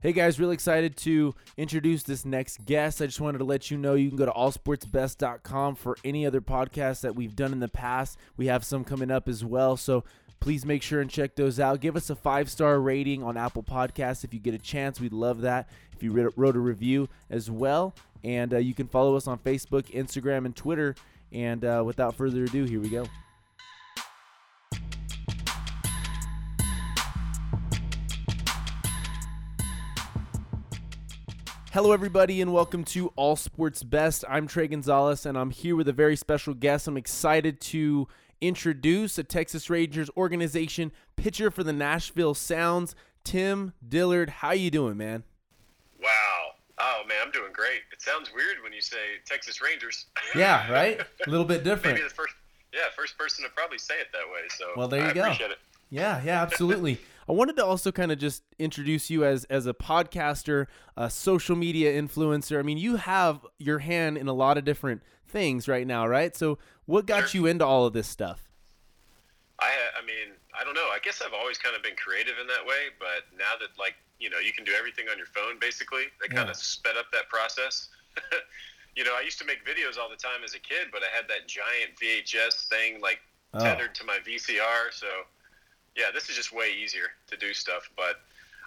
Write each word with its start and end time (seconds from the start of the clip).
Hey 0.00 0.12
guys, 0.12 0.38
really 0.38 0.54
excited 0.54 0.96
to 0.98 1.34
introduce 1.56 2.04
this 2.04 2.24
next 2.24 2.64
guest. 2.64 3.02
I 3.02 3.06
just 3.06 3.20
wanted 3.20 3.38
to 3.38 3.44
let 3.44 3.68
you 3.68 3.76
know 3.76 3.94
you 3.94 4.10
can 4.10 4.16
go 4.16 4.26
to 4.26 4.30
allsportsbest.com 4.30 5.74
for 5.74 5.96
any 6.04 6.24
other 6.24 6.40
podcasts 6.40 7.00
that 7.00 7.16
we've 7.16 7.34
done 7.34 7.52
in 7.52 7.58
the 7.58 7.66
past. 7.66 8.16
We 8.36 8.46
have 8.46 8.64
some 8.64 8.84
coming 8.84 9.10
up 9.10 9.28
as 9.28 9.44
well. 9.44 9.76
So 9.76 10.04
please 10.38 10.64
make 10.64 10.84
sure 10.84 11.00
and 11.00 11.10
check 11.10 11.34
those 11.34 11.58
out. 11.58 11.80
Give 11.80 11.96
us 11.96 12.10
a 12.10 12.14
five 12.14 12.48
star 12.48 12.80
rating 12.80 13.24
on 13.24 13.36
Apple 13.36 13.64
Podcasts 13.64 14.22
if 14.22 14.32
you 14.32 14.38
get 14.38 14.54
a 14.54 14.58
chance. 14.58 15.00
We'd 15.00 15.12
love 15.12 15.40
that. 15.40 15.68
If 15.92 16.00
you 16.04 16.12
wrote 16.12 16.54
a 16.54 16.60
review 16.60 17.08
as 17.28 17.50
well. 17.50 17.92
And 18.22 18.54
uh, 18.54 18.58
you 18.58 18.74
can 18.74 18.86
follow 18.86 19.16
us 19.16 19.26
on 19.26 19.38
Facebook, 19.38 19.90
Instagram, 19.92 20.46
and 20.46 20.54
Twitter. 20.54 20.94
And 21.32 21.64
uh, 21.64 21.82
without 21.84 22.14
further 22.14 22.44
ado, 22.44 22.66
here 22.66 22.78
we 22.78 22.88
go. 22.88 23.04
Hello, 31.78 31.92
everybody, 31.92 32.40
and 32.40 32.52
welcome 32.52 32.82
to 32.82 33.12
All 33.14 33.36
Sports 33.36 33.84
Best. 33.84 34.24
I'm 34.28 34.48
Trey 34.48 34.66
Gonzalez, 34.66 35.24
and 35.24 35.38
I'm 35.38 35.50
here 35.50 35.76
with 35.76 35.86
a 35.86 35.92
very 35.92 36.16
special 36.16 36.52
guest. 36.52 36.88
I'm 36.88 36.96
excited 36.96 37.60
to 37.60 38.08
introduce 38.40 39.16
a 39.16 39.22
Texas 39.22 39.70
Rangers 39.70 40.10
organization 40.16 40.90
pitcher 41.14 41.52
for 41.52 41.62
the 41.62 41.72
Nashville 41.72 42.34
Sounds, 42.34 42.96
Tim 43.22 43.74
Dillard. 43.88 44.28
How 44.28 44.50
you 44.50 44.72
doing, 44.72 44.96
man? 44.96 45.22
Wow. 46.02 46.08
Oh 46.80 47.02
man, 47.08 47.18
I'm 47.24 47.30
doing 47.30 47.52
great. 47.52 47.82
It 47.92 48.02
sounds 48.02 48.32
weird 48.34 48.56
when 48.64 48.72
you 48.72 48.80
say 48.80 48.96
Texas 49.24 49.62
Rangers. 49.62 50.06
Yeah, 50.34 50.68
right. 50.72 51.00
A 51.00 51.30
little 51.30 51.46
bit 51.46 51.62
different. 51.62 51.98
Maybe 51.98 52.08
the 52.08 52.12
first, 52.12 52.34
yeah, 52.74 52.80
first 52.96 53.16
person 53.16 53.44
to 53.44 53.50
probably 53.52 53.78
say 53.78 53.94
it 54.00 54.08
that 54.12 54.26
way. 54.32 54.48
So 54.48 54.64
well, 54.76 54.88
there 54.88 55.04
you 55.04 55.10
I 55.10 55.12
go. 55.12 55.22
Appreciate 55.22 55.52
it. 55.52 55.58
Yeah, 55.90 56.20
yeah, 56.24 56.42
absolutely. 56.42 56.98
I 57.28 57.32
wanted 57.32 57.56
to 57.56 57.64
also 57.64 57.92
kind 57.92 58.10
of 58.10 58.18
just 58.18 58.42
introduce 58.58 59.10
you 59.10 59.24
as 59.24 59.44
as 59.44 59.66
a 59.66 59.74
podcaster, 59.74 60.66
a 60.96 61.10
social 61.10 61.56
media 61.56 62.00
influencer. 62.00 62.58
I 62.58 62.62
mean, 62.62 62.78
you 62.78 62.96
have 62.96 63.46
your 63.58 63.80
hand 63.80 64.16
in 64.16 64.28
a 64.28 64.32
lot 64.32 64.56
of 64.56 64.64
different 64.64 65.02
things 65.26 65.68
right 65.68 65.86
now, 65.86 66.06
right? 66.06 66.34
So, 66.34 66.58
what 66.86 67.04
got 67.06 67.28
Sure. 67.28 67.42
you 67.42 67.46
into 67.46 67.66
all 67.66 67.84
of 67.84 67.92
this 67.92 68.08
stuff? 68.08 68.48
I, 69.60 69.66
uh, 69.66 70.00
I 70.02 70.06
mean, 70.06 70.32
I 70.58 70.64
don't 70.64 70.74
know. 70.74 70.88
I 70.92 70.98
guess 71.02 71.20
I've 71.20 71.34
always 71.34 71.58
kind 71.58 71.76
of 71.76 71.82
been 71.82 71.96
creative 71.96 72.34
in 72.40 72.46
that 72.46 72.64
way, 72.64 72.88
but 72.98 73.26
now 73.36 73.52
that 73.60 73.78
like 73.78 73.94
you 74.18 74.30
know 74.30 74.38
you 74.38 74.52
can 74.52 74.64
do 74.64 74.72
everything 74.78 75.06
on 75.10 75.18
your 75.18 75.26
phone, 75.26 75.58
basically, 75.60 76.04
that 76.22 76.30
kind 76.30 76.48
of 76.48 76.56
sped 76.56 76.96
up 76.96 77.06
that 77.12 77.28
process. 77.28 77.88
you 78.96 79.04
know, 79.04 79.12
I 79.16 79.20
used 79.20 79.38
to 79.40 79.44
make 79.44 79.64
videos 79.66 79.98
all 79.98 80.08
the 80.08 80.16
time 80.16 80.42
as 80.44 80.54
a 80.54 80.58
kid, 80.58 80.88
but 80.92 81.02
I 81.02 81.14
had 81.14 81.28
that 81.28 81.46
giant 81.46 81.92
VHS 82.00 82.68
thing 82.68 83.00
like 83.00 83.20
Oh. 83.54 83.60
tethered 83.60 83.94
to 83.94 84.04
my 84.04 84.18
VCR, 84.26 84.92
so 84.92 85.06
yeah, 85.96 86.06
this 86.12 86.28
is 86.28 86.36
just 86.36 86.52
way 86.52 86.70
easier 86.72 87.14
to 87.28 87.36
do 87.36 87.52
stuff. 87.54 87.90
But 87.96 88.20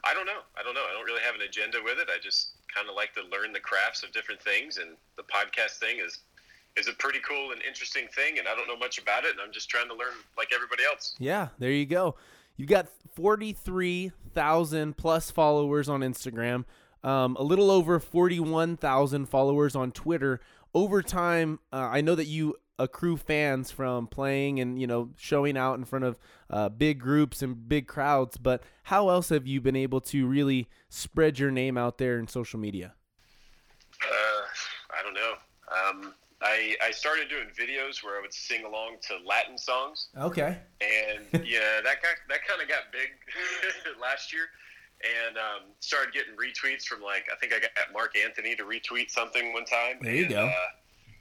I 0.04 0.14
don't 0.14 0.26
know. 0.26 0.42
I 0.58 0.64
don't 0.64 0.74
know. 0.74 0.86
I 0.90 0.94
don't 0.94 1.06
really 1.06 1.22
have 1.22 1.36
an 1.36 1.42
agenda 1.42 1.80
with 1.84 2.00
it. 2.00 2.08
I 2.10 2.20
just 2.22 2.52
kind 2.74 2.90
of 2.90 2.96
like 2.96 3.14
to 3.14 3.22
learn 3.32 3.54
the 3.54 3.60
crafts 3.60 4.04
of 4.04 4.12
different 4.12 4.42
things, 4.42 4.78
and 4.78 4.98
the 5.18 5.24
podcast 5.24 5.80
thing 5.80 5.98
is 6.04 6.20
is 6.78 6.88
a 6.88 6.94
pretty 6.94 7.20
cool 7.28 7.52
and 7.52 7.62
interesting 7.68 8.08
thing. 8.16 8.40
And 8.40 8.48
I 8.48 8.56
don't 8.56 8.68
know 8.68 8.78
much 8.78 8.98
about 8.98 9.26
it, 9.26 9.32
and 9.32 9.40
I'm 9.42 9.52
just 9.52 9.70
trying 9.70 9.88
to 9.90 9.96
learn 9.96 10.14
like 10.38 10.50
everybody 10.54 10.84
else. 10.84 11.16
Yeah, 11.20 11.50
there 11.60 11.72
you 11.72 11.86
go. 11.86 12.16
You've 12.58 12.70
got 12.70 12.88
43,000 13.16 14.98
plus 14.98 15.32
followers 15.32 15.90
on 15.90 16.02
Instagram, 16.02 16.66
um, 17.04 17.36
a 17.40 17.44
little 17.44 17.72
over 17.72 18.00
41,000 18.00 19.26
followers 19.26 19.76
on 19.76 19.92
Twitter. 19.92 20.40
Over 20.74 21.02
time, 21.02 21.60
uh, 21.74 21.90
I 21.92 22.02
know 22.02 22.16
that 22.16 22.28
you 22.28 22.56
accrue 22.80 23.18
fans 23.18 23.70
from 23.70 24.08
playing 24.08 24.60
and 24.60 24.80
you 24.80 24.88
know 24.88 25.10
showing 25.18 25.56
out 25.56 25.78
in 25.78 25.86
front 25.86 26.06
of 26.06 26.18
uh, 26.52 26.70
big 26.70 27.00
groups 27.00 27.42
and 27.42 27.68
big 27.68 27.88
crowds. 27.88 28.38
But 28.38 28.62
how 28.84 29.10
else 29.10 29.30
have 29.30 29.48
you 29.48 29.62
been 29.62 29.76
able 29.76 30.02
to 30.02 30.28
really 30.28 30.68
spread 30.90 31.40
your 31.40 31.50
name 31.50 31.78
out 31.78 31.98
there 31.98 32.20
in 32.20 32.28
social 32.28 32.60
media? 32.60 32.94
Uh, 34.04 34.42
I 35.00 35.04
don't 35.04 35.14
know. 35.14 35.34
Um, 35.72 36.14
I 36.42 36.76
I 36.84 36.92
started 36.92 37.30
doing 37.30 37.48
videos 37.58 38.04
where 38.04 38.18
I 38.18 38.22
would 38.22 38.34
sing 38.34 38.66
along 38.66 38.98
to 39.08 39.18
Latin 39.26 39.58
songs. 39.58 40.10
Okay. 40.18 40.58
and 40.82 41.26
yeah, 41.46 41.82
that 41.84 42.02
got 42.02 42.16
that 42.30 42.46
kind 42.48 42.62
of 42.62 42.68
got 42.68 42.92
big 42.92 43.10
last 44.02 44.34
year, 44.34 44.50
and 45.28 45.38
um, 45.38 45.72
started 45.80 46.14
getting 46.14 46.34
retweets 46.36 46.84
from 46.84 47.02
like 47.02 47.26
I 47.32 47.38
think 47.40 47.54
I 47.54 47.60
got 47.60 47.72
Marc 47.94 48.18
Anthony 48.18 48.56
to 48.56 48.64
retweet 48.64 49.12
something 49.12 49.54
one 49.54 49.66
time. 49.66 49.98
There 50.02 50.14
you 50.14 50.24
and, 50.26 50.34
go. 50.34 50.46
Uh, 50.46 50.72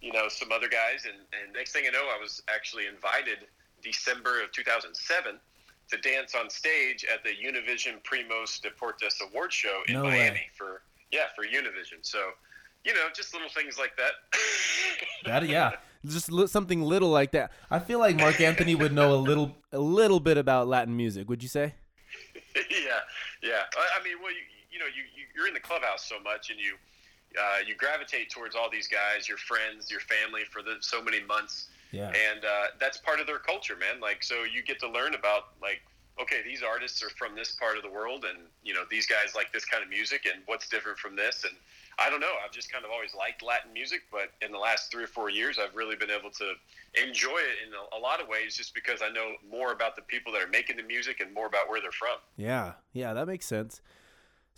you 0.00 0.12
know, 0.12 0.28
some 0.28 0.50
other 0.50 0.68
guys, 0.68 1.04
and, 1.04 1.20
and 1.36 1.52
next 1.52 1.72
thing 1.72 1.84
you 1.84 1.92
know, 1.92 2.08
I 2.16 2.18
was 2.18 2.42
actually 2.48 2.86
invited 2.86 3.46
December 3.82 4.42
of 4.42 4.52
2007 4.52 5.38
to 5.90 5.96
dance 5.98 6.34
on 6.34 6.48
stage 6.48 7.04
at 7.12 7.24
the 7.24 7.30
Univision 7.30 8.02
Premios 8.02 8.60
Deportes 8.60 9.20
Award 9.28 9.52
Show 9.52 9.80
in 9.88 9.94
No 9.94 10.02
Miami 10.04 10.30
way. 10.30 10.50
for 10.56 10.82
yeah 11.10 11.26
for 11.34 11.44
Univision. 11.44 11.98
So. 12.02 12.18
You 12.82 12.94
know, 12.94 13.08
just 13.14 13.34
little 13.34 13.50
things 13.50 13.78
like 13.78 13.94
that. 13.98 14.12
That 15.26 15.46
yeah, 15.46 15.72
just 16.06 16.32
li- 16.32 16.46
something 16.46 16.80
little 16.80 17.10
like 17.10 17.32
that. 17.32 17.52
I 17.70 17.78
feel 17.78 17.98
like 17.98 18.16
Marc 18.16 18.40
Anthony 18.40 18.74
would 18.74 18.92
know 18.94 19.12
a 19.14 19.20
little 19.20 19.54
a 19.70 19.78
little 19.78 20.18
bit 20.18 20.38
about 20.38 20.66
Latin 20.66 20.96
music. 20.96 21.28
Would 21.28 21.42
you 21.42 21.48
say? 21.50 21.74
yeah, 22.56 23.00
yeah. 23.42 23.62
I, 23.76 24.00
I 24.00 24.02
mean, 24.02 24.16
well, 24.22 24.32
you, 24.32 24.40
you 24.70 24.78
know, 24.78 24.86
you, 24.86 25.02
you 25.14 25.24
you're 25.36 25.46
in 25.46 25.52
the 25.52 25.60
clubhouse 25.60 26.04
so 26.08 26.18
much, 26.20 26.48
and 26.48 26.58
you 26.58 26.76
uh, 27.38 27.58
you 27.66 27.74
gravitate 27.74 28.30
towards 28.30 28.56
all 28.56 28.70
these 28.70 28.88
guys, 28.88 29.28
your 29.28 29.38
friends, 29.38 29.90
your 29.90 30.00
family 30.00 30.42
for 30.50 30.62
the 30.62 30.76
so 30.80 31.02
many 31.02 31.22
months, 31.22 31.68
Yeah. 31.92 32.08
and 32.08 32.44
uh, 32.44 32.66
that's 32.78 32.98
part 32.98 33.20
of 33.20 33.26
their 33.26 33.38
culture, 33.38 33.76
man. 33.76 34.00
Like, 34.00 34.22
so 34.22 34.44
you 34.44 34.62
get 34.62 34.78
to 34.80 34.88
learn 34.88 35.14
about 35.14 35.54
like, 35.60 35.82
okay, 36.20 36.40
these 36.44 36.62
artists 36.62 37.02
are 37.02 37.10
from 37.10 37.34
this 37.34 37.52
part 37.52 37.76
of 37.76 37.82
the 37.82 37.90
world, 37.90 38.24
and 38.24 38.46
you 38.62 38.74
know, 38.74 38.82
these 38.90 39.06
guys 39.06 39.34
like 39.34 39.52
this 39.52 39.64
kind 39.64 39.82
of 39.82 39.88
music, 39.88 40.26
and 40.32 40.42
what's 40.46 40.68
different 40.68 40.98
from 40.98 41.16
this, 41.16 41.44
and 41.44 41.54
I 41.98 42.08
don't 42.08 42.20
know. 42.20 42.32
I've 42.44 42.52
just 42.52 42.72
kind 42.72 42.84
of 42.84 42.90
always 42.90 43.14
liked 43.14 43.42
Latin 43.42 43.72
music, 43.72 44.02
but 44.10 44.30
in 44.40 44.52
the 44.52 44.58
last 44.58 44.90
three 44.90 45.04
or 45.04 45.08
four 45.08 45.30
years, 45.30 45.58
I've 45.58 45.74
really 45.74 45.96
been 45.96 46.10
able 46.10 46.30
to 46.30 46.52
enjoy 47.02 47.38
it 47.38 47.66
in 47.66 47.72
a, 47.74 47.98
a 47.98 48.00
lot 48.00 48.20
of 48.20 48.28
ways, 48.28 48.56
just 48.56 48.74
because 48.74 49.00
I 49.02 49.10
know 49.10 49.32
more 49.50 49.72
about 49.72 49.96
the 49.96 50.02
people 50.02 50.32
that 50.32 50.42
are 50.42 50.48
making 50.48 50.76
the 50.76 50.82
music 50.82 51.20
and 51.20 51.32
more 51.32 51.46
about 51.46 51.68
where 51.68 51.80
they're 51.80 51.92
from. 51.92 52.16
Yeah, 52.36 52.72
yeah, 52.92 53.12
that 53.14 53.26
makes 53.26 53.46
sense. 53.46 53.80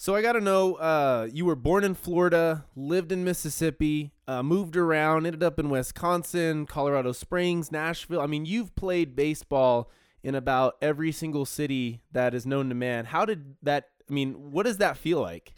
So 0.02 0.16
I 0.16 0.20
got 0.20 0.32
to 0.32 0.40
know, 0.40 0.74
uh, 0.74 1.28
you 1.32 1.44
were 1.44 1.54
born 1.54 1.84
in 1.84 1.94
Florida, 1.94 2.64
lived 2.74 3.12
in 3.12 3.22
Mississippi, 3.22 4.10
uh, 4.26 4.42
moved 4.42 4.76
around, 4.76 5.26
ended 5.26 5.44
up 5.44 5.60
in 5.60 5.70
Wisconsin, 5.70 6.66
Colorado 6.66 7.12
Springs, 7.12 7.70
Nashville. 7.70 8.20
I 8.20 8.26
mean, 8.26 8.44
you've 8.44 8.74
played 8.74 9.14
baseball 9.14 9.92
in 10.24 10.34
about 10.34 10.76
every 10.82 11.12
single 11.12 11.46
city 11.46 12.02
that 12.10 12.34
is 12.34 12.44
known 12.44 12.68
to 12.70 12.74
man. 12.74 13.04
How 13.04 13.24
did 13.24 13.54
that? 13.62 13.90
I 14.10 14.12
mean, 14.12 14.50
what 14.50 14.64
does 14.64 14.78
that 14.78 14.96
feel 14.96 15.20
like? 15.20 15.52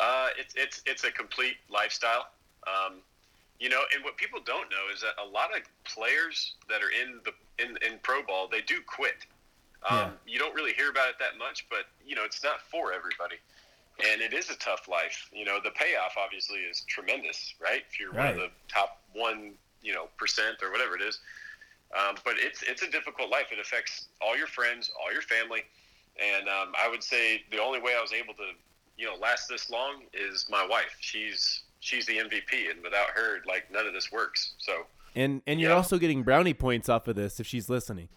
Uh, 0.00 0.28
it's 0.38 0.54
it's 0.56 0.80
it's 0.86 1.04
a 1.04 1.10
complete 1.10 1.56
lifestyle. 1.68 2.28
Um, 2.66 3.02
you 3.60 3.68
know, 3.68 3.82
and 3.94 4.02
what 4.02 4.16
people 4.16 4.40
don't 4.46 4.70
know 4.70 4.94
is 4.94 5.02
that 5.02 5.12
a 5.22 5.28
lot 5.28 5.54
of 5.54 5.60
players 5.84 6.54
that 6.70 6.80
are 6.80 6.88
in 6.88 7.20
the 7.26 7.32
in, 7.62 7.76
in 7.86 7.98
pro 8.02 8.22
ball 8.22 8.48
they 8.50 8.62
do 8.62 8.76
quit. 8.86 9.26
Um, 9.88 9.96
Yeah. 9.98 10.10
You 10.26 10.38
don't 10.38 10.54
really 10.54 10.72
hear 10.72 10.90
about 10.90 11.08
it 11.10 11.16
that 11.20 11.38
much, 11.38 11.66
but 11.70 11.86
you 12.04 12.14
know, 12.16 12.24
it's 12.24 12.42
not 12.42 12.60
for 12.70 12.92
everybody, 12.92 13.36
and 14.10 14.20
it 14.20 14.32
is 14.32 14.50
a 14.50 14.56
tough 14.56 14.88
life. 14.88 15.28
You 15.32 15.44
know, 15.44 15.58
the 15.62 15.70
payoff 15.70 16.14
obviously 16.16 16.58
is 16.58 16.82
tremendous, 16.88 17.54
right? 17.60 17.82
If 17.90 18.00
you're 18.00 18.12
one 18.12 18.26
of 18.30 18.36
the 18.36 18.50
top 18.68 19.00
one, 19.12 19.52
you 19.82 19.92
know, 19.94 20.08
percent 20.18 20.56
or 20.62 20.70
whatever 20.72 20.96
it 20.96 21.02
is. 21.02 21.20
Um, 21.96 22.16
but 22.24 22.34
it's 22.38 22.62
it's 22.62 22.82
a 22.82 22.90
difficult 22.90 23.30
life. 23.30 23.46
It 23.52 23.60
affects 23.60 24.08
all 24.20 24.36
your 24.36 24.48
friends, 24.48 24.90
all 25.00 25.12
your 25.12 25.22
family, 25.22 25.62
and 26.20 26.48
um, 26.48 26.72
I 26.78 26.88
would 26.88 27.02
say 27.02 27.42
the 27.52 27.58
only 27.62 27.80
way 27.80 27.94
I 27.96 28.00
was 28.02 28.12
able 28.12 28.34
to, 28.34 28.48
you 28.96 29.06
know, 29.06 29.14
last 29.16 29.48
this 29.48 29.70
long 29.70 30.02
is 30.12 30.46
my 30.50 30.66
wife. 30.66 30.96
She's 31.00 31.62
she's 31.78 32.04
the 32.06 32.16
MVP, 32.18 32.70
and 32.70 32.82
without 32.82 33.10
her, 33.14 33.38
like 33.46 33.70
none 33.70 33.86
of 33.86 33.92
this 33.92 34.10
works. 34.10 34.54
So 34.58 34.86
And 35.14 35.42
and 35.46 35.60
you're 35.60 35.70
Yeah. 35.70 35.76
also 35.76 35.96
getting 35.98 36.24
brownie 36.24 36.54
points 36.54 36.88
off 36.88 37.06
of 37.06 37.14
this 37.14 37.38
if 37.38 37.46
she's 37.46 37.68
listening. 37.70 38.08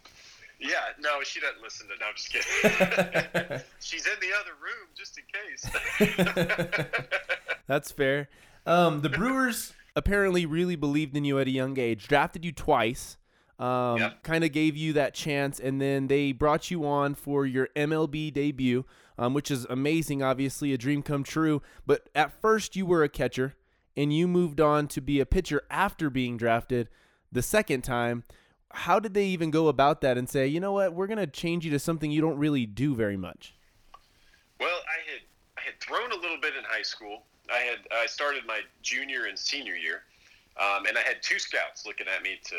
Yeah, 0.60 0.76
no, 1.00 1.22
she 1.22 1.40
doesn't 1.40 1.62
listen 1.62 1.86
to. 1.88 1.94
No, 1.98 2.06
I'm 2.06 2.14
just 2.16 2.32
kidding. 2.32 3.60
she's 3.80 4.06
in 4.06 4.12
the 4.20 4.32
other 4.38 4.52
room 4.60 4.88
just 4.96 5.18
in 5.18 5.24
case. 5.32 6.86
That's 7.66 7.90
fair. 7.92 8.28
Um, 8.66 9.00
the 9.02 9.08
Brewers 9.08 9.72
apparently 9.96 10.46
really 10.46 10.76
believed 10.76 11.16
in 11.16 11.24
you 11.24 11.38
at 11.38 11.46
a 11.46 11.50
young 11.50 11.78
age, 11.78 12.06
drafted 12.08 12.44
you 12.44 12.52
twice, 12.52 13.16
um, 13.58 13.98
Yeah. 13.98 14.12
kind 14.22 14.44
of 14.44 14.52
gave 14.52 14.76
you 14.76 14.92
that 14.94 15.14
chance, 15.14 15.58
and 15.60 15.80
then 15.80 16.06
they 16.08 16.32
brought 16.32 16.70
you 16.70 16.84
on 16.86 17.14
for 17.14 17.46
your 17.46 17.68
MLB 17.76 18.30
debut, 18.32 18.84
um, 19.18 19.34
which 19.34 19.50
is 19.50 19.66
amazing, 19.68 20.22
obviously, 20.22 20.72
a 20.72 20.78
dream 20.78 21.02
come 21.02 21.24
true. 21.24 21.62
But 21.86 22.08
at 22.14 22.40
first, 22.40 22.76
you 22.76 22.86
were 22.86 23.02
a 23.02 23.08
catcher, 23.08 23.54
and 23.96 24.12
you 24.14 24.26
moved 24.28 24.60
on 24.60 24.88
to 24.88 25.00
be 25.00 25.20
a 25.20 25.26
pitcher 25.26 25.62
after 25.70 26.08
being 26.10 26.36
drafted 26.36 26.88
the 27.32 27.42
second 27.42 27.82
time. 27.82 28.24
How 28.72 29.00
did 29.00 29.14
they 29.14 29.26
even 29.26 29.50
go 29.50 29.68
about 29.68 30.00
that 30.02 30.16
and 30.16 30.28
say, 30.28 30.46
you 30.46 30.60
know 30.60 30.72
what, 30.72 30.92
we're 30.94 31.06
going 31.08 31.18
to 31.18 31.26
change 31.26 31.64
you 31.64 31.70
to 31.72 31.78
something 31.78 32.10
you 32.10 32.20
don't 32.20 32.38
really 32.38 32.66
do 32.66 32.94
very 32.94 33.16
much? 33.16 33.54
Well, 34.60 34.68
I 34.86 35.10
had 35.10 35.20
I 35.58 35.60
had 35.62 35.80
thrown 35.80 36.12
a 36.12 36.16
little 36.16 36.38
bit 36.40 36.54
in 36.56 36.64
high 36.64 36.82
school. 36.82 37.22
I 37.52 37.58
had 37.58 37.78
I 37.92 38.06
started 38.06 38.42
my 38.46 38.60
junior 38.82 39.24
and 39.26 39.38
senior 39.38 39.74
year, 39.74 40.02
um, 40.60 40.86
and 40.86 40.96
I 40.96 41.00
had 41.02 41.22
two 41.22 41.38
scouts 41.38 41.84
looking 41.86 42.06
at 42.14 42.22
me 42.22 42.38
to 42.44 42.56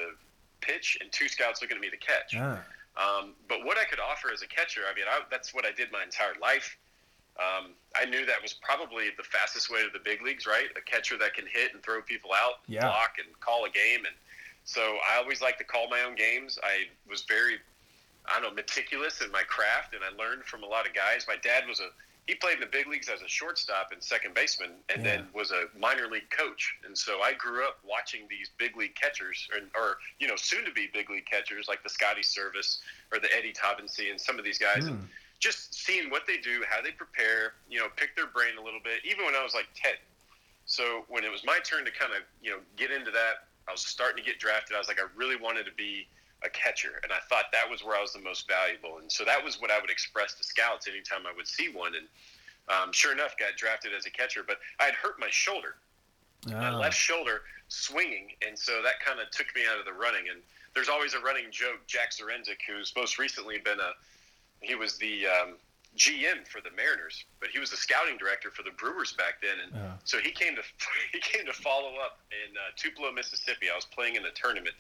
pitch 0.61 0.97
and 1.01 1.11
two 1.11 1.27
scouts 1.27 1.61
looking 1.61 1.77
at 1.77 1.81
me 1.81 1.89
to 1.89 1.97
catch. 1.97 2.35
Um, 2.97 3.31
but 3.47 3.63
what 3.63 3.77
I 3.77 3.85
could 3.85 3.99
offer 3.99 4.31
as 4.33 4.41
a 4.41 4.47
catcher, 4.47 4.81
I 4.91 4.93
mean, 4.93 5.05
I, 5.09 5.21
that's 5.31 5.53
what 5.53 5.65
I 5.65 5.71
did 5.71 5.91
my 5.93 6.03
entire 6.03 6.33
life. 6.41 6.77
Um, 7.39 7.71
I 7.95 8.01
I 8.01 8.05
knew 8.05 8.25
that 8.25 8.41
was 8.41 8.53
probably 8.53 9.05
the 9.15 9.23
fastest 9.23 9.69
way 9.71 9.81
to 9.83 9.89
the 9.93 9.99
big 10.03 10.21
leagues, 10.23 10.45
right? 10.47 10.67
A 10.75 10.81
catcher 10.81 11.17
that 11.19 11.33
can 11.35 11.45
hit 11.45 11.73
and 11.73 11.81
throw 11.83 12.01
people 12.01 12.31
out, 12.33 12.55
Yeah. 12.67 12.81
block 12.81 13.15
and 13.23 13.27
call 13.39 13.63
a 13.65 13.69
game. 13.69 14.05
And 14.05 14.15
so 14.63 14.97
I 15.11 15.17
always 15.17 15.41
like 15.41 15.57
to 15.57 15.63
call 15.63 15.89
my 15.89 16.01
own 16.01 16.15
games. 16.15 16.57
I 16.63 16.85
was 17.09 17.23
very, 17.27 17.55
I 18.25 18.39
don't 18.39 18.49
know, 18.49 18.55
meticulous 18.55 19.21
in 19.21 19.31
my 19.31 19.43
craft, 19.43 19.93
and 19.93 20.03
I 20.03 20.15
learned 20.21 20.43
from 20.45 20.63
a 20.63 20.67
lot 20.67 20.87
of 20.87 20.93
guys. 20.93 21.25
My 21.27 21.37
dad 21.37 21.67
was 21.67 21.79
a 21.79 21.89
he 22.27 22.35
played 22.35 22.55
in 22.55 22.59
the 22.61 22.67
big 22.67 22.87
leagues 22.87 23.09
as 23.09 23.21
a 23.23 23.27
shortstop 23.27 23.91
and 23.91 24.01
second 24.01 24.35
baseman, 24.35 24.71
and 24.93 25.03
Yeah. 25.03 25.17
then 25.17 25.27
was 25.33 25.51
a 25.51 25.65
minor 25.77 26.07
league 26.07 26.29
coach. 26.29 26.73
And 26.85 26.95
so 26.95 27.19
I 27.21 27.33
grew 27.33 27.65
up 27.65 27.79
watching 27.83 28.27
these 28.29 28.51
big 28.59 28.77
league 28.77 28.95
catchers, 28.95 29.49
or, 29.51 29.81
or 29.81 29.97
you 30.19 30.27
know, 30.27 30.35
soon 30.35 30.63
to 30.65 30.71
be 30.71 30.87
big 30.93 31.09
league 31.09 31.25
catchers 31.25 31.67
like 31.67 31.81
the 31.83 31.89
Scotty 31.89 32.21
Servais 32.21 32.77
or 33.11 33.19
the 33.19 33.27
Eddie 33.35 33.53
Taubensee 33.53 34.11
and 34.11 34.21
some 34.21 34.37
of 34.37 34.45
these 34.45 34.59
guys, 34.59 34.85
and 34.85 34.97
Hmm. 34.99 35.05
just 35.39 35.73
seeing 35.73 36.11
what 36.11 36.27
they 36.27 36.37
do, 36.37 36.63
how 36.69 36.79
they 36.81 36.91
prepare, 36.91 37.53
you 37.67 37.79
know, 37.79 37.87
pick 37.97 38.15
their 38.15 38.27
brain 38.27 38.55
a 38.57 38.63
little 38.63 38.79
bit. 38.83 39.03
Even 39.03 39.25
when 39.25 39.35
I 39.35 39.43
was 39.43 39.55
like 39.55 39.67
ten, 39.75 39.97
so 40.65 41.03
when 41.09 41.23
it 41.25 41.31
was 41.31 41.43
my 41.43 41.57
turn 41.65 41.83
to 41.85 41.91
kind 41.91 42.13
of 42.13 42.21
you 42.41 42.51
know 42.51 42.59
get 42.77 42.91
into 42.91 43.09
that, 43.11 43.49
I 43.67 43.71
was 43.71 43.81
starting 43.81 44.23
to 44.23 44.29
get 44.29 44.39
drafted. 44.39 44.75
I 44.75 44.79
was 44.79 44.87
like, 44.87 44.99
I 44.99 45.05
really 45.15 45.35
wanted 45.35 45.65
to 45.65 45.71
be 45.77 46.07
a 46.43 46.49
catcher, 46.49 46.99
and 47.03 47.11
I 47.11 47.19
thought 47.29 47.45
that 47.51 47.69
was 47.69 47.83
where 47.83 47.95
I 47.95 48.01
was 48.01 48.13
the 48.13 48.19
most 48.19 48.47
valuable. 48.47 48.97
And 48.97 49.11
so 49.11 49.23
that 49.25 49.43
was 49.43 49.61
what 49.61 49.69
I 49.71 49.79
would 49.79 49.91
express 49.91 50.33
to 50.35 50.43
scouts 50.43 50.87
anytime 50.87 51.27
I 51.27 51.33
would 51.35 51.47
see 51.47 51.69
one. 51.69 51.93
And 51.95 52.07
um, 52.69 52.91
sure 52.91 53.11
enough, 53.11 53.37
got 53.37 53.57
drafted 53.57 53.93
as 53.93 54.05
a 54.05 54.09
catcher. 54.09 54.43
But 54.45 54.57
I 54.79 54.85
had 54.85 54.95
hurt 54.95 55.19
my 55.19 55.29
shoulder, 55.29 55.75
my 56.47 56.69
Ah. 56.69 56.77
left 56.77 56.97
shoulder, 56.97 57.43
swinging, 57.67 58.31
and 58.45 58.57
so 58.57 58.81
that 58.81 58.99
kind 59.05 59.19
of 59.19 59.29
took 59.31 59.47
me 59.55 59.61
out 59.69 59.77
of 59.77 59.85
the 59.85 59.93
running. 59.93 60.29
And 60.29 60.41
there's 60.73 60.89
always 60.89 61.13
a 61.13 61.19
running 61.19 61.51
joke. 61.51 61.85
Jack 61.85 62.11
Zduriencik, 62.11 62.57
who's 62.67 62.91
most 62.95 63.19
recently 63.19 63.59
been 63.59 63.79
a, 63.79 63.93
he 64.61 64.73
was 64.75 64.97
the 64.97 65.27
um, 65.27 65.57
GM 65.97 66.47
for 66.47 66.61
the 66.61 66.71
Mariners, 66.75 67.25
but 67.39 67.49
he 67.49 67.59
was 67.59 67.69
the 67.69 67.77
scouting 67.77 68.17
director 68.17 68.49
for 68.49 68.63
the 68.63 68.71
Brewers 68.71 69.13
back 69.13 69.41
then. 69.41 69.59
And 69.63 69.71
Yeah. 69.75 69.93
so 70.05 70.19
he 70.19 70.31
came 70.31 70.55
to 70.55 70.61
he 71.13 71.19
came 71.19 71.45
to 71.45 71.53
follow 71.53 71.95
up 71.97 72.19
in 72.31 72.55
uh, 72.55 72.71
Tupelo, 72.77 73.11
Mississippi. 73.11 73.69
I 73.71 73.75
was 73.75 73.85
playing 73.85 74.15
in 74.15 74.25
a 74.25 74.31
tournament 74.31 74.75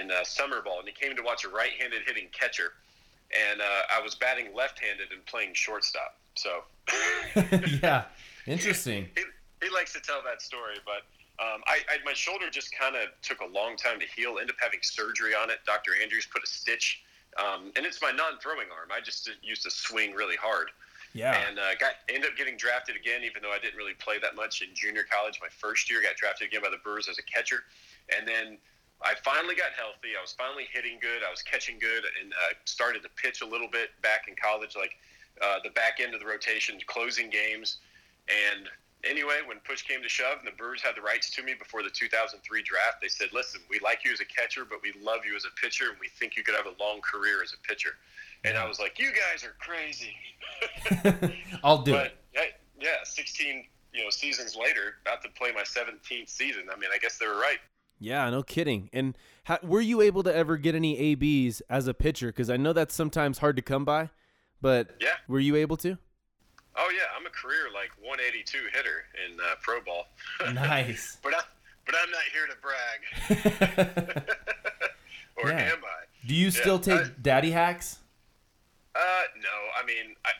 in 0.00 0.10
uh, 0.10 0.22
summer 0.24 0.62
ball, 0.62 0.78
and 0.80 0.88
he 0.88 0.94
came 0.94 1.16
to 1.16 1.22
watch 1.22 1.44
a 1.44 1.48
right-handed 1.48 2.02
hitting 2.06 2.28
catcher, 2.32 2.72
and 3.50 3.60
uh, 3.60 3.64
I 3.96 4.00
was 4.02 4.14
batting 4.14 4.54
left-handed 4.54 5.12
and 5.12 5.24
playing 5.26 5.54
shortstop. 5.54 6.16
So 6.34 6.62
yeah, 7.82 8.04
interesting. 8.46 9.08
he, 9.16 9.22
he 9.66 9.74
likes 9.74 9.92
to 9.94 10.00
tell 10.00 10.20
that 10.24 10.40
story, 10.42 10.76
but 10.84 11.02
um, 11.44 11.62
I, 11.66 11.78
I 11.90 11.96
my 12.04 12.12
shoulder 12.12 12.50
just 12.50 12.70
kind 12.76 12.94
of 12.96 13.08
took 13.22 13.40
a 13.40 13.46
long 13.46 13.76
time 13.76 13.98
to 14.00 14.06
heal. 14.06 14.38
Ended 14.38 14.50
up 14.50 14.56
having 14.62 14.80
surgery 14.82 15.34
on 15.34 15.50
it. 15.50 15.58
Dr. 15.66 15.92
Andrews 16.02 16.26
put 16.32 16.42
a 16.44 16.46
stitch, 16.46 17.02
um, 17.38 17.72
and 17.76 17.86
it's 17.86 18.02
my 18.02 18.10
non-throwing 18.10 18.68
arm. 18.70 18.90
I 18.92 19.00
just 19.00 19.30
used 19.42 19.62
to 19.62 19.70
swing 19.70 20.14
really 20.14 20.36
hard, 20.36 20.68
Yeah, 21.14 21.40
and 21.48 21.58
uh, 21.58 21.74
got 21.78 21.92
ended 22.08 22.30
up 22.30 22.36
getting 22.36 22.56
drafted 22.56 22.96
again, 22.96 23.22
even 23.24 23.42
though 23.42 23.52
I 23.52 23.58
didn't 23.58 23.76
really 23.76 23.94
play 23.94 24.18
that 24.20 24.34
much 24.36 24.62
in 24.62 24.68
junior 24.74 25.04
college. 25.08 25.38
My 25.40 25.48
first 25.48 25.90
year, 25.90 26.02
got 26.02 26.16
drafted 26.16 26.48
again 26.48 26.62
by 26.62 26.70
the 26.70 26.82
Brewers 26.82 27.08
as 27.08 27.18
a 27.18 27.22
catcher, 27.22 27.64
and 28.16 28.26
then. 28.26 28.58
I 29.00 29.14
finally 29.22 29.54
got 29.54 29.70
healthy. 29.78 30.18
I 30.18 30.20
was 30.20 30.32
finally 30.32 30.66
hitting 30.72 30.98
good. 31.00 31.22
I 31.24 31.30
was 31.30 31.40
catching 31.40 31.78
good, 31.78 32.02
and 32.20 32.32
uh, 32.32 32.54
started 32.64 33.00
to 33.04 33.08
pitch 33.10 33.42
a 33.42 33.46
little 33.46 33.68
bit 33.70 33.90
back 34.02 34.26
in 34.26 34.34
college, 34.34 34.74
like 34.74 34.96
uh, 35.40 35.58
the 35.62 35.70
back 35.70 36.00
end 36.02 36.14
of 36.14 36.20
the 36.20 36.26
rotation, 36.26 36.76
closing 36.84 37.30
games. 37.30 37.78
And 38.26 38.68
anyway, 39.04 39.38
when 39.46 39.58
push 39.60 39.82
came 39.82 40.02
to 40.02 40.08
shove, 40.08 40.38
and 40.38 40.46
the 40.46 40.56
Brewers 40.56 40.82
had 40.82 40.96
the 40.96 41.02
rights 41.02 41.30
to 41.30 41.42
me 41.42 41.54
before 41.58 41.82
the 41.82 41.90
2003 41.90 42.62
draft, 42.62 42.96
they 43.02 43.08
said, 43.08 43.28
"Listen, 43.32 43.60
we 43.70 43.78
like 43.80 44.04
you 44.04 44.12
as 44.12 44.20
a 44.20 44.24
catcher, 44.24 44.64
but 44.64 44.80
we 44.82 44.92
love 45.02 45.20
you 45.24 45.34
as 45.36 45.44
a 45.44 45.50
pitcher, 45.60 45.90
and 45.90 45.98
we 46.00 46.08
think 46.08 46.36
you 46.36 46.42
could 46.42 46.54
have 46.54 46.66
a 46.66 46.74
long 46.82 47.00
career 47.00 47.42
as 47.42 47.52
a 47.52 47.68
pitcher." 47.68 47.96
And 48.44 48.56
I 48.56 48.66
was 48.68 48.78
like, 48.78 48.98
"You 48.98 49.10
guys 49.12 49.44
are 49.44 49.54
crazy." 49.58 50.14
I'll 51.64 51.82
do 51.82 51.92
but 51.92 52.06
it. 52.06 52.18
yeah, 52.34 52.42
yeah, 52.80 52.96
16 53.04 53.66
you 53.94 54.04
know 54.04 54.10
seasons 54.10 54.54
later, 54.56 54.96
about 55.02 55.22
to 55.22 55.28
play 55.30 55.50
my 55.52 55.62
17th 55.62 56.28
season. 56.28 56.64
I 56.72 56.78
mean, 56.78 56.90
I 56.92 56.98
guess 56.98 57.18
they 57.18 57.26
were 57.26 57.38
right. 57.38 57.58
Yeah, 57.98 58.28
no 58.30 58.42
kidding. 58.44 58.90
And 58.92 59.16
how, 59.44 59.58
were 59.62 59.80
you 59.80 60.00
able 60.02 60.22
to 60.22 60.34
ever 60.34 60.56
get 60.56 60.74
any 60.76 60.96
ABs 60.98 61.62
as 61.68 61.88
a 61.88 61.94
pitcher? 61.94 62.28
Because 62.28 62.48
I 62.48 62.56
know 62.56 62.72
that's 62.72 62.94
sometimes 62.94 63.38
hard 63.38 63.56
to 63.56 63.62
come 63.62 63.84
by, 63.84 64.10
but 64.60 64.94
Yeah. 65.00 65.14
were 65.26 65.40
you 65.40 65.56
able 65.56 65.76
to? 65.78 65.98
Oh 66.78 66.90
yeah, 66.94 67.02
I'm 67.18 67.26
a 67.26 67.30
career 67.30 67.66
like 67.74 67.90
182 68.00 68.58
hitter 68.72 69.04
in 69.26 69.38
uh, 69.40 69.54
pro 69.62 69.80
ball. 69.80 70.06
Nice. 70.54 71.18
but 71.22 71.34
I, 71.34 71.40
but 71.86 71.94
I'm 72.00 72.10
not 72.10 72.22
here 72.32 72.46
to 72.46 72.56
brag, 72.62 74.28
or 75.36 75.50
Yeah. 75.50 75.72
am 75.72 75.78
I? 75.84 76.04
Do 76.26 76.34
you 76.34 76.50
still 76.50 76.78
take 76.78 77.00
I- 77.00 77.10
daddy 77.22 77.50
hacks? 77.50 77.98
Uh, 78.94 79.00
no. 79.40 79.48
I 79.80 79.84
mean, 79.86 80.14
I, 80.24 80.30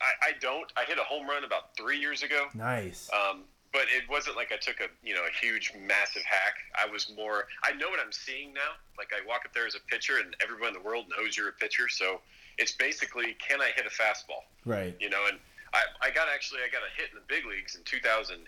I, 0.00 0.28
I 0.28 0.32
don't. 0.40 0.72
I 0.76 0.84
hit 0.84 0.98
a 0.98 1.02
home 1.04 1.28
run 1.28 1.44
about 1.44 1.76
three 1.76 1.98
years 1.98 2.22
ago. 2.22 2.46
Nice. 2.54 3.10
Um, 3.12 3.42
but 3.72 3.82
it 3.94 4.08
wasn't 4.10 4.36
like 4.36 4.50
I 4.52 4.56
took 4.56 4.80
a 4.80 4.86
you 5.06 5.14
know 5.14 5.20
a 5.22 5.44
huge 5.44 5.72
massive 5.86 6.22
hack. 6.24 6.54
I 6.74 6.90
was 6.90 7.12
more. 7.14 7.46
I 7.62 7.72
know 7.76 7.88
what 7.90 8.00
I'm 8.04 8.10
seeing 8.12 8.52
now. 8.54 8.72
Like 8.98 9.10
I 9.12 9.26
walk 9.28 9.42
up 9.44 9.52
there 9.54 9.66
as 9.66 9.74
a 9.74 9.80
pitcher, 9.88 10.18
and 10.18 10.34
everyone 10.42 10.68
in 10.68 10.74
the 10.74 10.80
world 10.80 11.06
knows 11.16 11.36
you're 11.36 11.48
a 11.50 11.52
pitcher. 11.52 11.88
So 11.88 12.20
it's 12.58 12.72
basically, 12.72 13.36
can 13.46 13.60
I 13.60 13.70
hit 13.76 13.84
a 13.86 13.90
fastball? 13.90 14.42
Right. 14.64 14.96
You 14.98 15.10
know, 15.10 15.26
and 15.30 15.38
I, 15.72 16.08
I 16.08 16.10
got 16.10 16.28
actually 16.32 16.60
I 16.66 16.70
got 16.70 16.82
a 16.82 16.92
hit 16.96 17.10
in 17.10 17.16
the 17.16 17.26
big 17.28 17.46
leagues 17.46 17.74
in 17.74 17.82
2008, 17.84 18.40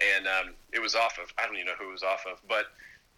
and 0.00 0.26
um, 0.26 0.54
it 0.72 0.80
was 0.80 0.94
off 0.94 1.18
of 1.22 1.32
I 1.38 1.46
don't 1.46 1.56
even 1.56 1.66
know 1.66 1.78
who 1.78 1.88
it 1.88 1.92
was 1.92 2.02
off 2.02 2.24
of, 2.26 2.38
but 2.48 2.66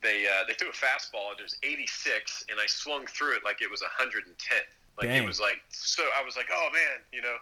they 0.02 0.26
uh, 0.26 0.44
they 0.46 0.54
threw 0.54 0.68
a 0.68 0.72
fastball 0.72 1.30
and 1.30 1.40
it 1.40 1.42
was 1.42 1.56
86, 1.62 2.46
and 2.50 2.60
I 2.60 2.66
swung 2.66 3.06
through 3.06 3.36
it 3.36 3.44
like 3.44 3.62
it 3.62 3.70
was 3.70 3.80
110. 3.82 4.30
Like 4.96 5.08
Dang. 5.08 5.24
it 5.24 5.26
was 5.26 5.40
like 5.40 5.58
so. 5.70 6.04
I 6.18 6.24
was 6.24 6.36
like, 6.36 6.46
oh 6.52 6.68
man, 6.72 7.02
you 7.12 7.22
know, 7.22 7.34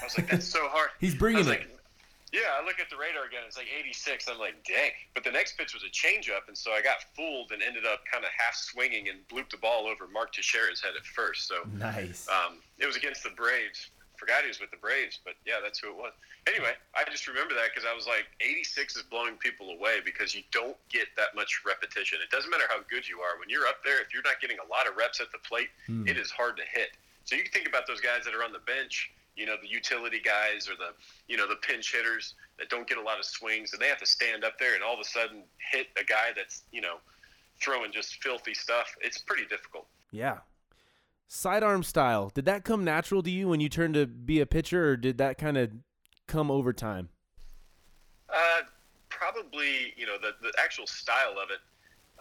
I 0.00 0.04
was 0.04 0.18
like, 0.18 0.28
that's 0.28 0.46
so 0.46 0.68
hard. 0.74 0.90
He's 0.98 1.14
bringing 1.14 1.42
it. 1.42 1.46
like, 1.46 1.68
yeah, 2.32 2.58
I 2.60 2.64
look 2.64 2.80
at 2.80 2.90
the 2.90 2.96
radar 2.96 3.24
again. 3.24 3.42
It's 3.46 3.56
like 3.56 3.68
86. 3.70 4.28
I'm 4.28 4.38
like, 4.38 4.56
dang. 4.66 4.90
But 5.14 5.22
the 5.22 5.30
next 5.30 5.56
pitch 5.56 5.72
was 5.72 5.84
a 5.84 5.92
changeup, 5.94 6.48
and 6.48 6.58
so 6.58 6.72
I 6.72 6.82
got 6.82 6.96
fooled 7.14 7.52
and 7.52 7.62
ended 7.62 7.86
up 7.86 8.00
kind 8.10 8.24
of 8.24 8.30
half 8.36 8.56
swinging 8.56 9.08
and 9.08 9.18
blooped 9.28 9.50
the 9.50 9.56
ball 9.58 9.86
over 9.86 10.08
Mark 10.12 10.34
Teixeira's 10.34 10.80
head 10.80 10.94
at 10.98 11.06
first. 11.06 11.46
So 11.46 11.62
nice. 11.78 12.26
um, 12.28 12.58
it 12.78 12.86
was 12.86 12.96
against 12.96 13.22
the 13.22 13.30
Braves. 13.30 13.90
Forgot 14.18 14.42
he 14.42 14.48
was 14.48 14.60
with 14.60 14.70
the 14.70 14.76
Braves, 14.76 15.18
but 15.24 15.34
yeah, 15.44 15.60
that's 15.62 15.78
who 15.78 15.88
it 15.90 15.96
was. 15.96 16.12
Anyway, 16.46 16.72
I 16.94 17.04
just 17.10 17.26
remember 17.28 17.54
that 17.54 17.70
because 17.74 17.86
I 17.88 17.94
was 17.94 18.06
like, 18.06 18.26
86 18.40 18.96
is 18.96 19.02
blowing 19.02 19.36
people 19.36 19.70
away 19.70 19.98
because 20.04 20.34
you 20.34 20.42
don't 20.52 20.76
get 20.88 21.08
that 21.16 21.34
much 21.34 21.62
repetition. 21.66 22.18
It 22.22 22.30
doesn't 22.30 22.50
matter 22.50 22.64
how 22.68 22.80
good 22.88 23.08
you 23.08 23.20
are. 23.20 23.38
When 23.38 23.48
you're 23.48 23.66
up 23.66 23.84
there, 23.84 24.00
if 24.00 24.12
you're 24.14 24.22
not 24.24 24.40
getting 24.40 24.58
a 24.58 24.68
lot 24.70 24.88
of 24.88 24.96
reps 24.96 25.20
at 25.20 25.30
the 25.32 25.38
plate, 25.46 25.68
Hmm. 25.86 26.06
it 26.08 26.16
is 26.16 26.30
hard 26.30 26.56
to 26.58 26.64
hit. 26.64 26.90
So 27.24 27.36
you 27.36 27.42
can 27.42 27.52
think 27.52 27.68
about 27.68 27.86
those 27.86 28.00
guys 28.00 28.24
that 28.24 28.34
are 28.34 28.44
on 28.44 28.52
the 28.52 28.60
bench, 28.64 29.10
you 29.36 29.44
know, 29.44 29.56
the 29.60 29.68
utility 29.68 30.20
guys 30.20 30.68
or 30.68 30.76
the, 30.76 30.94
you 31.28 31.36
know, 31.36 31.46
the 31.48 31.56
pinch 31.56 31.92
hitters 31.92 32.34
that 32.58 32.68
don't 32.70 32.88
get 32.88 32.96
a 32.98 33.02
lot 33.02 33.18
of 33.18 33.24
swings 33.26 33.72
and 33.72 33.82
they 33.82 33.88
have 33.88 33.98
to 33.98 34.06
stand 34.06 34.44
up 34.44 34.58
there 34.58 34.74
and 34.74 34.82
all 34.82 34.94
of 34.94 35.00
a 35.00 35.04
sudden 35.04 35.42
hit 35.58 35.88
a 36.00 36.04
guy 36.04 36.30
that's, 36.34 36.62
you 36.72 36.80
know, 36.80 36.96
throwing 37.60 37.90
just 37.92 38.22
filthy 38.22 38.54
stuff. 38.54 38.94
It's 39.00 39.18
pretty 39.18 39.44
difficult. 39.46 39.86
yeah. 40.12 40.38
Sidearm 41.28 41.82
style. 41.82 42.30
Did 42.34 42.44
that 42.44 42.64
come 42.64 42.84
natural 42.84 43.22
to 43.22 43.30
you 43.30 43.48
when 43.48 43.60
you 43.60 43.68
turned 43.68 43.94
to 43.94 44.06
be 44.06 44.40
a 44.40 44.46
pitcher, 44.46 44.90
or 44.90 44.96
did 44.96 45.18
that 45.18 45.38
kind 45.38 45.56
of 45.56 45.70
come 46.26 46.50
over 46.50 46.72
time? 46.72 47.08
Uh, 48.28 48.62
probably, 49.08 49.94
you 49.96 50.06
know, 50.06 50.16
the, 50.20 50.32
the 50.42 50.52
actual 50.62 50.86
style 50.86 51.32
of 51.42 51.50
it 51.50 51.60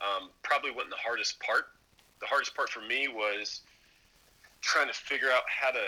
um, 0.01 0.29
probably 0.43 0.71
wasn't 0.71 0.89
the 0.89 0.97
hardest 0.97 1.39
part. 1.39 1.67
The 2.19 2.25
hardest 2.25 2.55
part 2.55 2.69
for 2.69 2.81
me 2.81 3.07
was 3.07 3.61
trying 4.61 4.87
to 4.87 4.93
figure 4.93 5.29
out 5.31 5.43
how 5.47 5.71
to, 5.71 5.83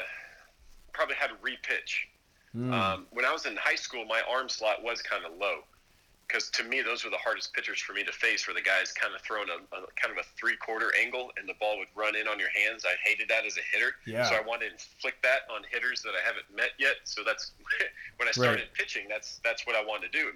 probably 0.94 1.16
how 1.16 1.28
to 1.28 1.36
repitch. 1.36 2.06
Mm. 2.56 2.72
Um, 2.72 3.08
when 3.12 3.26
I 3.26 3.32
was 3.32 3.46
in 3.46 3.56
high 3.56 3.76
school, 3.76 4.06
my 4.06 4.22
arm 4.30 4.50
slot 4.50 4.84
was 4.84 5.02
kind 5.02 5.26
of 5.26 5.38
low 5.40 5.62
because 6.28 6.50
to 6.52 6.64
me 6.64 6.82
those 6.82 7.04
were 7.04 7.10
the 7.10 7.18
hardest 7.18 7.54
pitchers 7.54 7.80
for 7.80 7.94
me 7.94 8.04
to 8.04 8.12
face. 8.12 8.48
Where 8.48 8.54
the 8.54 8.62
guys 8.62 8.92
kind 8.92 9.16
of 9.16 9.22
throwing 9.22 9.48
a, 9.50 9.58
a 9.76 9.80
kind 9.96 10.12
of 10.12 10.18
a 10.20 10.28
three 10.38 10.58
quarter 10.58 10.92
angle 11.02 11.32
and 11.38 11.48
the 11.48 11.54
ball 11.60 11.78
would 11.80 11.88
run 11.96 12.16
in 12.16 12.28
on 12.28 12.38
your 12.40 12.50
hands. 12.50 12.84
I 12.86 12.96
hated 13.04 13.30
that 13.30 13.46
as 13.46 13.58
a 13.58 13.66
hitter, 13.72 13.96
Yeah. 14.06 14.28
so 14.30 14.36
I 14.36 14.42
wanted 14.42 14.68
to 14.68 14.72
inflict 14.74 15.24
that 15.24 15.48
on 15.54 15.62
hitters 15.72 16.02
that 16.04 16.12
I 16.12 16.26
haven't 16.26 16.46
met 16.54 16.72
yet. 16.80 16.96
So 17.06 17.24
that's 17.24 17.52
when 18.18 18.28
I 18.28 18.32
started 18.32 18.68
Right. 18.68 18.74
pitching. 18.74 19.08
That's 19.10 19.40
that's 19.44 19.66
what 19.66 19.76
I 19.76 19.84
wanted 19.84 20.12
to 20.12 20.20
do. 20.20 20.28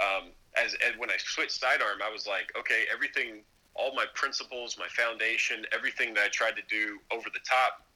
Um, 0.00 0.30
as 0.56 0.74
and 0.86 0.98
when 0.98 1.10
I 1.10 1.16
switched 1.18 1.52
sidearm, 1.52 2.00
I 2.02 2.10
was 2.10 2.26
like, 2.26 2.50
okay, 2.58 2.84
everything, 2.92 3.42
all 3.74 3.94
my 3.94 4.06
principles, 4.14 4.76
my 4.78 4.88
foundation, 4.88 5.66
everything 5.72 6.14
that 6.14 6.24
I 6.24 6.28
tried 6.28 6.56
to 6.56 6.62
do 6.68 6.98
over 7.12 7.28
the 7.32 7.40
top 7.48 7.86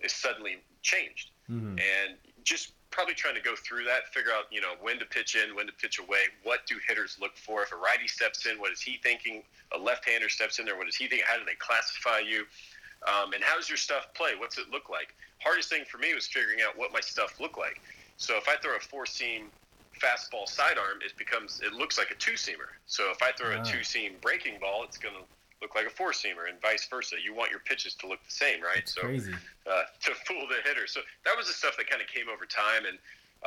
is 0.00 0.12
suddenly 0.12 0.58
changed 0.82 1.30
Mhm. 1.50 1.80
and 1.80 2.18
just 2.44 2.72
probably 2.94 3.14
trying 3.14 3.34
to 3.34 3.40
go 3.42 3.56
through 3.56 3.84
that, 3.84 4.14
figure 4.14 4.30
out 4.30 4.44
you 4.50 4.60
know 4.60 4.74
when 4.80 4.98
to 5.00 5.04
pitch 5.04 5.34
in, 5.34 5.54
when 5.56 5.66
to 5.66 5.72
pitch 5.72 5.98
away. 5.98 6.30
What 6.44 6.60
do 6.66 6.76
hitters 6.86 7.18
look 7.20 7.36
for? 7.36 7.62
If 7.64 7.72
a 7.72 7.76
righty 7.76 8.06
steps 8.06 8.46
in, 8.46 8.58
what 8.60 8.72
is 8.72 8.80
he 8.80 8.98
thinking? 9.02 9.42
A 9.74 9.78
left-hander 9.78 10.28
steps 10.28 10.60
in 10.60 10.64
there, 10.64 10.76
what 10.76 10.86
does 10.86 10.94
he 10.96 11.08
think? 11.08 11.22
How 11.26 11.36
do 11.36 11.44
they 11.44 11.58
classify 11.58 12.20
you? 12.20 12.46
Um, 13.06 13.32
and 13.34 13.42
how 13.42 13.56
does 13.56 13.68
your 13.68 13.76
stuff 13.76 14.14
play? 14.14 14.30
What's 14.38 14.56
it 14.56 14.70
look 14.70 14.88
like? 14.88 15.14
Hardest 15.42 15.68
thing 15.68 15.84
for 15.90 15.98
me 15.98 16.14
was 16.14 16.26
figuring 16.26 16.60
out 16.66 16.78
what 16.78 16.92
my 16.92 17.00
stuff 17.00 17.38
looked 17.40 17.58
like. 17.58 17.82
So 18.16 18.36
if 18.36 18.48
I 18.48 18.56
throw 18.62 18.76
a 18.76 18.80
four-seam 18.80 19.50
fastball 20.00 20.48
sidearm, 20.48 21.02
it 21.04 21.16
becomes 21.18 21.60
it 21.62 21.72
looks 21.72 21.98
like 21.98 22.10
a 22.10 22.14
two-seamer. 22.14 22.78
So 22.86 23.10
if 23.10 23.20
I 23.22 23.32
throw 23.32 23.56
Ah. 23.56 23.60
a 23.60 23.64
two-seam 23.64 24.14
breaking 24.22 24.58
ball, 24.60 24.84
it's 24.84 24.96
going 24.96 25.14
to 25.14 25.22
look 25.64 25.74
like 25.74 25.86
a 25.86 25.90
four-seamer, 25.90 26.44
and 26.52 26.60
vice 26.60 26.86
versa. 26.92 27.16
You 27.16 27.32
want 27.34 27.50
your 27.50 27.60
pitches 27.60 27.94
to 27.96 28.06
look 28.06 28.20
the 28.22 28.30
same, 28.30 28.60
right? 28.60 28.84
It's 28.84 28.94
so 28.94 29.00
crazy. 29.00 29.32
uh, 29.64 29.82
to 30.04 30.12
fool 30.28 30.44
the 30.52 30.60
hitter. 30.68 30.86
So 30.86 31.00
that 31.24 31.32
was 31.36 31.46
the 31.48 31.54
stuff 31.56 31.78
that 31.80 31.88
kind 31.88 32.02
of 32.04 32.08
came 32.08 32.28
over 32.28 32.44
time, 32.44 32.84
and 32.84 32.98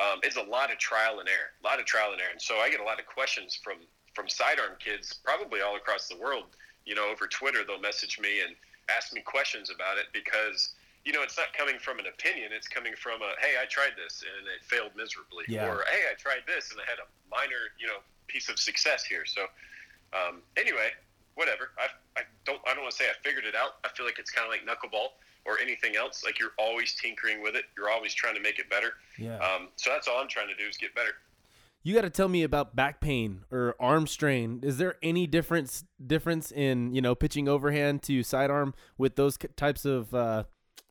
um, 0.01 0.19
it's 0.25 0.37
a 0.37 0.41
lot 0.41 0.71
of 0.73 0.77
trial 0.81 1.19
and 1.21 1.29
error, 1.29 1.53
a 1.61 1.63
lot 1.65 1.79
of 1.79 1.85
trial 1.85 2.11
and 2.11 2.19
error. 2.21 2.33
And 2.33 2.41
so 2.41 2.57
I 2.57 2.69
get 2.73 2.79
a 2.81 2.83
lot 2.83 2.97
of 2.99 3.05
questions 3.05 3.53
from 3.55 3.77
from 4.17 4.25
sidearm 4.27 4.73
kids, 4.81 5.13
probably 5.23 5.61
all 5.61 5.75
across 5.77 6.07
the 6.09 6.17
world. 6.17 6.57
You 6.89 6.95
know, 6.97 7.05
over 7.07 7.27
Twitter, 7.27 7.61
they'll 7.61 7.79
message 7.79 8.17
me 8.19 8.41
and 8.41 8.55
ask 8.89 9.13
me 9.13 9.21
questions 9.21 9.69
about 9.69 9.97
it 10.01 10.07
because 10.11 10.73
you 11.05 11.13
know 11.13 11.21
it's 11.21 11.37
not 11.37 11.53
coming 11.53 11.77
from 11.77 11.99
an 11.99 12.07
opinion; 12.09 12.49
it's 12.51 12.67
coming 12.67 12.93
from 12.97 13.21
a 13.21 13.31
hey, 13.39 13.61
I 13.61 13.65
tried 13.69 13.93
this 13.95 14.23
and 14.25 14.47
it 14.49 14.65
failed 14.65 14.91
miserably, 14.97 15.45
Yeah. 15.47 15.69
or 15.69 15.85
hey, 15.93 16.09
I 16.09 16.15
tried 16.17 16.41
this 16.49 16.71
and 16.71 16.81
I 16.81 16.85
had 16.89 16.97
a 16.97 17.05
minor 17.29 17.69
you 17.77 17.85
know 17.85 18.01
piece 18.25 18.49
of 18.49 18.57
success 18.57 19.05
here. 19.05 19.25
So 19.25 19.45
um, 20.13 20.41
anyway, 20.57 20.89
whatever. 21.35 21.71
I, 21.77 21.87
I 22.17 22.21
don't 22.45 22.59
I 22.67 22.73
don't 22.73 22.83
want 22.83 22.91
to 22.91 22.97
say 22.97 23.05
I 23.05 23.13
figured 23.23 23.45
it 23.45 23.55
out. 23.55 23.75
I 23.85 23.89
feel 23.89 24.05
like 24.05 24.19
it's 24.19 24.31
kind 24.31 24.45
of 24.45 24.51
like 24.51 24.65
knuckleball 24.65 25.09
or 25.45 25.59
anything 25.59 25.95
else. 25.95 26.23
Like 26.25 26.39
you're 26.39 26.51
always 26.59 26.93
tinkering 26.95 27.41
with 27.41 27.55
it. 27.55 27.65
You're 27.77 27.89
always 27.89 28.13
trying 28.13 28.35
to 28.35 28.41
make 28.41 28.59
it 28.59 28.69
better. 28.69 28.93
Yeah. 29.17 29.37
Um, 29.37 29.69
so 29.75 29.91
that's 29.91 30.07
all 30.07 30.19
I'm 30.19 30.27
trying 30.27 30.49
to 30.49 30.55
do 30.55 30.67
is 30.67 30.77
get 30.77 30.93
better. 30.95 31.11
You 31.83 31.95
got 31.95 32.01
to 32.01 32.09
tell 32.09 32.27
me 32.27 32.43
about 32.43 32.75
back 32.75 32.99
pain 32.99 33.45
or 33.49 33.75
arm 33.79 34.07
strain. 34.07 34.59
Is 34.61 34.77
there 34.77 34.95
any 35.01 35.25
difference 35.25 35.85
difference 36.05 36.51
in 36.51 36.93
you 36.93 37.01
know 37.01 37.15
pitching 37.15 37.47
overhand 37.47 38.01
to 38.03 38.23
sidearm 38.23 38.73
with 38.97 39.15
those 39.15 39.37
types 39.55 39.85
of 39.85 40.13
uh, 40.13 40.43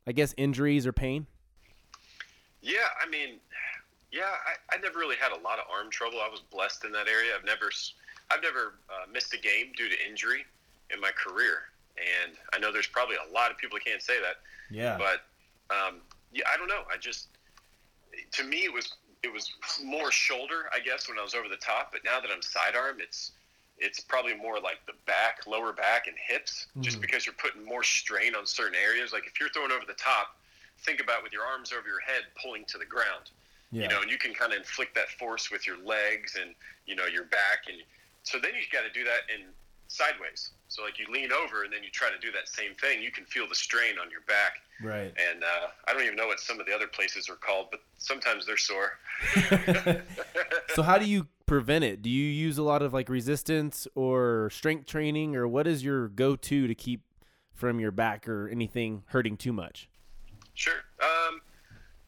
I 0.07 0.13
guess 0.13 0.33
injuries 0.37 0.87
or 0.87 0.93
pain? 0.93 1.27
Yeah, 2.61 2.87
I 3.01 3.07
mean, 3.09 3.39
yeah, 4.11 4.23
I, 4.23 4.75
I 4.75 4.79
never 4.79 4.97
really 4.97 5.15
had 5.17 5.31
a 5.31 5.41
lot 5.41 5.59
of 5.59 5.65
arm 5.71 5.91
trouble. 5.91 6.19
I 6.19 6.29
was 6.29 6.41
blessed 6.51 6.83
in 6.85 6.91
that 6.93 7.07
area. 7.07 7.31
I've 7.37 7.45
never, 7.45 7.69
I've 8.31 8.41
never 8.41 8.79
uh, 8.89 9.05
missed 9.11 9.33
a 9.33 9.37
game 9.37 9.71
due 9.77 9.87
to 9.87 9.95
injury 10.09 10.43
in 10.93 10.99
my 10.99 11.11
career, 11.11 11.63
and 11.97 12.33
I 12.53 12.59
know 12.59 12.71
there's 12.71 12.87
probably 12.87 13.15
a 13.15 13.33
lot 13.33 13.51
of 13.51 13.57
people 13.57 13.77
who 13.77 13.89
can't 13.89 14.01
say 14.01 14.19
that. 14.21 14.37
Yeah. 14.69 14.97
But 14.97 15.25
um, 15.73 16.01
yeah, 16.31 16.45
I 16.51 16.57
don't 16.57 16.67
know. 16.67 16.83
I 16.91 16.97
just, 16.97 17.27
to 18.33 18.43
me, 18.43 18.63
it 18.65 18.73
was 18.73 18.93
it 19.23 19.33
was 19.33 19.51
more 19.83 20.11
shoulder, 20.11 20.69
I 20.73 20.79
guess, 20.79 21.09
when 21.09 21.17
I 21.17 21.23
was 21.23 21.33
over 21.33 21.49
the 21.49 21.57
top. 21.57 21.91
But 21.91 22.01
now 22.05 22.19
that 22.19 22.29
I'm 22.31 22.41
sidearm, 22.41 22.97
it's 22.99 23.31
it's 23.77 23.99
probably 23.99 24.35
more 24.35 24.59
like 24.59 24.79
the 24.87 24.93
back, 25.05 25.45
lower 25.45 25.71
back, 25.73 26.07
and 26.07 26.15
hips, 26.17 26.67
just 26.81 26.97
Mhm. 26.97 27.01
because 27.01 27.25
you're 27.25 27.35
putting 27.35 27.63
more 27.63 27.83
strain 27.83 28.35
on 28.35 28.47
certain 28.47 28.75
areas. 28.75 29.13
Like 29.13 29.27
if 29.27 29.39
you're 29.39 29.49
throwing 29.49 29.71
over 29.71 29.85
the 29.85 29.93
top, 29.93 30.39
think 30.79 30.99
about 31.01 31.23
with 31.23 31.31
your 31.31 31.43
arms 31.43 31.71
over 31.71 31.87
your 31.87 31.99
head 31.99 32.23
pulling 32.41 32.65
to 32.65 32.77
the 32.77 32.85
ground 32.85 33.29
yeah. 33.71 33.83
you 33.83 33.89
know, 33.89 34.01
and 34.01 34.09
you 34.09 34.17
can 34.17 34.33
kind 34.33 34.53
of 34.53 34.59
inflict 34.59 34.95
that 34.95 35.09
force 35.09 35.51
with 35.51 35.67
your 35.67 35.77
legs 35.83 36.37
and 36.39 36.55
you 36.85 36.95
know 36.95 37.05
your 37.05 37.25
back, 37.25 37.67
and 37.67 37.77
so 38.23 38.39
then 38.39 38.51
you've 38.55 38.71
got 38.71 38.83
to 38.83 38.91
do 38.97 39.03
that 39.03 39.27
in 39.33 39.45
sideways. 39.87 40.51
So 40.67 40.83
like 40.83 40.99
you 40.99 41.05
lean 41.11 41.31
over 41.31 41.63
and 41.63 41.71
then 41.71 41.83
you 41.83 41.89
try 41.89 42.09
to 42.09 42.19
do 42.19 42.31
that 42.33 42.47
same 42.47 42.75
thing. 42.75 43.01
You 43.01 43.11
can 43.11 43.25
feel 43.25 43.47
the 43.47 43.55
strain 43.55 43.95
on 44.01 44.11
your 44.11 44.21
back, 44.27 44.57
right. 44.83 45.13
and 45.31 45.43
uh, 45.43 45.67
I 45.87 45.93
don't 45.93 46.03
even 46.03 46.15
know 46.15 46.27
what 46.27 46.39
some 46.39 46.59
of 46.59 46.65
the 46.65 46.73
other 46.73 46.87
places 46.87 47.29
are 47.29 47.35
called, 47.35 47.67
but 47.71 47.79
sometimes 47.97 48.45
they're 48.45 48.57
sore. 48.57 48.91
so 50.75 50.83
how 50.83 50.97
do 50.97 51.05
you 51.05 51.27
prevent 51.45 51.83
it? 51.83 52.01
Do 52.01 52.09
you 52.09 52.29
use 52.29 52.57
a 52.57 52.63
lot 52.63 52.81
of 52.81 52.93
like 52.93 53.09
resistance 53.09 53.87
or 53.95 54.49
strength 54.51 54.85
training 54.85 55.35
or 55.35 55.47
what 55.47 55.67
is 55.67 55.83
your 55.83 56.09
go-to 56.09 56.67
to 56.67 56.75
keep 56.75 57.01
from 57.53 57.79
your 57.79 57.91
back 57.91 58.27
or 58.27 58.49
anything 58.49 59.03
hurting 59.07 59.37
too 59.37 59.53
much? 59.53 59.89
Sure. 60.53 60.81
Um, 61.01 61.41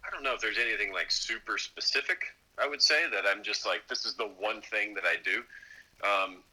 I 0.06 0.10
don't 0.12 0.24
know 0.24 0.34
if 0.34 0.42
there's 0.42 0.58
anything 0.58 0.94
like 0.94 1.12
super 1.12 1.58
specific. 1.58 2.24
I 2.62 2.68
would 2.68 2.82
say 2.82 3.10
that 3.12 3.24
I'm 3.26 3.42
just 3.42 3.66
like 3.66 3.88
this 3.88 4.06
is 4.06 4.16
the 4.16 4.30
one 4.40 4.62
thing 4.62 4.94
that 4.96 5.06
I 5.06 5.16
do. 5.24 5.44
Um, 6.04 6.44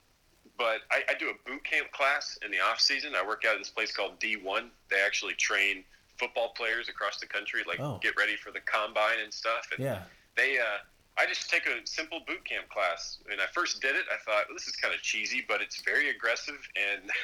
but 0.58 0.80
I, 0.90 1.02
I 1.08 1.14
do 1.18 1.30
a 1.30 1.48
boot 1.48 1.64
camp 1.64 1.90
class 1.92 2.38
in 2.44 2.50
the 2.50 2.60
off 2.60 2.80
season. 2.80 3.12
I 3.14 3.26
work 3.26 3.44
out 3.46 3.54
at 3.54 3.58
this 3.58 3.70
place 3.70 3.94
called 3.94 4.18
D1. 4.20 4.68
They 4.90 5.00
actually 5.04 5.34
train 5.34 5.84
football 6.18 6.50
players 6.56 6.88
across 6.88 7.18
the 7.18 7.26
country, 7.26 7.62
like 7.66 7.80
Oh. 7.80 7.98
get 8.02 8.16
ready 8.16 8.36
for 8.36 8.50
the 8.50 8.60
combine 8.60 9.18
and 9.22 9.32
stuff. 9.32 9.68
And 9.72 9.84
Yeah. 9.84 10.04
they, 10.36 10.58
uh, 10.58 10.78
I 11.18 11.26
just 11.26 11.48
take 11.50 11.66
a 11.66 11.86
simple 11.86 12.20
boot 12.26 12.44
camp 12.44 12.68
class. 12.70 13.18
When 13.26 13.40
I 13.40 13.46
first 13.46 13.80
did 13.80 13.96
it, 13.96 14.04
I 14.12 14.16
thought 14.18 14.46
this 14.52 14.66
is 14.68 14.76
kind 14.76 14.94
of 14.94 15.02
cheesy, 15.02 15.44
but 15.46 15.60
it's 15.60 15.80
very 15.82 16.10
aggressive 16.10 16.58
and. 16.76 17.10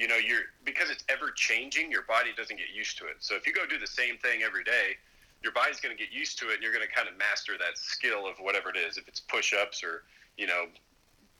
You 0.00 0.06
know, 0.06 0.14
you're 0.14 0.42
because 0.64 0.90
it's 0.90 1.02
ever 1.08 1.32
changing. 1.32 1.90
Your 1.90 2.02
body 2.02 2.30
doesn't 2.36 2.56
get 2.56 2.68
used 2.72 2.98
to 2.98 3.06
it. 3.06 3.16
So 3.18 3.34
if 3.34 3.48
you 3.48 3.52
go 3.52 3.66
do 3.66 3.80
the 3.80 3.86
same 3.88 4.16
thing 4.18 4.44
every 4.44 4.62
day, 4.62 4.94
your 5.42 5.50
body's 5.50 5.80
going 5.80 5.90
to 5.96 6.00
get 6.00 6.12
used 6.12 6.38
to 6.38 6.50
it, 6.50 6.54
and 6.54 6.62
you're 6.62 6.70
going 6.72 6.86
to 6.86 6.94
kind 6.94 7.08
of 7.08 7.18
master 7.18 7.58
that 7.58 7.76
skill 7.76 8.24
of 8.28 8.38
whatever 8.38 8.70
it 8.70 8.76
is. 8.76 8.96
If 8.96 9.08
it's 9.08 9.18
push-ups 9.18 9.82
or 9.82 10.04
you 10.36 10.46
know, 10.46 10.66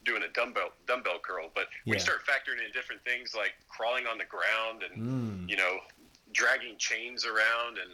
doing 0.09 0.23
a 0.23 0.27
dumbbell 0.33 0.71
dumbbell 0.87 1.19
curl. 1.19 1.49
But 1.53 1.67
when 1.85 1.93
Yeah. 1.93 1.93
you 1.95 1.99
start 1.99 2.25
factoring 2.25 2.65
in 2.65 2.71
different 2.73 3.03
things 3.05 3.35
like 3.35 3.53
crawling 3.69 4.07
on 4.07 4.17
the 4.17 4.25
ground 4.25 4.81
and 4.83 4.95
Mm. 4.97 5.49
you 5.49 5.55
know, 5.55 5.79
dragging 6.31 6.77
chains 6.77 7.25
around 7.25 7.77
and 7.77 7.91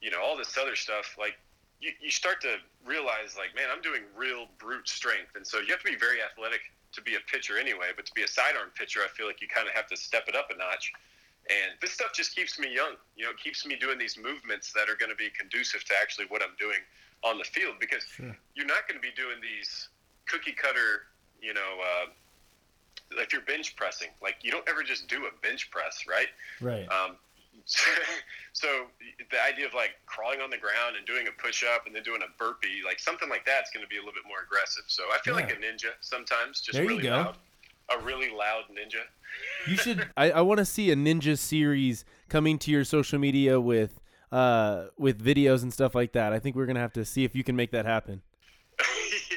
you 0.00 0.10
know 0.10 0.20
all 0.20 0.36
this 0.36 0.56
other 0.58 0.76
stuff, 0.76 1.16
like 1.18 1.36
you, 1.80 1.92
you 2.00 2.10
start 2.10 2.40
to 2.42 2.56
realize 2.84 3.36
like, 3.36 3.54
man, 3.54 3.68
I'm 3.72 3.82
doing 3.82 4.02
real 4.14 4.46
brute 4.58 4.88
strength, 4.88 5.34
and 5.36 5.46
so 5.46 5.58
you 5.60 5.68
have 5.68 5.80
to 5.82 5.90
be 5.90 5.96
very 5.96 6.22
athletic 6.22 6.60
to 6.92 7.00
be 7.02 7.14
a 7.16 7.20
pitcher 7.32 7.58
anyway. 7.58 7.88
But 7.96 8.06
to 8.06 8.12
be 8.14 8.22
a 8.22 8.28
sidearm 8.28 8.70
pitcher, 8.74 9.00
I 9.04 9.08
feel 9.08 9.26
like 9.26 9.40
you 9.42 9.48
kind 9.48 9.66
of 9.68 9.74
have 9.74 9.86
to 9.88 9.96
step 9.96 10.24
it 10.28 10.36
up 10.36 10.50
a 10.50 10.56
notch. 10.56 10.92
And 11.48 11.78
this 11.80 11.92
stuff 11.92 12.12
just 12.12 12.34
keeps 12.34 12.58
me 12.58 12.72
young. 12.74 12.96
You 13.14 13.24
know, 13.26 13.30
it 13.30 13.38
keeps 13.38 13.64
me 13.66 13.76
doing 13.76 13.98
these 13.98 14.16
movements 14.18 14.72
that 14.72 14.88
are 14.88 14.96
going 14.96 15.10
to 15.10 15.16
be 15.16 15.28
conducive 15.30 15.84
to 15.84 15.94
actually 16.00 16.26
what 16.26 16.42
I'm 16.42 16.56
doing 16.58 16.80
on 17.22 17.38
the 17.38 17.44
field 17.44 17.76
because 17.78 18.04
Sure. 18.16 18.34
you're 18.54 18.66
not 18.66 18.88
going 18.88 18.96
to 19.00 19.06
be 19.06 19.12
doing 19.14 19.36
these 19.40 19.88
cookie 20.26 20.52
cutter, 20.52 21.06
you 21.40 21.54
know, 21.54 21.60
uh, 21.60 23.16
like 23.16 23.32
you're 23.32 23.42
bench 23.42 23.76
pressing. 23.76 24.08
Like 24.22 24.36
you 24.42 24.50
don't 24.50 24.68
ever 24.68 24.82
just 24.82 25.08
do 25.08 25.26
a 25.26 25.40
bench 25.42 25.70
press, 25.70 26.04
right? 26.08 26.28
Right. 26.60 26.86
Um, 26.90 27.16
so 28.52 28.68
the 29.30 29.42
idea 29.42 29.66
of 29.66 29.74
like 29.74 29.90
crawling 30.06 30.40
on 30.40 30.50
the 30.50 30.58
ground 30.58 30.96
and 30.96 31.06
doing 31.06 31.26
a 31.28 31.42
push 31.42 31.64
up 31.64 31.86
and 31.86 31.94
then 31.94 32.02
doing 32.02 32.20
a 32.22 32.38
burpee, 32.38 32.82
like 32.84 32.98
something 32.98 33.28
like 33.28 33.44
that's 33.46 33.70
going 33.70 33.84
to 33.84 33.88
be 33.88 33.96
a 33.96 34.00
little 34.00 34.14
bit 34.14 34.24
more 34.28 34.38
aggressive. 34.44 34.84
So 34.86 35.04
I 35.12 35.18
feel 35.24 35.34
like 35.34 35.50
a 35.50 35.56
ninja 35.56 35.92
sometimes, 36.00 36.60
just 36.60 36.74
There 36.74 36.82
you 36.82 36.90
really 36.90 37.02
go. 37.02 37.10
loud, 37.10 37.36
a 37.98 38.04
really 38.04 38.30
loud 38.30 38.64
ninja. 38.70 39.02
You 39.68 39.76
should. 39.76 40.08
I, 40.16 40.30
I 40.32 40.40
want 40.42 40.58
to 40.58 40.64
see 40.64 40.90
a 40.90 40.96
ninja 40.96 41.38
series 41.38 42.04
coming 42.28 42.58
to 42.60 42.70
your 42.70 42.84
social 42.84 43.18
media 43.18 43.60
with 43.60 44.00
uh 44.32 44.86
with 44.98 45.24
videos 45.24 45.62
and 45.62 45.72
stuff 45.72 45.94
like 45.94 46.12
that. 46.12 46.32
I 46.32 46.38
think 46.38 46.56
we're 46.56 46.66
gonna 46.66 46.80
have 46.80 46.92
to 46.94 47.04
see 47.04 47.24
if 47.24 47.34
you 47.34 47.44
can 47.44 47.56
make 47.56 47.70
that 47.70 47.86
happen. 47.86 48.22
yeah, 49.30 49.36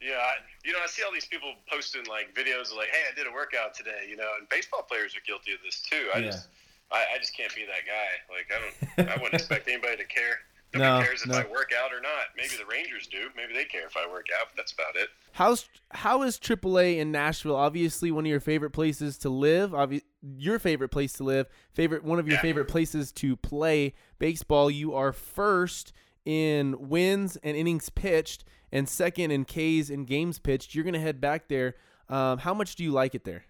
yeah. 0.00 0.14
I, 0.16 0.34
you 0.68 0.74
know, 0.76 0.80
I 0.84 0.86
see 0.86 1.02
all 1.02 1.12
these 1.12 1.24
people 1.24 1.54
posting 1.72 2.04
like 2.04 2.34
videos 2.36 2.68
of 2.70 2.76
like, 2.76 2.88
"Hey, 2.92 3.08
I 3.10 3.14
did 3.16 3.26
a 3.26 3.32
workout 3.32 3.72
today," 3.72 4.04
you 4.08 4.16
know, 4.16 4.28
and 4.38 4.46
baseball 4.50 4.82
players 4.84 5.16
are 5.16 5.24
guilty 5.26 5.52
of 5.56 5.60
this 5.64 5.80
too. 5.80 6.10
I 6.14 6.18
Yeah. 6.18 6.26
just, 6.36 6.48
I, 6.92 7.04
I 7.14 7.18
just 7.18 7.34
can't 7.34 7.54
be 7.56 7.64
that 7.64 7.88
guy. 7.88 8.10
Like, 8.28 8.48
I 8.52 8.58
don't, 8.60 9.08
I 9.08 9.16
wouldn't 9.16 9.34
expect 9.40 9.66
anybody 9.68 9.96
to 9.96 10.04
care. 10.04 10.40
Nobody 10.74 10.90
No, 11.00 11.02
cares 11.06 11.22
if 11.22 11.28
no. 11.28 11.38
I 11.38 11.44
work 11.50 11.70
out 11.72 11.94
or 11.94 12.00
not. 12.02 12.28
Maybe 12.36 12.50
the 12.58 12.66
Rangers 12.66 13.06
do. 13.06 13.30
Maybe 13.34 13.54
they 13.54 13.64
care 13.64 13.86
if 13.86 13.96
I 13.96 14.06
work 14.06 14.26
out. 14.38 14.48
But 14.50 14.56
that's 14.58 14.72
about 14.72 14.96
it. 14.96 15.08
How's 15.32 15.66
how 15.92 16.22
is 16.22 16.38
AAA 16.38 16.98
in 16.98 17.10
Nashville? 17.10 17.56
Obviously, 17.56 18.10
one 18.10 18.26
of 18.26 18.30
your 18.30 18.38
favorite 18.40 18.72
places 18.72 19.16
to 19.18 19.30
live. 19.30 19.70
Obvi- 19.70 20.02
your 20.36 20.58
favorite 20.58 20.90
place 20.90 21.14
to 21.14 21.24
live. 21.24 21.46
Favorite 21.72 22.04
one 22.04 22.18
of 22.18 22.26
your 22.28 22.36
Yeah. 22.36 22.42
favorite 22.42 22.68
places 22.68 23.12
to 23.12 23.34
play 23.36 23.94
baseball. 24.18 24.70
You 24.70 24.94
are 24.94 25.12
first 25.14 25.94
in 26.26 26.88
wins 26.90 27.38
and 27.42 27.56
innings 27.56 27.88
pitched, 27.88 28.44
and 28.72 28.88
second 28.88 29.30
in 29.30 29.44
Ks 29.44 29.90
and 29.90 30.06
games 30.06 30.38
pitched. 30.38 30.74
You're 30.74 30.84
gonna 30.84 30.98
head 31.00 31.20
back 31.20 31.48
there. 31.48 31.76
Um, 32.08 32.38
how 32.38 32.54
much 32.54 32.76
do 32.76 32.84
you 32.84 32.90
like 32.92 33.14
it 33.14 33.24
there? 33.24 33.44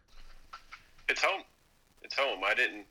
It's 1.08 1.22
home. 1.22 1.42
It's 2.02 2.16
home. 2.16 2.40
I 2.44 2.54
didn't. 2.54 2.86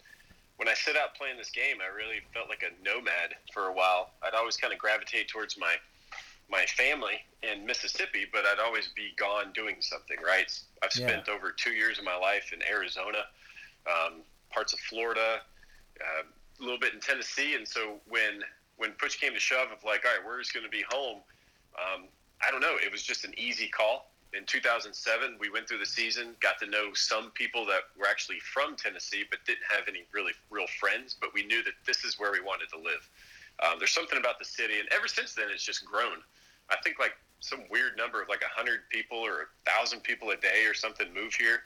When 0.57 0.67
I 0.67 0.73
set 0.73 0.95
out 0.95 1.13
playing 1.15 1.37
this 1.37 1.51
game, 1.51 1.77
I 1.83 1.93
really 1.95 2.21
felt 2.33 2.49
like 2.49 2.63
a 2.63 2.83
nomad 2.83 3.35
for 3.53 3.67
a 3.67 3.73
while. 3.73 4.11
I'd 4.23 4.33
always 4.33 4.57
kind 4.57 4.73
of 4.73 4.79
gravitate 4.79 5.27
towards 5.27 5.57
my 5.57 5.75
my 6.49 6.65
family 6.65 7.19
in 7.43 7.65
Mississippi, 7.65 8.25
but 8.31 8.45
I'd 8.45 8.59
always 8.59 8.87
be 8.95 9.11
gone 9.17 9.51
doing 9.53 9.75
something. 9.81 10.17
Right? 10.25 10.49
I've 10.81 10.95
Yeah. 10.95 11.07
spent 11.07 11.29
over 11.29 11.51
two 11.51 11.71
years 11.73 11.99
of 11.99 12.05
my 12.05 12.15
life 12.15 12.53
in 12.53 12.63
Arizona, 12.63 13.27
um, 13.85 14.23
parts 14.49 14.71
of 14.73 14.79
Florida, 14.79 15.41
uh, 16.01 16.23
a 16.59 16.63
little 16.63 16.79
bit 16.79 16.93
in 16.93 16.99
Tennessee, 17.01 17.55
and 17.55 17.67
so 17.67 17.99
when 18.07 18.43
when 18.77 18.91
push 18.93 19.15
came 19.15 19.33
to 19.33 19.39
shove 19.39 19.71
of 19.71 19.83
like, 19.83 20.05
all 20.05 20.11
right, 20.11 20.23
we're 20.25 20.39
just 20.39 20.53
going 20.53 20.63
to 20.63 20.69
be 20.69 20.83
home. 20.91 21.19
Um, 21.79 22.07
I 22.45 22.51
don't 22.51 22.61
know. 22.61 22.75
It 22.83 22.91
was 22.91 23.03
just 23.03 23.25
an 23.25 23.33
easy 23.37 23.67
call. 23.67 24.11
In 24.33 24.45
2007, 24.45 25.37
we 25.39 25.49
went 25.49 25.67
through 25.67 25.79
the 25.79 25.85
season, 25.85 26.35
got 26.41 26.59
to 26.59 26.67
know 26.67 26.93
some 26.93 27.31
people 27.31 27.65
that 27.67 27.81
were 27.97 28.07
actually 28.07 28.39
from 28.39 28.75
Tennessee, 28.75 29.23
but 29.29 29.39
didn't 29.45 29.65
have 29.69 29.87
any 29.87 30.03
really 30.11 30.33
real 30.49 30.67
friends. 30.79 31.15
But 31.19 31.33
we 31.33 31.45
knew 31.45 31.63
that 31.63 31.73
this 31.85 32.03
is 32.03 32.19
where 32.19 32.31
we 32.31 32.41
wanted 32.41 32.69
to 32.69 32.77
live. 32.77 33.09
Um, 33.63 33.79
there's 33.79 33.93
something 33.93 34.19
about 34.19 34.37
the 34.37 34.45
city, 34.45 34.79
and 34.79 34.87
ever 34.91 35.07
since 35.07 35.33
then, 35.33 35.47
it's 35.51 35.63
just 35.63 35.85
grown. 35.85 36.21
I 36.69 36.75
think 36.83 36.99
like 36.99 37.13
some 37.39 37.61
weird 37.69 37.97
number 37.97 38.21
of 38.21 38.29
like 38.29 38.41
100 38.41 38.89
people 38.89 39.17
or 39.17 39.49
1,000 39.65 40.01
people 40.01 40.31
a 40.31 40.37
day 40.37 40.65
or 40.65 40.73
something 40.73 41.07
move 41.13 41.33
here. 41.33 41.63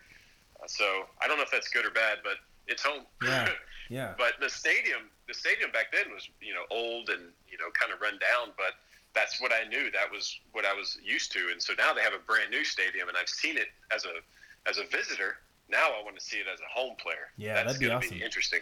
Uh, 0.61 0.67
so 0.67 1.07
I 1.21 1.27
don't 1.27 1.37
know 1.37 1.43
if 1.43 1.51
that's 1.51 1.69
good 1.69 1.85
or 1.85 1.91
bad, 1.91 2.19
but 2.23 2.37
it's 2.67 2.83
home. 2.83 3.05
Yeah. 3.23 3.49
Yeah. 3.91 4.15
But 4.17 4.39
the 4.39 4.47
stadium, 4.47 5.11
the 5.27 5.33
stadium 5.33 5.69
back 5.75 5.91
then 5.91 6.13
was, 6.13 6.29
you 6.39 6.53
know, 6.53 6.63
old 6.71 7.09
and 7.09 7.35
you 7.51 7.59
know, 7.59 7.67
kind 7.75 7.91
of 7.91 7.99
run 7.99 8.15
down. 8.23 8.55
But 8.55 8.79
that's 9.13 9.41
what 9.41 9.51
I 9.51 9.67
knew. 9.67 9.91
That 9.91 10.11
was 10.11 10.39
what 10.51 10.65
I 10.65 10.73
was 10.73 10.97
used 11.03 11.31
to. 11.33 11.49
And 11.51 11.61
so 11.61 11.73
now 11.77 11.93
they 11.93 12.01
have 12.01 12.13
a 12.13 12.25
brand 12.25 12.49
new 12.49 12.63
stadium, 12.63 13.07
and 13.07 13.17
I've 13.17 13.29
seen 13.29 13.57
it 13.57 13.67
as 13.93 14.05
a 14.05 14.69
as 14.69 14.77
a 14.77 14.83
visitor. 14.85 15.37
Now 15.69 15.87
I 15.99 16.03
want 16.03 16.17
to 16.17 16.23
see 16.23 16.37
it 16.37 16.45
as 16.51 16.59
a 16.59 16.79
home 16.79 16.95
player. 16.97 17.31
Yeah, 17.37 17.55
that's 17.55 17.73
that'd 17.73 17.79
be 17.79 17.89
awesome. 17.89 18.17
Be 18.17 18.23
interesting. 18.23 18.59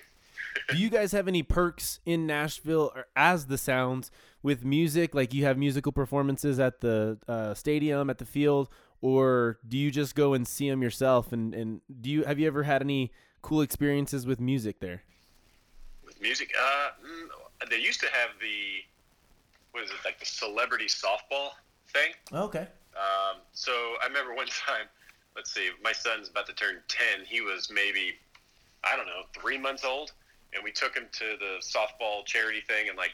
do 0.70 0.78
you 0.78 0.90
guys 0.90 1.12
have 1.12 1.28
any 1.28 1.44
perks 1.44 2.00
in 2.06 2.26
Nashville 2.26 2.92
or 2.96 3.08
as 3.16 3.48
the 3.48 3.58
Sounds 3.58 4.12
with 4.42 4.64
music? 4.64 5.14
Like 5.14 5.34
you 5.34 5.46
have 5.46 5.58
musical 5.58 5.92
performances 5.92 6.60
at 6.60 6.82
the 6.82 7.18
uh, 7.28 7.54
stadium, 7.54 8.10
at 8.10 8.18
the 8.18 8.26
field, 8.26 8.70
or 9.02 9.60
do 9.68 9.78
you 9.78 9.92
just 9.92 10.16
go 10.16 10.34
and 10.34 10.48
see 10.48 10.70
them 10.70 10.82
yourself? 10.82 11.32
And, 11.32 11.54
and 11.54 11.82
do 12.02 12.10
you 12.10 12.24
have 12.24 12.40
you 12.40 12.48
ever 12.48 12.64
had 12.64 12.82
any 12.82 13.12
cool 13.42 13.62
experiences 13.62 14.26
with 14.26 14.40
music 14.40 14.80
there? 14.80 15.04
With 16.06 16.22
music, 16.22 16.52
uh, 16.60 16.90
mm, 17.06 17.70
they 17.70 17.80
used 17.80 18.00
to 18.02 18.08
have 18.08 18.32
the 18.42 18.84
what 19.72 19.84
is 19.84 19.92
it 19.92 19.98
like 20.06 20.20
the 20.20 20.26
celebrity 20.26 20.86
softball 20.86 21.50
thing? 21.94 22.12
Okay. 22.34 22.68
Um, 22.96 23.42
so 23.54 23.72
I 24.04 24.08
remember 24.08 24.34
one 24.34 24.48
time. 24.68 24.88
Let's 25.36 25.54
see, 25.54 25.70
my 25.82 25.94
son's 25.94 26.28
about 26.28 26.48
to 26.48 26.54
turn 26.54 26.78
ten. 26.88 27.26
He 27.26 27.42
was 27.42 27.72
maybe 27.74 28.16
I 28.84 28.96
don't 28.96 29.06
know 29.06 29.24
three 29.40 29.58
months 29.58 29.86
old, 29.86 30.12
and 30.54 30.64
we 30.64 30.72
took 30.72 30.96
him 30.96 31.08
to 31.12 31.26
the 31.40 31.62
softball 31.62 32.26
charity 32.26 32.62
thing, 32.62 32.90
and 32.90 32.98
like 32.98 33.14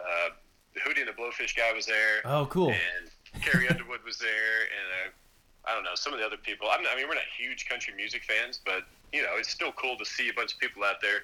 uh, 0.00 0.30
Hootie 0.78 1.00
and 1.00 1.08
the 1.08 1.12
Blowfish 1.12 1.56
guy 1.56 1.72
was 1.72 1.86
there. 1.86 2.22
Oh, 2.24 2.46
cool. 2.46 2.70
And 2.70 3.42
Carrie 3.42 3.68
Underwood 3.70 4.00
was 4.04 4.18
there, 4.18 4.28
and 4.62 5.10
uh, 5.10 5.70
I 5.70 5.74
don't 5.74 5.84
know 5.84 5.94
some 5.94 6.12
of 6.12 6.20
the 6.20 6.26
other 6.26 6.36
people. 6.36 6.68
I'm, 6.70 6.84
I 6.90 6.96
mean, 6.96 7.08
we're 7.08 7.14
not 7.14 7.28
huge 7.36 7.68
country 7.68 7.92
music 7.94 8.22
fans, 8.24 8.60
but 8.64 8.84
you 9.12 9.22
know, 9.22 9.32
it's 9.36 9.50
still 9.50 9.72
cool 9.72 9.96
to 9.96 10.04
see 10.04 10.28
a 10.28 10.32
bunch 10.32 10.54
of 10.54 10.60
people 10.60 10.84
out 10.84 11.00
there. 11.02 11.22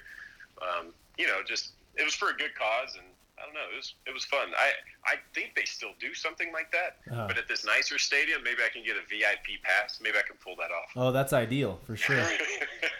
Um, 0.61 0.87
you 1.17 1.27
know, 1.27 1.39
just 1.45 1.71
it 1.95 2.03
was 2.03 2.13
for 2.13 2.29
a 2.29 2.33
good 2.33 2.53
cause, 2.55 2.95
and 2.95 3.05
I 3.37 3.45
don't 3.45 3.53
know, 3.53 3.67
it 3.73 3.75
was 3.75 3.93
it 4.07 4.13
was 4.13 4.23
fun. 4.25 4.47
I 4.57 4.71
I 5.05 5.15
think 5.33 5.55
they 5.55 5.65
still 5.65 5.91
do 5.99 6.13
something 6.13 6.51
like 6.53 6.71
that, 6.71 6.97
Uh-huh. 7.11 7.25
but 7.27 7.37
at 7.37 7.47
this 7.47 7.65
nicer 7.65 7.97
stadium, 7.99 8.43
maybe 8.43 8.59
I 8.65 8.69
can 8.71 8.83
get 8.83 8.95
a 8.95 9.01
VIP 9.09 9.61
pass. 9.63 9.99
Maybe 10.01 10.17
I 10.17 10.21
can 10.21 10.37
pull 10.43 10.55
that 10.57 10.71
off. 10.71 10.89
Oh, 10.95 11.11
that's 11.11 11.33
ideal 11.33 11.79
for 11.85 11.95
sure. 12.05 12.25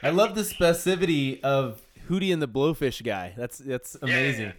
I 0.03 0.09
love 0.09 0.35
the 0.35 0.41
specificity 0.41 1.41
of 1.41 1.81
Hootie 2.09 2.31
and 2.33 2.41
the 2.41 2.47
Blowfish 2.47 3.03
guy. 3.03 3.33
That's 3.37 3.57
that's 3.59 3.95
Yeah, 4.01 4.07
yeah, 4.09 4.15
amazing. 4.17 4.45
yeah. 4.45 4.51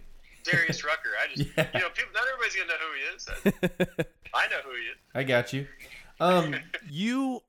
Darius 0.51 0.83
Rucker. 0.83 1.09
I 1.21 1.35
just, 1.35 1.49
Yeah. 1.57 1.67
you 1.73 1.79
know, 1.81 1.89
people, 1.89 2.11
not 2.13 2.23
everybody's 2.31 2.55
gonna 2.55 2.67
know 2.69 2.81
who 2.85 2.93
he 2.95 3.03
is. 3.15 4.07
I 4.33 4.47
know 4.47 4.59
who 4.63 4.71
he 4.71 4.83
is. 4.87 4.97
I 5.13 5.23
got 5.23 5.53
you. 5.53 5.67
Um, 6.19 6.55
you 6.89 7.43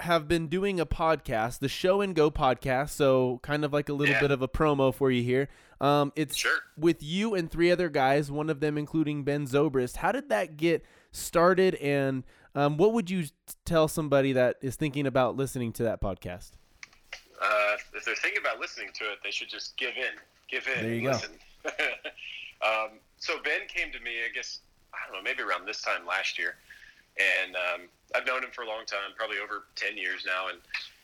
have 0.00 0.26
been 0.28 0.48
doing 0.48 0.78
a 0.80 0.86
podcast, 0.86 1.58
the 1.60 1.68
Show 1.68 2.00
and 2.00 2.14
Go 2.14 2.30
podcast. 2.30 2.90
So 2.90 3.38
kind 3.42 3.64
of 3.64 3.72
like 3.72 3.88
a 3.88 3.92
little 3.92 4.14
Yeah. 4.14 4.20
bit 4.20 4.30
of 4.30 4.42
a 4.42 4.48
promo 4.48 4.94
for 4.94 5.10
you 5.10 5.22
here. 5.22 5.48
Um, 5.80 6.12
it's 6.16 6.36
Sure. 6.36 6.58
with 6.76 7.02
you 7.02 7.34
and 7.34 7.50
three 7.50 7.70
other 7.70 7.88
guys, 7.88 8.30
one 8.30 8.50
of 8.50 8.60
them 8.60 8.76
including 8.76 9.24
Ben 9.24 9.46
Zobrist. 9.46 9.96
How 9.96 10.12
did 10.12 10.28
that 10.28 10.56
get 10.56 10.84
started, 11.12 11.74
and 11.76 12.24
um, 12.54 12.76
what 12.76 12.92
would 12.92 13.10
you 13.10 13.24
tell 13.64 13.88
somebody 13.88 14.32
that 14.32 14.56
is 14.60 14.76
thinking 14.76 15.06
about 15.06 15.36
listening 15.36 15.72
to 15.74 15.82
that 15.84 16.00
podcast? 16.00 16.50
Uh, 17.40 17.76
if 17.94 18.04
they're 18.04 18.14
thinking 18.16 18.40
about 18.40 18.60
listening 18.60 18.90
to 18.94 19.04
it, 19.04 19.18
they 19.24 19.30
should 19.30 19.48
just 19.48 19.76
give 19.78 19.96
in. 19.96 20.12
Give 20.50 20.66
in. 20.76 20.82
There 20.84 20.94
you 20.94 21.02
go. 21.02 21.10
listen. 21.12 21.30
um, 22.66 22.98
so 23.16 23.38
Ben 23.42 23.60
came 23.68 23.90
to 23.92 24.00
me, 24.00 24.10
I 24.28 24.32
guess, 24.34 24.60
I 24.92 24.98
don't 25.06 25.16
know, 25.16 25.22
maybe 25.22 25.42
around 25.42 25.66
this 25.66 25.80
time 25.80 26.06
last 26.06 26.38
year, 26.38 26.56
and 27.18 27.56
um, 27.56 27.80
I've 28.14 28.26
known 28.26 28.42
him 28.44 28.50
for 28.52 28.62
a 28.62 28.68
long 28.68 28.86
time, 28.86 29.12
probably 29.16 29.38
over 29.38 29.64
ten 29.76 29.96
years 29.96 30.24
now, 30.26 30.48
and 30.48 30.58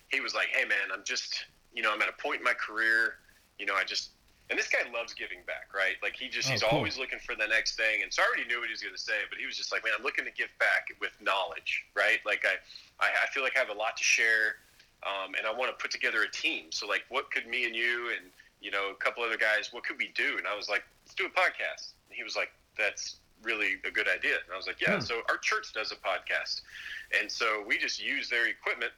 he 0.09 0.21
was 0.21 0.35
like, 0.35 0.49
"Hey, 0.49 0.65
man, 0.65 0.93
I'm 0.93 1.05
just, 1.05 1.47
you 1.75 1.83
know, 1.83 1.93
I'm 1.93 2.03
at 2.03 2.09
a 2.09 2.23
point 2.23 2.39
in 2.39 2.45
my 2.45 2.55
career, 2.55 3.17
you 3.59 3.67
know, 3.67 3.75
I 3.75 3.85
just." 3.85 4.11
And 4.49 4.57
this 4.57 4.69
guy 4.69 4.79
loves 4.95 5.13
giving 5.13 5.43
back, 5.45 5.75
right? 5.75 5.97
Like 6.05 6.15
he 6.15 6.29
just, 6.29 6.47
Oh, 6.49 6.53
he's 6.53 6.63
cool. 6.63 6.79
always 6.79 6.97
looking 6.97 7.19
for 7.19 7.35
the 7.35 7.49
next 7.49 7.75
thing. 7.75 8.05
And 8.05 8.15
so 8.15 8.23
I 8.23 8.27
already 8.31 8.47
knew 8.47 8.61
what 8.61 8.69
he 8.69 8.73
was 8.73 8.81
going 8.81 8.95
to 8.95 9.01
say, 9.01 9.19
but 9.29 9.41
he 9.41 9.45
was 9.45 9.57
just 9.57 9.73
like, 9.73 9.83
man, 9.83 9.93
I'm 9.99 10.05
looking 10.05 10.25
to 10.25 10.31
give 10.31 10.51
back 10.61 10.87
with 11.01 11.11
knowledge, 11.21 11.83
right? 11.97 12.21
Like 12.25 12.47
I, 12.47 12.55
I, 13.05 13.11
I 13.25 13.27
feel 13.35 13.43
like 13.43 13.57
I 13.57 13.59
have 13.59 13.71
a 13.71 13.75
lot 13.75 13.97
to 13.97 14.05
share 14.05 14.63
um, 15.03 15.35
and 15.35 15.47
I 15.47 15.51
want 15.53 15.77
to 15.77 15.83
put 15.83 15.91
together 15.91 16.23
a 16.23 16.31
team. 16.31 16.71
So 16.71 16.87
like, 16.87 17.03
what 17.09 17.29
could 17.33 17.49
me 17.49 17.65
and 17.67 17.75
you 17.75 18.11
and 18.15 18.31
you 18.63 18.71
know 18.71 18.91
a 18.91 18.95
couple 18.95 19.25
other 19.25 19.37
guys, 19.37 19.73
what 19.73 19.83
could 19.83 19.99
we 19.99 20.15
do? 20.15 20.39
And 20.39 20.47
I 20.47 20.55
was 20.55 20.69
like, 20.69 20.85
let's 21.05 21.17
do 21.19 21.27
a 21.27 21.35
podcast. 21.35 21.99
And 22.07 22.15
he 22.15 22.23
was 22.23 22.37
like, 22.37 22.53
that's 22.79 23.17
really 23.43 23.77
a 23.87 23.91
good 23.91 24.09
idea. 24.09 24.35
And 24.45 24.53
I 24.53 24.57
was 24.57 24.67
like, 24.67 24.81
yeah. 24.81 24.95
Hmm. 24.97 25.01
So 25.01 25.21
our 25.29 25.37
church 25.39 25.73
does 25.73 25.93
a 25.93 25.97
podcast, 25.97 26.63
and 27.21 27.31
so 27.31 27.65
we 27.67 27.79
just 27.79 28.03
use 28.03 28.29
their 28.29 28.49
equipment. 28.49 28.93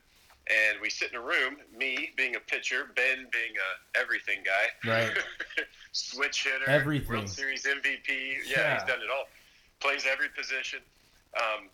And 0.50 0.80
we 0.80 0.88
sit 0.88 1.10
in 1.10 1.16
a 1.16 1.20
room, 1.20 1.58
me 1.76 2.10
being 2.16 2.34
a 2.36 2.40
pitcher, 2.40 2.90
Ben 2.96 3.26
being 3.30 3.52
a 3.60 3.98
everything 4.00 4.38
guy, 4.46 4.90
Right. 4.90 5.18
switch 5.92 6.44
hitter, 6.44 6.66
Everything. 6.70 7.06
World 7.08 7.28
Series 7.28 7.64
MVP. 7.66 8.08
Yeah, 8.46 8.56
Yeah. 8.56 8.74
he's 8.80 8.88
done 8.88 9.00
it 9.02 9.10
all. 9.14 9.24
Plays 9.80 10.06
every 10.10 10.30
position. 10.30 10.80
Um, 11.36 11.68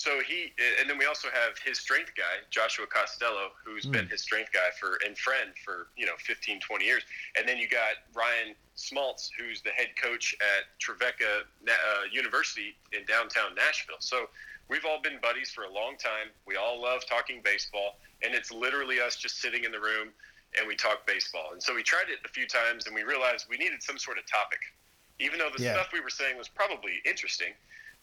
so 0.00 0.18
he, 0.26 0.50
and 0.80 0.88
then 0.88 0.96
we 0.96 1.04
also 1.04 1.28
have 1.28 1.58
his 1.62 1.78
strength 1.78 2.12
guy, 2.16 2.40
Joshua 2.48 2.86
Costello, 2.86 3.50
who's 3.62 3.84
Hmm. 3.84 3.92
been 3.92 4.08
his 4.08 4.22
strength 4.22 4.50
guy 4.50 4.70
for 4.80 4.98
and 5.04 5.16
friend 5.18 5.52
for 5.62 5.88
you 5.94 6.06
know 6.06 6.16
15, 6.16 6.58
20 6.58 6.84
years. 6.86 7.02
And 7.36 7.46
then 7.46 7.58
you 7.58 7.68
got 7.68 7.96
Ryan 8.14 8.56
Smaltz, 8.78 9.28
who's 9.38 9.60
the 9.60 9.68
head 9.72 9.88
coach 10.02 10.34
at 10.40 10.78
Trevecca 10.80 11.44
uh, 11.68 11.72
University 12.10 12.76
in 12.92 13.04
downtown 13.04 13.54
Nashville. 13.54 14.00
So 14.00 14.30
we've 14.70 14.86
all 14.86 15.02
been 15.02 15.20
buddies 15.20 15.50
for 15.50 15.64
a 15.64 15.70
long 15.70 15.98
time. 15.98 16.28
We 16.46 16.56
all 16.56 16.80
love 16.80 17.02
talking 17.06 17.42
baseball, 17.44 17.98
and 18.22 18.34
it's 18.34 18.50
literally 18.50 19.00
us 19.02 19.16
just 19.16 19.36
sitting 19.42 19.64
in 19.64 19.70
the 19.70 19.80
room 19.80 20.14
and 20.58 20.66
we 20.66 20.76
talk 20.76 21.06
baseball. 21.06 21.50
And 21.52 21.62
so 21.62 21.74
we 21.74 21.82
tried 21.82 22.08
it 22.08 22.20
a 22.24 22.28
few 22.28 22.46
times, 22.46 22.86
and 22.86 22.94
we 22.94 23.02
realized 23.02 23.48
we 23.50 23.58
needed 23.58 23.82
some 23.82 23.98
sort 23.98 24.16
of 24.16 24.24
topic, 24.26 24.60
even 25.18 25.38
though 25.38 25.50
the 25.54 25.62
Yeah. 25.62 25.72
stuff 25.74 25.92
we 25.92 26.00
were 26.00 26.08
saying 26.10 26.38
was 26.38 26.48
probably 26.48 27.02
interesting. 27.04 27.52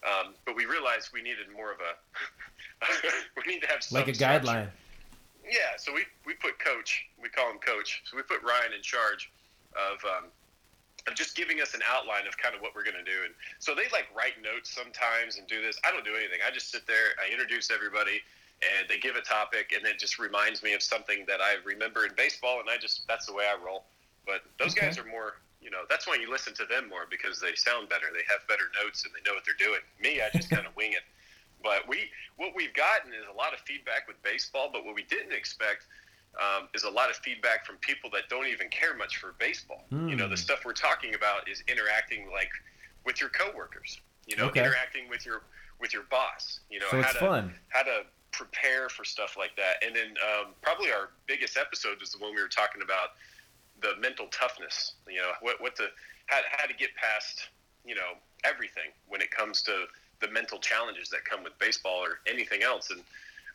Um, 0.06 0.36
but 0.46 0.56
we 0.56 0.66
realized 0.66 1.10
we 1.14 1.22
needed 1.22 1.48
more 1.56 1.72
of 1.72 1.80
a 1.80 1.94
we 3.38 3.52
need 3.52 3.62
to 3.62 3.68
have 3.68 3.82
some 3.84 3.98
Like 3.98 4.08
a 4.08 4.14
structure. 4.14 4.46
guideline. 4.46 4.70
Yeah, 5.44 5.78
so 5.78 5.94
we, 5.94 6.04
we 6.26 6.34
put 6.36 6.60
coach, 6.60 7.06
we 7.22 7.30
call 7.30 7.50
him 7.50 7.58
coach. 7.60 8.04
So 8.06 8.18
we 8.18 8.24
put 8.24 8.44
Ryan 8.44 8.74
in 8.76 8.82
charge 8.82 9.32
of 9.74 9.98
um, 10.06 10.26
of 11.08 11.16
just 11.16 11.36
giving 11.38 11.62
us 11.62 11.74
an 11.74 11.80
outline 11.90 12.28
of 12.28 12.38
kind 12.38 12.54
of 12.54 12.62
what 12.62 12.76
we're 12.76 12.84
going 12.84 13.00
to 13.00 13.04
do. 13.10 13.24
And 13.26 13.34
so 13.60 13.74
they 13.74 13.88
like 13.96 14.08
write 14.16 14.36
notes 14.44 14.70
sometimes 14.70 15.38
and 15.38 15.48
do 15.48 15.62
this. 15.62 15.80
I 15.88 15.92
don't 15.92 16.04
do 16.04 16.16
anything. 16.16 16.40
I 16.46 16.52
just 16.52 16.70
sit 16.70 16.86
there, 16.86 17.16
I 17.18 17.32
introduce 17.32 17.72
everybody, 17.72 18.20
and 18.60 18.90
they 18.90 18.98
give 19.00 19.16
a 19.16 19.22
topic, 19.22 19.72
and 19.74 19.86
then 19.86 19.94
it 19.94 20.00
just 20.00 20.20
reminds 20.20 20.62
me 20.62 20.74
of 20.74 20.84
something 20.84 21.24
that 21.28 21.40
I 21.40 21.56
remember 21.64 22.06
in 22.06 22.12
baseball, 22.18 22.60
and 22.60 22.70
I 22.70 22.78
just 22.78 23.08
that's 23.08 23.26
the 23.26 23.34
way 23.34 23.46
I 23.48 23.56
roll. 23.64 23.86
But 24.26 24.44
those 24.60 24.74
Okay. 24.76 24.86
guys 24.88 25.00
are 25.00 25.06
more, 25.08 25.36
you 25.62 25.70
know, 25.70 25.84
that's 25.90 26.08
why 26.08 26.16
you 26.16 26.30
listen 26.30 26.54
to 26.56 26.66
them 26.66 26.90
more 26.90 27.06
because 27.10 27.40
they 27.42 27.56
sound 27.56 27.90
better. 27.90 28.08
They 28.14 28.24
have 28.30 28.48
better 28.48 28.70
notes 28.84 29.04
and 29.06 29.14
they 29.14 29.22
know 29.28 29.36
what 29.36 29.44
they're 29.46 29.58
doing. 29.58 29.82
Me, 30.00 30.22
I 30.22 30.30
just 30.36 30.50
kind 30.52 30.66
of 30.68 30.76
wing 30.76 30.94
it. 30.94 31.04
But 31.64 31.88
we, 31.88 32.10
what 32.38 32.54
we've 32.56 32.74
gotten 32.74 33.12
is 33.12 33.26
a 33.32 33.36
lot 33.36 33.54
of 33.54 33.60
feedback 33.62 34.08
with 34.08 34.22
baseball. 34.22 34.70
But 34.72 34.86
what 34.86 34.94
we 34.96 35.04
didn't 35.04 35.34
expect 35.34 35.88
um, 36.38 36.70
is 36.76 36.84
a 36.84 36.90
lot 36.90 37.10
of 37.10 37.18
feedback 37.18 37.66
from 37.66 37.78
people 37.78 38.10
that 38.14 38.30
don't 38.30 38.48
even 38.48 38.70
care 38.70 38.96
much 38.96 39.18
for 39.18 39.34
baseball. 39.40 39.86
You 40.08 40.16
know, 40.16 40.30
the 40.30 40.38
Hmm. 40.38 40.46
stuff 40.46 40.60
we're 40.66 40.74
talking 40.74 41.16
about 41.16 41.50
is 41.50 41.64
interacting 41.68 42.30
like 42.32 42.52
with 43.06 43.20
your 43.20 43.30
coworkers. 43.30 44.00
You 44.28 44.36
know, 44.38 44.48
Okay. 44.48 44.62
interacting 44.62 45.10
with 45.10 45.26
your 45.26 45.42
with 45.80 45.94
your 45.94 46.04
boss. 46.12 46.60
You 46.70 46.80
know, 46.80 46.88
So 46.92 47.02
how 47.02 47.14
to 47.14 47.20
fun. 47.20 47.54
how 47.70 47.84
to 47.84 48.04
prepare 48.32 48.90
for 48.90 49.04
stuff 49.04 49.36
like 49.38 49.56
that. 49.58 49.84
And 49.86 49.96
then 49.96 50.14
um, 50.22 50.54
probably 50.62 50.92
our 50.92 51.10
biggest 51.26 51.58
episode 51.58 52.00
was 52.00 52.12
the 52.12 52.20
one 52.20 52.36
we 52.36 52.42
were 52.42 52.48
talking 52.48 52.82
about 52.84 53.18
the 53.82 53.94
mental 54.00 54.28
toughness. 54.28 54.94
You 55.08 55.18
know, 55.18 55.32
what 55.42 55.62
what 55.62 55.76
the 55.76 55.88
how, 56.28 56.40
how 56.58 56.66
to 56.68 56.74
get 56.74 56.90
past 56.96 57.50
you 57.86 57.96
know 57.96 58.18
everything 58.44 58.92
when 59.08 59.22
it 59.22 59.32
comes 59.32 59.62
to 59.64 59.86
the 60.20 60.28
mental 60.30 60.60
challenges 60.60 61.10
that 61.10 61.24
come 61.26 61.44
with 61.44 61.58
baseball 61.60 62.00
or 62.04 62.20
anything 62.28 62.64
else. 62.64 62.90
And 62.90 63.02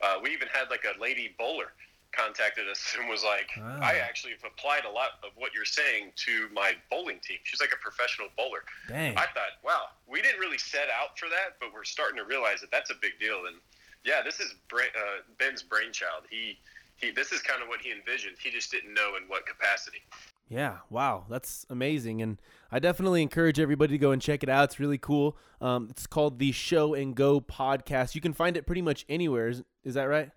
uh, 0.02 0.18
we 0.22 0.30
even 0.30 0.48
had 0.48 0.70
like 0.70 0.84
a 0.84 1.00
lady 1.00 1.34
bowler 1.38 1.72
contacted 2.12 2.68
us 2.68 2.94
and 2.98 3.08
was 3.08 3.24
like, 3.24 3.50
Ah. 3.58 3.80
I 3.80 3.98
actually 3.98 4.32
have 4.32 4.44
applied 4.44 4.84
a 4.84 4.90
lot 4.90 5.18
of 5.24 5.30
what 5.34 5.54
you're 5.54 5.64
saying 5.64 6.12
to 6.26 6.48
my 6.52 6.74
bowling 6.90 7.18
team. 7.22 7.38
She's 7.44 7.60
like 7.60 7.72
a 7.72 7.82
professional 7.82 8.28
bowler. 8.36 8.64
Dang. 8.88 9.16
I 9.16 9.26
thought, 9.32 9.58
wow, 9.64 9.86
we 10.06 10.22
didn't 10.22 10.40
really 10.40 10.58
set 10.58 10.88
out 10.88 11.18
for 11.18 11.28
that, 11.28 11.56
but 11.60 11.72
we're 11.72 11.84
starting 11.84 12.16
to 12.18 12.24
realize 12.24 12.60
that 12.60 12.70
that's 12.70 12.90
a 12.90 12.96
big 13.00 13.18
deal. 13.18 13.46
And 13.46 13.56
yeah, 14.04 14.20
this 14.24 14.40
is 14.40 14.54
Bra- 14.68 14.92
uh, 14.96 15.22
Ben's 15.38 15.62
brainchild. 15.62 16.24
He 16.30 16.58
he, 16.96 17.10
this 17.10 17.32
is 17.32 17.40
kind 17.40 17.62
of 17.62 17.68
what 17.68 17.80
he 17.80 17.92
envisioned. 17.92 18.36
He 18.42 18.50
just 18.50 18.70
didn't 18.70 18.94
know 18.94 19.12
in 19.20 19.28
what 19.28 19.46
capacity. 19.46 19.98
Yeah, 20.48 20.78
wow, 20.90 21.24
that's 21.30 21.64
amazing, 21.70 22.20
and 22.20 22.38
I 22.70 22.78
definitely 22.78 23.22
encourage 23.22 23.58
everybody 23.58 23.92
to 23.94 23.98
go 23.98 24.10
and 24.10 24.20
check 24.20 24.42
it 24.42 24.50
out. 24.50 24.64
It's 24.64 24.78
really 24.78 24.98
cool. 24.98 25.36
Um, 25.60 25.88
it's 25.90 26.06
called 26.06 26.38
the 26.38 26.52
Show 26.52 26.92
and 26.92 27.14
Go 27.14 27.40
podcast. 27.40 28.14
You 28.14 28.20
can 28.20 28.34
find 28.34 28.56
it 28.56 28.66
pretty 28.66 28.82
much 28.82 29.06
anywhere. 29.08 29.48
Is, 29.48 29.62
is 29.82 29.94
that 29.94 30.04
right? 30.04 30.30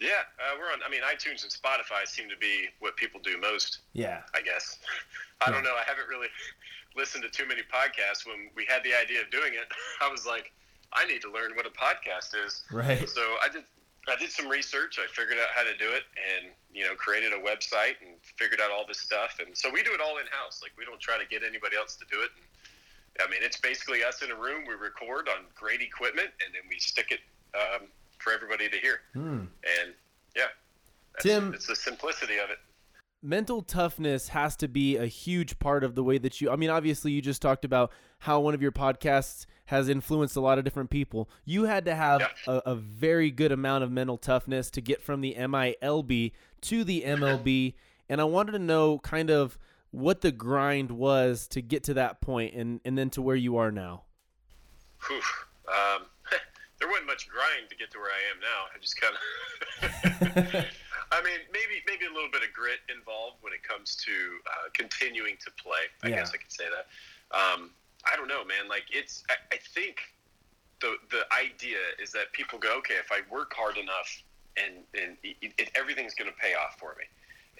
Yeah, 0.00 0.24
uh, 0.40 0.56
we're 0.58 0.72
on. 0.72 0.80
I 0.84 0.90
mean, 0.90 1.02
iTunes 1.02 1.44
and 1.44 1.52
Spotify 1.52 2.06
seem 2.06 2.28
to 2.30 2.36
be 2.40 2.68
what 2.80 2.96
people 2.96 3.20
do 3.22 3.38
most. 3.38 3.80
Yeah. 3.92 4.22
I 4.34 4.40
guess. 4.40 4.78
I 5.46 5.50
don't 5.50 5.62
know. 5.62 5.74
I 5.74 5.84
haven't 5.86 6.08
really 6.08 6.28
listened 6.96 7.22
to 7.24 7.30
too 7.30 7.46
many 7.46 7.60
podcasts. 7.60 8.26
When 8.26 8.48
we 8.56 8.64
had 8.66 8.82
the 8.82 8.94
idea 8.94 9.20
of 9.20 9.30
doing 9.30 9.52
it, 9.52 9.68
I 10.02 10.10
was 10.10 10.26
like, 10.26 10.52
I 10.92 11.04
need 11.06 11.20
to 11.22 11.30
learn 11.30 11.52
what 11.54 11.66
a 11.66 11.70
podcast 11.70 12.34
is. 12.44 12.64
Right. 12.72 13.06
So 13.08 13.20
I 13.42 13.48
did. 13.52 13.64
I 14.08 14.16
did 14.16 14.30
some 14.30 14.48
research. 14.48 14.98
I 14.98 15.06
figured 15.12 15.38
out 15.38 15.48
how 15.54 15.62
to 15.62 15.76
do 15.76 15.92
it, 15.92 16.04
and 16.16 16.52
you 16.72 16.84
know, 16.84 16.94
created 16.94 17.32
a 17.32 17.38
website 17.38 18.00
and 18.00 18.16
figured 18.36 18.60
out 18.60 18.70
all 18.70 18.84
this 18.86 19.00
stuff. 19.00 19.38
And 19.44 19.56
so 19.56 19.70
we 19.70 19.82
do 19.82 19.92
it 19.92 20.00
all 20.00 20.18
in 20.18 20.26
house. 20.30 20.60
Like 20.62 20.72
we 20.78 20.84
don't 20.84 21.00
try 21.00 21.18
to 21.18 21.26
get 21.26 21.42
anybody 21.42 21.76
else 21.76 21.96
to 21.96 22.04
do 22.10 22.20
it. 22.22 22.30
And, 22.36 23.26
I 23.26 23.30
mean, 23.30 23.40
it's 23.42 23.60
basically 23.60 24.02
us 24.02 24.22
in 24.22 24.30
a 24.30 24.34
room. 24.34 24.64
We 24.66 24.74
record 24.74 25.28
on 25.28 25.44
great 25.54 25.82
equipment, 25.82 26.30
and 26.44 26.54
then 26.54 26.62
we 26.68 26.78
stick 26.78 27.10
it 27.10 27.20
um, 27.54 27.88
for 28.18 28.32
everybody 28.32 28.68
to 28.68 28.76
hear. 28.76 29.00
Hmm. 29.12 29.44
And 29.80 29.92
yeah, 30.34 30.48
Tim- 31.20 31.52
it's 31.52 31.66
the 31.66 31.76
simplicity 31.76 32.38
of 32.38 32.50
it. 32.50 32.58
Mental 33.22 33.62
toughness 33.62 34.28
has 34.28 34.56
to 34.56 34.68
be 34.68 34.96
a 34.96 35.06
huge 35.06 35.58
part 35.58 35.84
of 35.84 35.94
the 35.94 36.02
way 36.02 36.18
that 36.18 36.40
you 36.40 36.50
I 36.50 36.56
mean 36.56 36.70
obviously 36.70 37.12
you 37.12 37.20
just 37.20 37.42
talked 37.42 37.64
about 37.64 37.92
how 38.20 38.40
one 38.40 38.54
of 38.54 38.62
your 38.62 38.72
podcasts 38.72 39.46
has 39.66 39.88
influenced 39.88 40.36
a 40.36 40.40
lot 40.40 40.58
of 40.58 40.64
different 40.64 40.90
people. 40.90 41.28
You 41.44 41.64
had 41.64 41.84
to 41.84 41.94
have 41.94 42.22
a, 42.46 42.62
a 42.66 42.74
very 42.74 43.30
good 43.30 43.52
amount 43.52 43.84
of 43.84 43.92
mental 43.92 44.18
toughness 44.18 44.70
to 44.70 44.80
get 44.80 45.02
from 45.02 45.20
the 45.20 45.34
MILB 45.38 46.32
to 46.62 46.84
the 46.84 47.02
MLB 47.02 47.74
and 48.08 48.20
I 48.20 48.24
wanted 48.24 48.52
to 48.52 48.58
know 48.58 48.98
kind 48.98 49.30
of 49.30 49.56
what 49.92 50.20
the 50.20 50.32
grind 50.32 50.90
was 50.90 51.46
to 51.48 51.60
get 51.60 51.84
to 51.84 51.94
that 51.94 52.20
point 52.20 52.54
and 52.54 52.80
and 52.84 52.96
then 52.96 53.10
to 53.10 53.22
where 53.22 53.36
you 53.36 53.56
are 53.56 53.70
now. 53.70 54.04
Whew. 55.06 55.16
Um, 55.68 56.02
there 56.78 56.88
wasn't 56.88 57.06
much 57.06 57.28
grind 57.28 57.70
to 57.70 57.76
get 57.76 57.90
to 57.92 57.98
where 57.98 58.10
I 58.10 58.20
am 58.32 58.40
now. 58.40 58.66
I 58.74 58.78
just 58.80 59.00
kind 59.00 59.14
of, 60.54 60.64
I 61.12 61.22
mean, 61.22 61.40
maybe 61.52 61.82
maybe 61.86 62.06
a 62.06 62.12
little 62.14 62.30
bit 62.30 62.42
of 62.42 62.52
grit 62.52 62.80
involved 62.94 63.36
when 63.40 63.52
it 63.52 63.62
comes 63.62 63.96
to 64.06 64.12
uh, 64.46 64.68
continuing 64.74 65.36
to 65.44 65.50
play. 65.52 65.90
I 66.02 66.08
Yeah. 66.08 66.16
guess 66.16 66.32
I 66.34 66.38
could 66.38 66.52
say 66.52 66.64
that. 66.70 66.86
Um, 67.36 67.70
I 68.10 68.16
don't 68.16 68.28
know, 68.28 68.44
man. 68.44 68.68
Like 68.68 68.84
it's, 68.92 69.24
I, 69.28 69.34
I 69.54 69.58
think 69.74 69.98
the 70.80 70.96
the 71.10 71.26
idea 71.34 71.78
is 72.02 72.12
that 72.12 72.32
people 72.32 72.58
go, 72.58 72.78
okay, 72.78 72.94
if 72.94 73.10
I 73.12 73.20
work 73.30 73.52
hard 73.54 73.76
enough, 73.76 74.22
and 74.56 74.84
and 74.94 75.16
it, 75.22 75.52
it, 75.58 75.70
everything's 75.74 76.14
going 76.14 76.30
to 76.30 76.36
pay 76.36 76.54
off 76.54 76.78
for 76.78 76.94
me. 76.98 77.04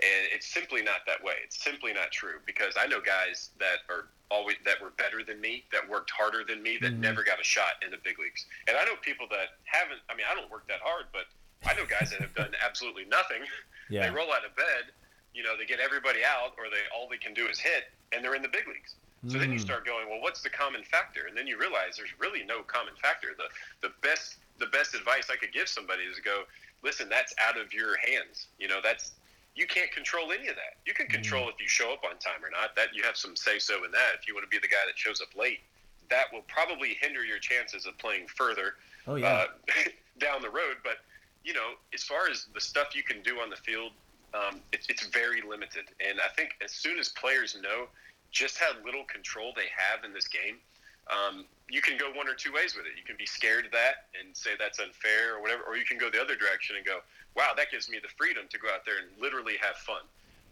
And 0.00 0.32
it's 0.32 0.46
simply 0.48 0.80
not 0.80 1.04
that 1.06 1.22
way. 1.22 1.34
It's 1.44 1.62
simply 1.62 1.92
not 1.92 2.10
true 2.10 2.40
because 2.46 2.72
I 2.80 2.86
know 2.86 3.00
guys 3.02 3.50
that 3.58 3.84
are 3.92 4.08
always 4.30 4.56
that 4.64 4.80
were 4.80 4.90
better 4.96 5.22
than 5.26 5.40
me, 5.42 5.64
that 5.72 5.86
worked 5.90 6.10
harder 6.10 6.42
than 6.46 6.62
me, 6.62 6.78
that 6.80 6.92
Mhm. 6.92 7.00
never 7.04 7.22
got 7.22 7.38
a 7.38 7.44
shot 7.44 7.82
in 7.84 7.90
the 7.90 7.98
big 7.98 8.18
leagues. 8.18 8.46
And 8.68 8.78
I 8.78 8.84
know 8.84 8.96
people 8.96 9.26
that 9.28 9.58
haven't. 9.64 10.00
I 10.08 10.14
mean, 10.14 10.24
I 10.30 10.34
don't 10.34 10.48
work 10.50 10.66
that 10.68 10.80
hard, 10.80 11.06
but 11.12 11.26
I 11.68 11.74
know 11.74 11.84
guys 11.86 12.10
that 12.10 12.20
have 12.20 12.34
done 12.34 12.52
absolutely 12.64 13.04
nothing. 13.04 13.42
They 13.90 14.08
roll 14.14 14.30
out 14.32 14.44
of 14.46 14.54
bed, 14.54 14.94
you 15.34 15.42
know, 15.42 15.56
they 15.58 15.66
get 15.66 15.80
everybody 15.80 16.20
out, 16.22 16.54
or 16.56 16.70
they 16.70 16.86
all 16.94 17.08
they 17.10 17.18
can 17.18 17.34
do 17.34 17.48
is 17.48 17.58
hit, 17.58 17.90
and 18.14 18.22
they're 18.24 18.36
in 18.36 18.42
the 18.42 18.48
big 18.48 18.68
leagues. 18.68 18.94
So 19.26 19.36
then 19.36 19.50
you 19.50 19.58
Mm. 19.58 19.66
start 19.66 19.84
going, 19.84 20.08
well, 20.08 20.20
what's 20.22 20.42
the 20.42 20.48
common 20.48 20.84
factor? 20.84 21.26
And 21.26 21.36
then 21.36 21.48
you 21.48 21.58
realize 21.58 21.96
there's 21.98 22.14
really 22.20 22.44
no 22.44 22.62
common 22.62 22.94
factor. 23.02 23.34
The 23.36 23.48
the 23.88 23.92
best 24.00 24.36
the 24.62 24.66
best 24.70 24.94
advice 24.94 25.26
I 25.28 25.34
could 25.34 25.52
give 25.52 25.68
somebody 25.68 26.04
is 26.04 26.16
to 26.16 26.22
go, 26.22 26.44
listen, 26.82 27.08
that's 27.08 27.34
out 27.42 27.58
of 27.58 27.74
your 27.74 27.96
hands. 27.98 28.46
You 28.58 28.68
know, 28.68 28.78
that's 28.80 29.12
you 29.56 29.66
can't 29.66 29.90
control 29.90 30.30
any 30.30 30.46
of 30.46 30.54
that. 30.54 30.78
You 30.86 30.94
can 30.94 31.08
control 31.08 31.48
if 31.48 31.56
you 31.60 31.66
show 31.66 31.92
up 31.92 32.04
on 32.04 32.16
time 32.18 32.44
or 32.44 32.50
not. 32.50 32.76
That 32.76 32.94
you 32.94 33.02
have 33.02 33.16
some 33.16 33.34
say 33.34 33.58
so 33.58 33.82
in 33.84 33.90
that. 33.90 34.14
If 34.22 34.28
you 34.28 34.34
want 34.34 34.46
to 34.46 34.50
be 34.54 34.58
the 34.62 34.70
guy 34.70 34.86
that 34.86 34.96
shows 34.96 35.20
up 35.20 35.34
late, 35.36 35.60
that 36.10 36.26
will 36.32 36.42
probably 36.46 36.96
hinder 37.00 37.24
your 37.24 37.38
chances 37.40 37.86
of 37.86 37.98
playing 37.98 38.28
further 38.28 38.74
Oh 39.08 39.16
yeah. 39.16 39.26
uh, 39.26 39.46
down 40.18 40.42
the 40.42 40.48
road. 40.50 40.76
But 40.84 40.98
you 41.44 41.52
know, 41.54 41.72
as 41.94 42.02
far 42.02 42.28
as 42.30 42.46
the 42.54 42.60
stuff 42.60 42.94
you 42.94 43.02
can 43.02 43.22
do 43.22 43.40
on 43.40 43.50
the 43.50 43.56
field, 43.56 43.92
um, 44.34 44.60
it's 44.72 44.86
it's 44.88 45.06
very 45.06 45.42
limited. 45.42 45.84
And 46.06 46.20
I 46.20 46.28
think 46.36 46.50
as 46.62 46.72
soon 46.72 46.98
as 46.98 47.08
players 47.08 47.56
know 47.62 47.86
just 48.30 48.58
how 48.58 48.70
little 48.84 49.04
control 49.04 49.52
they 49.56 49.66
have 49.74 50.04
in 50.04 50.12
this 50.12 50.28
game, 50.28 50.56
um, 51.10 51.44
you 51.68 51.82
can 51.82 51.96
go 51.96 52.10
one 52.12 52.28
or 52.28 52.34
two 52.34 52.52
ways 52.52 52.76
with 52.76 52.86
it. 52.86 52.92
You 52.96 53.04
can 53.04 53.16
be 53.16 53.26
scared 53.26 53.66
of 53.66 53.72
that 53.72 54.06
and 54.18 54.36
say 54.36 54.50
that's 54.58 54.78
unfair 54.78 55.36
or 55.36 55.42
whatever, 55.42 55.62
or 55.66 55.76
you 55.76 55.84
can 55.84 55.98
go 55.98 56.10
the 56.10 56.20
other 56.20 56.36
direction 56.36 56.76
and 56.76 56.84
go, 56.84 57.00
wow, 57.36 57.52
that 57.56 57.70
gives 57.70 57.88
me 57.90 57.98
the 58.00 58.08
freedom 58.16 58.44
to 58.50 58.58
go 58.58 58.68
out 58.68 58.84
there 58.86 58.98
and 58.98 59.08
literally 59.20 59.56
have 59.60 59.76
fun 59.76 60.02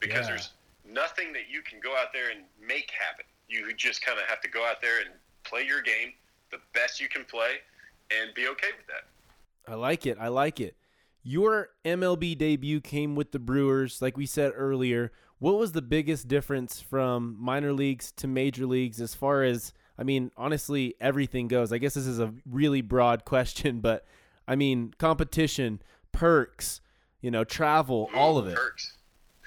because 0.01 0.27
Yeah. 0.27 0.35
there's 0.35 0.51
nothing 0.85 1.33
that 1.35 1.49
you 1.49 1.63
can 1.63 1.79
go 1.81 1.97
out 1.97 2.13
there 2.13 2.31
and 2.31 2.45
make 2.61 2.91
happen. 2.91 3.25
You 3.49 3.73
just 3.75 4.03
kind 4.03 4.19
of 4.19 4.27
have 4.27 4.41
to 4.41 4.49
go 4.49 4.67
out 4.67 4.81
there 4.81 5.01
and 5.01 5.11
play 5.45 5.63
your 5.65 5.83
game 5.83 6.13
the 6.51 6.59
best 6.75 7.01
you 7.01 7.09
can 7.09 7.25
play 7.25 7.61
and 8.11 8.35
be 8.35 8.49
okay 8.49 8.69
with 8.77 8.87
that. 8.89 9.05
I 9.71 9.75
like 9.75 10.07
it. 10.07 10.17
I 10.19 10.29
like 10.29 10.61
it. 10.61 10.75
Your 11.31 11.69
MLB 11.85 12.39
debut 12.39 12.81
came 12.81 13.15
with 13.15 13.33
the 13.33 13.39
Brewers, 13.39 14.01
like 14.01 14.17
we 14.17 14.25
said 14.25 14.51
earlier. 14.55 15.13
What 15.39 15.59
was 15.59 15.73
the 15.73 15.83
biggest 15.83 16.27
difference 16.27 16.81
from 16.81 17.37
minor 17.39 17.75
leagues 17.75 18.13
to 18.13 18.27
major 18.27 18.65
leagues 18.65 18.99
as 18.99 19.15
far 19.15 19.43
as, 19.43 19.75
I 19.99 20.05
mean, 20.05 20.31
honestly, 20.39 20.95
everything 21.03 21.47
goes? 21.47 21.71
I 21.71 21.77
guess 21.77 21.93
this 21.93 22.07
is 22.07 22.19
a 22.19 22.33
really 22.51 22.81
broad 22.81 23.25
question, 23.27 23.81
but 23.81 24.07
I 24.49 24.57
mean, 24.57 24.95
competition, 24.97 25.83
perks, 26.13 26.81
you 27.21 27.31
know, 27.31 27.45
travel, 27.45 28.09
all 28.15 28.39
of 28.39 28.49
it. 28.49 28.57
Perks. 28.57 28.95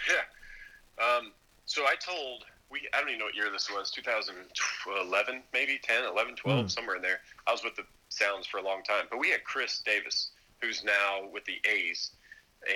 Yeah. 0.08 1.04
Um, 1.04 1.32
so 1.65 1.82
I 1.84 1.96
told 1.96 2.46
we 2.70 2.82
I 2.94 3.00
don't 3.00 3.10
even 3.10 3.20
know 3.20 3.26
what 3.26 3.36
year 3.36 3.50
this 3.52 3.70
was 3.72 3.89
2011 3.91 5.41
maybe 5.54 5.80
10 5.82 6.04
11 6.06 6.36
12 6.36 6.60
Hmm. 6.62 6.67
somewhere 6.67 6.96
in 6.98 7.02
there. 7.02 7.22
I 7.48 7.52
was 7.52 7.63
with 7.63 7.76
the 7.76 7.84
Sounds 8.10 8.46
for 8.46 8.58
a 8.58 8.62
long 8.63 8.84
time, 8.84 9.06
but 9.10 9.20
we 9.20 9.30
had 9.30 9.44
Khris 9.46 9.82
Davis 9.86 10.32
who's 10.62 10.84
now 10.84 11.28
with 11.32 11.43
the 11.45 11.60
A's 11.69 12.12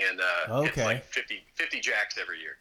and 0.09 0.19
uh, 0.19 0.63
Okay. 0.65 0.83
like 0.83 1.05
50 1.05 1.43
50 1.53 1.79
jacks 1.79 2.17
every 2.19 2.39
year. 2.39 2.57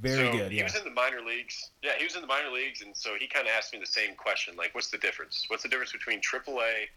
Very 0.00 0.26
so 0.26 0.32
good. 0.38 0.50
He 0.52 0.62
was 0.62 0.74
in 0.74 0.82
the 0.84 0.90
minor 0.90 1.20
leagues. 1.20 1.70
Yeah, 1.82 1.92
he 1.98 2.04
was 2.04 2.16
in 2.16 2.20
the 2.20 2.26
minor 2.26 2.50
leagues, 2.50 2.82
and 2.82 2.96
so 2.96 3.14
he 3.18 3.28
kind 3.28 3.46
of 3.46 3.52
asked 3.56 3.72
me 3.72 3.78
the 3.78 3.86
same 3.86 4.14
question, 4.16 4.56
like, 4.56 4.74
"What's 4.74 4.90
the 4.90 4.98
difference? 4.98 5.44
What's 5.48 5.62
the 5.62 5.68
difference 5.68 5.92
between 5.92 6.20
AAA 6.20 6.88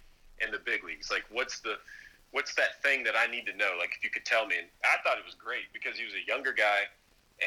and 0.41 0.51
the 0.51 0.57
big 0.59 0.83
leagues? 0.83 1.11
Like, 1.11 1.25
what's 1.29 1.59
the 1.59 1.75
what's 2.31 2.55
that 2.55 2.81
thing 2.81 3.03
that 3.03 3.13
I 3.15 3.27
need 3.27 3.45
to 3.45 3.55
know? 3.55 3.71
Like, 3.77 3.91
if 3.97 4.03
you 4.03 4.09
could 4.09 4.25
tell 4.25 4.47
me." 4.47 4.55
And 4.57 4.67
I 4.83 4.97
thought 5.07 5.19
it 5.19 5.25
was 5.25 5.35
great 5.35 5.71
because 5.73 5.97
he 5.97 6.05
was 6.05 6.13
a 6.15 6.25
younger 6.27 6.53
guy, 6.53 6.89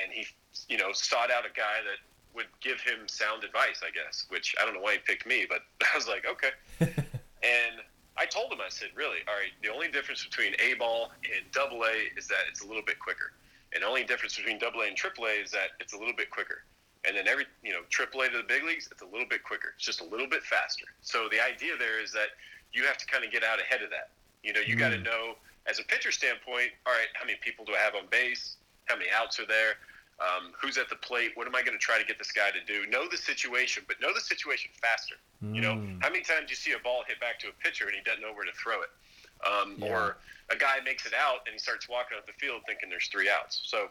and 0.01 0.13
he, 0.13 0.25
you 0.69 0.79
know, 0.79 0.93
sought 0.93 1.33
out 1.33 1.45
a 1.45 1.53
guy 1.53 1.83
that 1.85 1.99
would 2.33 2.47
give 2.61 2.81
him 2.81 3.09
sound 3.09 3.43
advice, 3.43 3.83
I 3.85 3.91
guess. 3.91 4.27
Which 4.29 4.55
I 4.63 4.65
don't 4.65 4.75
know 4.75 4.81
why 4.81 4.93
he 4.93 4.99
picked 4.99 5.27
me, 5.27 5.47
but 5.49 5.63
I 5.93 5.97
was 5.97 6.07
like, 6.07 6.25
okay. 6.31 6.53
And 7.43 7.81
I 8.17 8.27
told 8.27 8.53
him, 8.53 8.59
I 8.61 8.69
said, 8.69 8.89
really, 8.95 9.19
all 9.29 9.35
right, 9.35 9.53
the 9.63 9.73
only 9.73 9.89
difference 9.89 10.25
between 10.25 10.55
A 10.61 10.75
ball 10.75 11.13
and 11.25 11.51
double 11.53 11.85
A 11.85 12.11
is 12.19 12.27
that 12.29 12.51
it's 12.51 12.63
a 12.63 12.67
little 12.67 12.83
bit 12.83 12.99
quicker. 12.99 13.33
And 13.73 13.83
the 13.83 13.87
only 13.87 14.05
difference 14.05 14.37
between 14.37 14.59
double 14.59 14.81
A 14.83 14.87
and 14.87 14.97
triple 14.97 15.27
A 15.27 15.31
is 15.31 15.51
that 15.53 15.79
it's 15.81 15.93
a 15.93 15.99
little 15.99 16.15
bit 16.17 16.31
quicker. 16.31 16.65
And 17.07 17.17
then 17.17 17.29
every, 17.29 17.47
you 17.63 17.73
know, 17.73 17.81
triple 17.89 18.21
A 18.23 18.29
to 18.29 18.37
the 18.37 18.43
big 18.43 18.65
leagues, 18.65 18.89
it's 18.91 19.01
a 19.01 19.07
little 19.07 19.29
bit 19.29 19.43
quicker. 19.43 19.73
It's 19.77 19.87
just 19.87 20.01
a 20.01 20.05
little 20.05 20.27
bit 20.27 20.43
faster. 20.43 20.87
So 21.01 21.29
the 21.31 21.41
idea 21.41 21.79
there 21.79 22.03
is 22.03 22.13
that 22.13 22.37
you 22.73 22.85
have 22.85 22.99
to 22.99 23.07
kind 23.07 23.25
of 23.25 23.33
get 23.33 23.43
out 23.43 23.61
ahead 23.61 23.83
of 23.83 23.91
that. 23.91 24.11
You 24.43 24.53
know, 24.53 24.61
you 24.61 24.77
got 24.77 24.91
to 24.91 24.97
mm. 24.97 25.05
know, 25.05 25.35
as 25.67 25.79
a 25.79 25.85
pitcher 25.85 26.13
standpoint, 26.13 26.71
all 26.87 26.93
right, 26.93 27.09
how 27.15 27.25
many 27.25 27.39
people 27.41 27.65
do 27.65 27.73
I 27.75 27.79
have 27.79 27.95
on 27.95 28.05
base? 28.11 28.57
How 28.87 28.97
many 28.97 29.09
outs 29.15 29.39
are 29.39 29.47
there? 29.47 29.79
Um, 30.21 30.53
who's 30.61 30.77
at 30.77 30.91
the 30.91 30.97
plate? 30.97 31.33
What 31.35 31.47
am 31.47 31.55
I 31.57 31.63
going 31.63 31.73
to 31.73 31.81
try 31.81 31.97
to 31.99 32.05
get 32.05 32.19
this 32.19 32.31
guy 32.31 32.51
to 32.53 32.61
do? 32.69 32.85
Know 32.91 33.09
the 33.09 33.17
situation, 33.17 33.85
but 33.89 33.97
know 34.03 34.13
the 34.13 34.21
situation 34.21 34.71
faster. 34.77 35.17
You 35.41 35.63
know, 35.63 35.77
Mm. 35.81 36.03
how 36.03 36.11
many 36.11 36.23
times 36.23 36.47
do 36.49 36.53
you 36.53 36.57
see 36.61 36.73
a 36.73 36.79
ball 36.79 37.03
hit 37.09 37.19
back 37.21 37.39
to 37.41 37.49
a 37.49 37.53
pitcher 37.65 37.87
and 37.87 37.95
he 37.97 38.03
doesn't 38.03 38.21
know 38.21 38.33
where 38.35 38.45
to 38.45 38.53
throw 38.53 38.83
it? 38.83 38.91
Um, 39.47 39.77
Yeah. 39.81 39.89
Or 39.89 40.19
a 40.51 40.57
guy 40.57 40.81
makes 40.81 41.07
it 41.07 41.15
out 41.15 41.41
and 41.47 41.55
he 41.55 41.59
starts 41.59 41.89
walking 41.89 42.19
up 42.19 42.27
the 42.27 42.35
field 42.35 42.61
thinking 42.67 42.91
there's 42.91 43.09
three 43.09 43.31
outs. 43.31 43.63
So, 43.65 43.91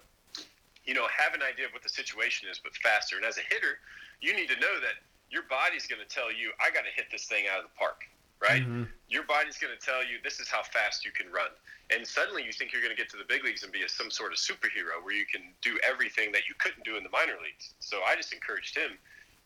you 0.86 0.94
know, 0.94 1.08
have 1.08 1.34
an 1.34 1.42
idea 1.42 1.65
of 1.65 1.74
what 1.74 1.82
the 1.82 1.89
situation 1.89 2.48
is, 2.48 2.60
but 2.60 2.76
faster. 2.78 3.15
And 3.18 3.26
as 3.26 3.39
a 3.39 3.42
hitter, 3.50 3.80
you 4.22 4.34
need 4.36 4.50
to 4.50 4.60
know 4.60 4.80
that 4.82 5.02
your 5.32 5.44
body's 5.50 5.88
going 5.88 6.02
to 6.02 6.08
tell 6.08 6.32
you, 6.32 6.52
I 6.62 6.70
got 6.70 6.86
to 6.86 6.92
hit 6.92 7.10
this 7.10 7.26
thing 7.26 7.46
out 7.48 7.58
of 7.58 7.63
the 7.63 7.76
park, 7.76 8.06
right? 8.41 8.63
Mhm. 8.63 8.88
Your 9.08 9.23
body's 9.23 9.58
going 9.58 9.78
to 9.78 9.84
tell 9.84 10.04
you, 10.04 10.19
this 10.23 10.39
is 10.39 10.49
how 10.49 10.63
fast 10.63 11.04
you 11.04 11.12
can 11.12 11.32
run. 11.32 11.49
And 11.89 12.08
suddenly 12.08 12.43
you 12.43 12.52
think 12.54 12.71
you're 12.71 12.82
going 12.82 12.95
to 12.95 12.97
get 13.02 13.10
to 13.10 13.17
the 13.17 13.25
big 13.25 13.43
leagues 13.43 13.63
and 13.63 13.71
be 13.71 13.84
a, 13.84 13.89
some 13.89 14.12
sort 14.12 14.32
of 14.32 14.38
superhero 14.38 15.04
where 15.04 15.15
you 15.15 15.25
can 15.25 15.54
do 15.62 15.78
everything 15.88 16.32
that 16.32 16.47
you 16.47 16.56
couldn't 16.60 16.84
do 16.86 16.95
in 16.95 17.04
the 17.04 17.10
minor 17.10 17.36
leagues. 17.43 17.73
So 17.80 18.02
I 18.04 18.15
just 18.15 18.32
encouraged 18.34 18.78
him, 18.78 18.97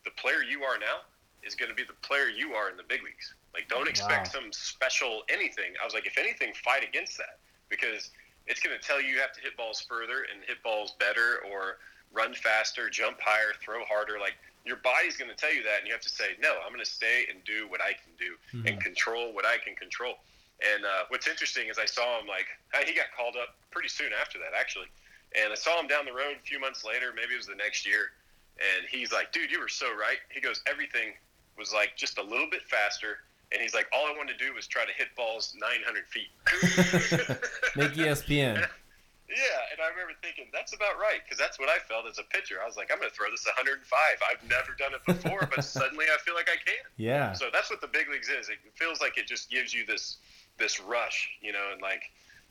the 0.03 0.11
player 0.11 0.43
you 0.43 0.63
are 0.63 0.77
now 0.77 1.01
is 1.43 1.55
going 1.55 1.69
to 1.69 1.75
be 1.75 1.83
the 1.83 1.93
player 2.01 2.27
you 2.27 2.53
are 2.53 2.69
in 2.69 2.77
the 2.77 2.83
big 2.83 3.03
leagues. 3.03 3.33
Like, 3.53 3.67
don't 3.69 3.87
expect 3.87 4.27
Wow. 4.27 4.41
some 4.41 4.51
special 4.51 5.23
anything. 5.29 5.73
I 5.81 5.85
was 5.85 5.93
like, 5.93 6.05
if 6.05 6.17
anything, 6.17 6.53
fight 6.53 6.83
against 6.83 7.17
that 7.17 7.39
because 7.69 8.11
it's 8.45 8.59
going 8.61 8.77
to 8.77 8.85
tell 8.85 9.01
you 9.01 9.07
you 9.15 9.19
have 9.19 9.31
to 9.33 9.41
hit 9.41 9.55
balls 9.55 9.81
further 9.81 10.27
and 10.31 10.43
hit 10.45 10.61
balls 10.63 10.95
better 10.99 11.39
or 11.49 11.77
run 12.11 12.33
faster, 12.33 12.89
jump 12.89 13.17
higher, 13.21 13.53
throw 13.63 13.85
harder. 13.85 14.19
Like, 14.19 14.35
your 14.65 14.77
body's 14.77 15.17
going 15.17 15.29
to 15.29 15.35
tell 15.35 15.53
you 15.53 15.63
that, 15.63 15.79
and 15.79 15.87
you 15.87 15.93
have 15.93 16.01
to 16.01 16.09
say, 16.09 16.35
no, 16.39 16.55
I'm 16.63 16.71
going 16.71 16.83
to 16.83 16.89
stay 16.89 17.25
and 17.29 17.43
do 17.43 17.67
what 17.67 17.81
I 17.81 17.93
can 17.93 18.15
do 18.17 18.35
and 18.65 18.79
Mhm. 18.79 18.83
control 18.83 19.33
what 19.33 19.45
I 19.45 19.57
can 19.57 19.75
control. 19.75 20.15
And 20.63 20.85
uh, 20.85 21.05
what's 21.09 21.27
interesting 21.27 21.67
is 21.67 21.77
I 21.77 21.85
saw 21.85 22.19
him 22.19 22.27
like 22.27 22.47
uh, 22.73 22.85
he 22.85 22.93
got 22.93 23.07
called 23.15 23.35
up 23.35 23.57
pretty 23.71 23.89
soon 23.89 24.13
after 24.13 24.39
that 24.39 24.53
actually, 24.57 24.87
and 25.35 25.51
I 25.51 25.55
saw 25.55 25.79
him 25.79 25.87
down 25.87 26.05
the 26.05 26.13
road 26.13 26.37
a 26.39 26.43
few 26.45 26.59
months 26.59 26.85
later, 26.85 27.11
maybe 27.13 27.33
it 27.33 27.37
was 27.37 27.47
the 27.47 27.55
next 27.55 27.85
year, 27.85 28.11
and 28.59 28.87
he's 28.87 29.11
like, 29.11 29.33
"Dude, 29.33 29.51
you 29.51 29.59
were 29.59 29.67
so 29.67 29.91
right." 29.93 30.19
He 30.29 30.39
goes, 30.39 30.61
"Everything 30.67 31.13
was 31.57 31.73
like 31.73 31.97
just 31.97 32.17
a 32.17 32.23
little 32.23 32.49
bit 32.49 32.61
faster." 32.63 33.19
And 33.51 33.61
he's 33.61 33.75
like, 33.75 33.85
all 33.93 34.07
I 34.07 34.17
wanted 34.17 34.39
to 34.39 34.45
do 34.47 34.51
was 34.55 34.65
try 34.65 34.83
to 34.83 34.91
hit 34.93 35.09
balls 35.15 35.55
900 35.59 36.07
feet. 36.07 36.29
Make 37.75 37.93
ESPN. 37.93 38.65
Yeah, 39.33 39.73
and 39.73 39.81
I 39.81 39.89
remember 39.89 40.13
thinking 40.21 40.45
that's 40.53 40.73
about 40.73 41.01
right 41.01 41.25
because 41.25 41.41
that's 41.41 41.57
what 41.57 41.67
I 41.67 41.81
felt 41.81 42.05
as 42.05 42.19
a 42.21 42.27
pitcher. 42.29 42.61
I 42.61 42.67
was 42.67 42.77
like, 42.77 42.93
I'm 42.93 42.99
going 42.99 43.09
to 43.09 43.15
throw 43.15 43.29
this 43.33 43.45
105. 43.49 43.81
I've 43.81 44.43
never 44.45 44.77
done 44.77 44.93
it 44.93 45.01
before, 45.09 45.49
but 45.49 45.65
suddenly 45.65 46.05
I 46.13 46.17
feel 46.21 46.35
like 46.35 46.49
I 46.49 46.61
can. 46.61 46.85
Yeah. 46.97 47.33
So 47.33 47.49
that's 47.51 47.69
what 47.69 47.81
the 47.81 47.89
big 47.89 48.09
leagues 48.09 48.29
is. 48.29 48.49
It 48.49 48.61
feels 48.75 49.01
like 49.01 49.17
it 49.17 49.25
just 49.25 49.49
gives 49.49 49.73
you 49.73 49.85
this 49.85 50.17
this 50.59 50.79
rush, 50.79 51.29
you 51.41 51.51
know, 51.51 51.73
and 51.73 51.81
like 51.81 52.03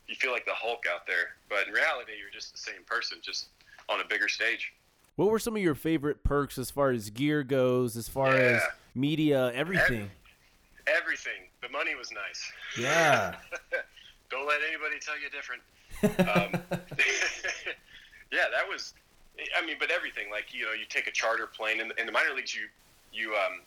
you 0.08 0.16
feel 0.16 0.32
like 0.32 0.44
the 0.44 0.54
Hulk 0.54 0.84
out 0.92 1.06
there. 1.06 1.38
But 1.48 1.68
in 1.68 1.72
reality, 1.72 2.12
you're 2.18 2.34
just 2.34 2.50
the 2.50 2.58
same 2.58 2.82
person, 2.84 3.18
just 3.22 3.46
on 3.88 4.00
a 4.00 4.04
bigger 4.04 4.28
stage. 4.28 4.72
What 5.16 5.30
were 5.30 5.38
some 5.38 5.54
of 5.54 5.62
your 5.62 5.74
favorite 5.74 6.24
perks 6.24 6.58
as 6.58 6.70
far 6.70 6.90
as 6.90 7.10
gear 7.10 7.42
goes, 7.42 7.96
as 7.96 8.08
far 8.08 8.34
as 8.34 8.62
media, 8.94 9.52
everything? 9.54 10.10
Everything. 10.86 11.46
The 11.60 11.68
money 11.68 11.94
was 11.94 12.10
nice. 12.10 12.50
Yeah. 12.78 13.36
Don't 14.30 14.48
let 14.48 14.60
anybody 14.66 14.96
tell 15.00 15.20
you 15.20 15.28
different. 15.30 15.62
Um, 16.04 16.52
yeah, 18.32 18.48
that 18.52 18.68
was 18.68 18.94
I 19.56 19.64
mean, 19.64 19.76
but 19.78 19.90
everything 19.90 20.30
like 20.30 20.52
you 20.52 20.64
know, 20.64 20.72
you 20.72 20.84
take 20.88 21.06
a 21.06 21.10
charter 21.10 21.46
plane 21.46 21.80
in, 21.80 21.92
in 21.98 22.06
the 22.06 22.12
minor 22.12 22.34
leagues. 22.34 22.54
You 22.54 22.66
you 23.12 23.34
um 23.34 23.60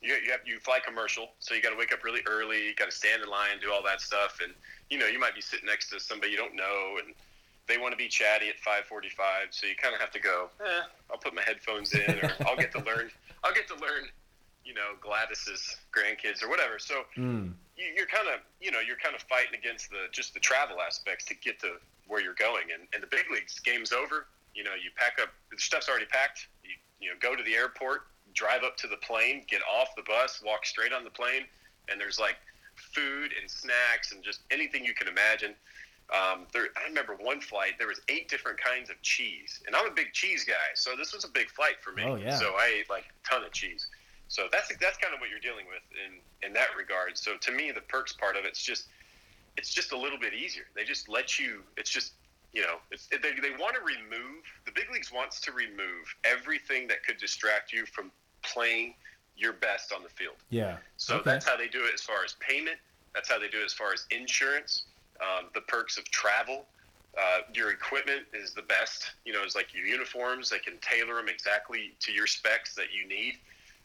you, 0.00 0.14
you 0.24 0.30
have 0.30 0.40
you 0.44 0.58
fly 0.58 0.78
commercial, 0.84 1.30
so 1.38 1.54
you 1.54 1.62
got 1.62 1.70
to 1.70 1.76
wake 1.76 1.92
up 1.92 2.02
really 2.02 2.22
early. 2.26 2.68
You 2.68 2.74
got 2.74 2.90
to 2.90 2.96
stand 2.96 3.22
in 3.22 3.28
line, 3.28 3.60
do 3.60 3.72
all 3.72 3.82
that 3.84 4.00
stuff, 4.00 4.38
and 4.42 4.52
you 4.90 4.98
know 4.98 5.06
you 5.06 5.20
might 5.20 5.34
be 5.34 5.40
sitting 5.40 5.66
next 5.66 5.90
to 5.90 6.00
somebody 6.00 6.32
you 6.32 6.38
don't 6.38 6.56
know, 6.56 6.98
and 7.04 7.14
they 7.68 7.78
want 7.78 7.92
to 7.92 7.96
be 7.96 8.08
chatty 8.08 8.48
at 8.48 8.56
5:45, 8.58 9.50
so 9.50 9.66
you 9.66 9.76
kind 9.76 9.94
of 9.94 10.00
have 10.00 10.10
to 10.10 10.20
go. 10.20 10.50
Eh, 10.64 10.82
I'll 11.10 11.18
put 11.18 11.34
my 11.34 11.42
headphones 11.42 11.92
in, 11.92 12.18
or 12.18 12.32
I'll 12.46 12.56
get 12.56 12.72
to 12.72 12.80
learn. 12.80 13.10
I'll 13.44 13.54
get 13.54 13.68
to 13.68 13.74
learn, 13.74 14.08
you 14.64 14.74
know, 14.74 14.94
Gladys's 15.00 15.76
grandkids 15.94 16.42
or 16.42 16.48
whatever. 16.48 16.78
So 16.78 17.04
Mm. 17.16 17.54
You, 17.76 17.86
you're 17.96 18.06
kind 18.06 18.28
of 18.28 18.40
you 18.60 18.70
know 18.70 18.80
you're 18.80 18.96
kind 18.96 19.14
of 19.14 19.22
fighting 19.22 19.54
against 19.58 19.90
the 19.90 20.10
just 20.12 20.34
the 20.34 20.40
travel 20.40 20.76
aspects 20.80 21.24
to 21.26 21.34
get 21.34 21.60
to 21.60 21.76
where 22.06 22.20
you're 22.20 22.34
going 22.34 22.68
and, 22.72 22.88
and 22.94 23.02
the 23.02 23.06
big 23.06 23.30
leagues 23.30 23.58
game's 23.60 23.92
over 23.92 24.26
you 24.54 24.64
know 24.64 24.74
you 24.74 24.90
pack 24.96 25.18
up 25.20 25.30
the 25.50 25.58
stuff's 25.58 25.88
already 25.88 26.06
packed 26.06 26.48
you, 26.62 26.70
you 27.00 27.08
know 27.08 27.16
go 27.20 27.36
to 27.36 27.42
the 27.44 27.54
airport 27.54 28.02
drive 28.34 28.62
up 28.62 28.76
to 28.76 28.86
the 28.86 28.96
plane 28.98 29.44
get 29.48 29.60
off 29.62 29.88
the 29.96 30.02
bus 30.02 30.42
walk 30.44 30.64
straight 30.66 30.92
on 30.92 31.04
the 31.04 31.10
plane 31.10 31.44
and 31.88 32.00
there's 32.00 32.18
like 32.18 32.36
food 32.74 33.30
and 33.40 33.50
snacks 33.50 34.12
and 34.12 34.22
just 34.22 34.40
anything 34.50 34.84
you 34.84 34.94
can 34.94 35.08
imagine 35.08 35.54
um, 36.12 36.46
there, 36.52 36.68
I 36.76 36.86
remember 36.88 37.16
one 37.18 37.40
flight. 37.40 37.78
There 37.78 37.86
was 37.86 38.00
eight 38.08 38.28
different 38.28 38.60
kinds 38.60 38.90
of 38.90 39.00
cheese, 39.00 39.62
and 39.66 39.74
I'm 39.74 39.86
a 39.86 39.94
big 39.94 40.12
cheese 40.12 40.44
guy, 40.44 40.74
so 40.74 40.94
this 40.94 41.14
was 41.14 41.24
a 41.24 41.28
big 41.28 41.48
flight 41.48 41.76
for 41.80 41.92
me. 41.92 42.02
Oh, 42.04 42.16
yeah. 42.16 42.38
So 42.38 42.52
I 42.52 42.80
ate 42.80 42.90
like 42.90 43.04
a 43.04 43.28
ton 43.28 43.44
of 43.44 43.52
cheese. 43.52 43.86
So 44.32 44.48
that's 44.50 44.74
that's 44.80 44.96
kind 44.96 45.12
of 45.12 45.20
what 45.20 45.28
you're 45.28 45.44
dealing 45.44 45.66
with 45.68 45.84
in 45.92 46.16
in 46.40 46.54
that 46.54 46.68
regard. 46.74 47.18
So 47.18 47.36
to 47.36 47.52
me, 47.52 47.70
the 47.70 47.82
perks 47.82 48.14
part 48.14 48.34
of 48.34 48.46
it's 48.46 48.62
just 48.62 48.86
it's 49.58 49.68
just 49.74 49.92
a 49.92 49.98
little 49.98 50.18
bit 50.18 50.32
easier. 50.32 50.64
They 50.74 50.84
just 50.84 51.06
let 51.06 51.38
you. 51.38 51.60
It's 51.76 51.90
just 51.90 52.14
you 52.54 52.62
know, 52.62 52.76
it's, 52.90 53.08
they 53.08 53.18
they 53.18 53.54
want 53.60 53.76
to 53.76 53.82
remove 53.82 54.40
the 54.64 54.72
big 54.72 54.86
leagues 54.90 55.12
wants 55.12 55.38
to 55.42 55.52
remove 55.52 56.16
everything 56.24 56.88
that 56.88 57.04
could 57.04 57.18
distract 57.18 57.74
you 57.74 57.84
from 57.84 58.10
playing 58.42 58.94
your 59.36 59.52
best 59.52 59.92
on 59.92 60.02
the 60.02 60.08
field. 60.08 60.36
Yeah. 60.48 60.78
So 60.96 61.16
Okay. 61.16 61.30
that's 61.32 61.46
how 61.46 61.58
they 61.58 61.68
do 61.68 61.84
it 61.84 61.92
as 61.92 62.00
far 62.00 62.24
as 62.24 62.34
payment. 62.40 62.78
That's 63.14 63.28
how 63.28 63.38
they 63.38 63.48
do 63.48 63.60
it 63.60 63.66
as 63.66 63.74
far 63.74 63.92
as 63.92 64.06
insurance. 64.10 64.84
Um, 65.20 65.48
the 65.52 65.60
perks 65.60 65.98
of 65.98 66.04
travel. 66.10 66.64
Uh, 67.18 67.40
your 67.52 67.70
equipment 67.70 68.22
is 68.32 68.54
the 68.54 68.62
best. 68.62 69.12
You 69.26 69.34
know, 69.34 69.42
it's 69.44 69.54
like 69.54 69.74
your 69.74 69.84
uniforms. 69.84 70.48
They 70.48 70.58
can 70.58 70.78
tailor 70.80 71.16
them 71.16 71.28
exactly 71.28 71.92
to 72.00 72.12
your 72.12 72.26
specs 72.26 72.74
that 72.76 72.86
you 72.98 73.06
need. 73.06 73.34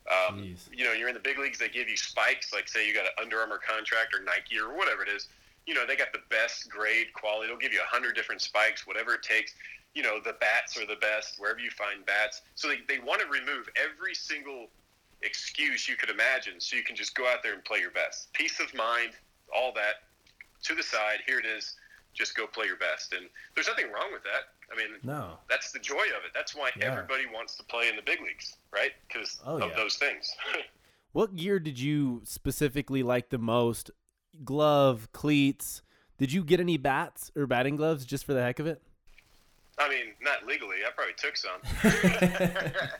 Um, 0.07 0.55
you 0.71 0.85
know, 0.85 0.93
you're 0.93 1.09
in 1.09 1.13
the 1.13 1.19
big 1.19 1.37
leagues. 1.37 1.59
They 1.59 1.69
give 1.69 1.89
you 1.89 1.97
spikes. 1.97 2.53
Like 2.53 2.67
say 2.67 2.87
you 2.87 2.93
got 2.93 3.05
an 3.05 3.11
Under 3.21 3.39
Armour 3.39 3.59
contract 3.59 4.13
or 4.13 4.23
Nike 4.23 4.59
or 4.59 4.75
whatever 4.75 5.03
it 5.03 5.09
is. 5.09 5.27
You 5.65 5.73
know, 5.73 5.85
they 5.85 5.97
got 5.97 6.13
the 6.13 6.23
best 6.29 6.69
grade 6.69 7.11
quality. 7.13 7.47
They'll 7.47 7.57
give 7.57 7.73
you 7.73 7.81
a 7.81 7.87
hundred 7.87 8.15
different 8.15 8.41
spikes, 8.41 8.87
whatever 8.87 9.13
it 9.13 9.21
takes. 9.21 9.53
You 9.93 10.03
know, 10.03 10.19
the 10.23 10.33
bats 10.33 10.77
are 10.77 10.85
the 10.85 10.95
best 10.95 11.39
wherever 11.39 11.59
you 11.59 11.71
find 11.71 12.05
bats. 12.05 12.41
So 12.55 12.69
they, 12.69 12.77
they 12.87 12.99
want 12.99 13.21
to 13.21 13.27
remove 13.27 13.67
every 13.75 14.15
single 14.15 14.67
excuse 15.23 15.89
you 15.89 15.95
could 15.95 16.09
imagine 16.09 16.59
so 16.59 16.77
you 16.77 16.83
can 16.83 16.95
just 16.95 17.15
go 17.15 17.27
out 17.27 17.43
there 17.43 17.53
and 17.53 17.63
play 17.65 17.79
your 17.79 17.91
best. 17.91 18.31
Peace 18.33 18.59
of 18.59 18.73
mind, 18.75 19.11
all 19.53 19.73
that 19.73 20.07
to 20.63 20.75
the 20.75 20.83
side. 20.83 21.19
Here 21.25 21.39
it 21.39 21.45
is. 21.45 21.75
Just 22.17 22.35
go 22.35 22.47
play 22.47 22.65
your 22.65 22.77
best. 22.77 23.13
And 23.13 23.27
there's 23.53 23.67
nothing 23.67 23.91
wrong 23.91 24.11
with 24.11 24.23
that. 24.23 24.49
I 24.73 24.75
mean, 24.75 24.97
No. 25.03 25.37
that's 25.49 25.71
the 25.71 25.79
joy 25.79 26.01
of 26.17 26.25
it. 26.25 26.31
That's 26.33 26.55
why 26.55 26.71
Yeah. 26.75 26.91
everybody 26.93 27.27
wants 27.27 27.55
to 27.57 27.63
play 27.63 27.89
in 27.89 27.95
the 27.95 28.01
big 28.01 28.21
leagues, 28.21 28.55
right? 28.71 28.93
Because 29.07 29.39
Oh, 29.45 29.61
of 29.61 29.69
yeah. 29.69 29.75
those 29.75 29.97
things. 29.97 30.29
What 31.13 31.35
gear 31.35 31.57
did 31.59 31.79
you 31.79 32.21
specifically 32.25 33.01
like 33.01 33.29
the 33.29 33.39
most? 33.39 33.89
Glove, 34.43 35.09
cleats. 35.13 35.81
Did 36.19 36.31
you 36.31 36.43
get 36.43 36.59
any 36.59 36.77
bats 36.77 37.31
or 37.35 37.47
batting 37.47 37.75
gloves 37.75 38.05
just 38.05 38.23
for 38.25 38.33
the 38.33 38.41
heck 38.43 38.59
of 38.59 38.67
it? 38.67 38.83
I 39.79 39.89
mean, 39.89 40.13
not 40.21 40.45
legally. 40.45 40.77
I 40.85 40.91
probably 40.91 41.13
took 41.17 41.35
some. 41.37 41.59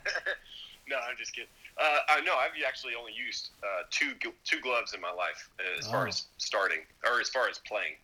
no, 0.88 0.96
I'm 0.96 1.16
just 1.16 1.34
kidding. 1.34 1.50
Uh, 1.80 1.98
I 2.08 2.20
know 2.22 2.34
I've 2.36 2.50
actually 2.66 2.94
only 2.98 3.12
used 3.12 3.50
uh, 3.62 3.82
two 3.90 4.12
two 4.44 4.60
gloves 4.60 4.94
in 4.94 5.00
my 5.00 5.12
life 5.12 5.48
as 5.78 5.86
far 5.86 6.06
Oh. 6.06 6.08
as 6.08 6.26
starting 6.38 6.80
or 7.06 7.20
as 7.20 7.28
far 7.28 7.48
as 7.48 7.58
playing. 7.58 7.94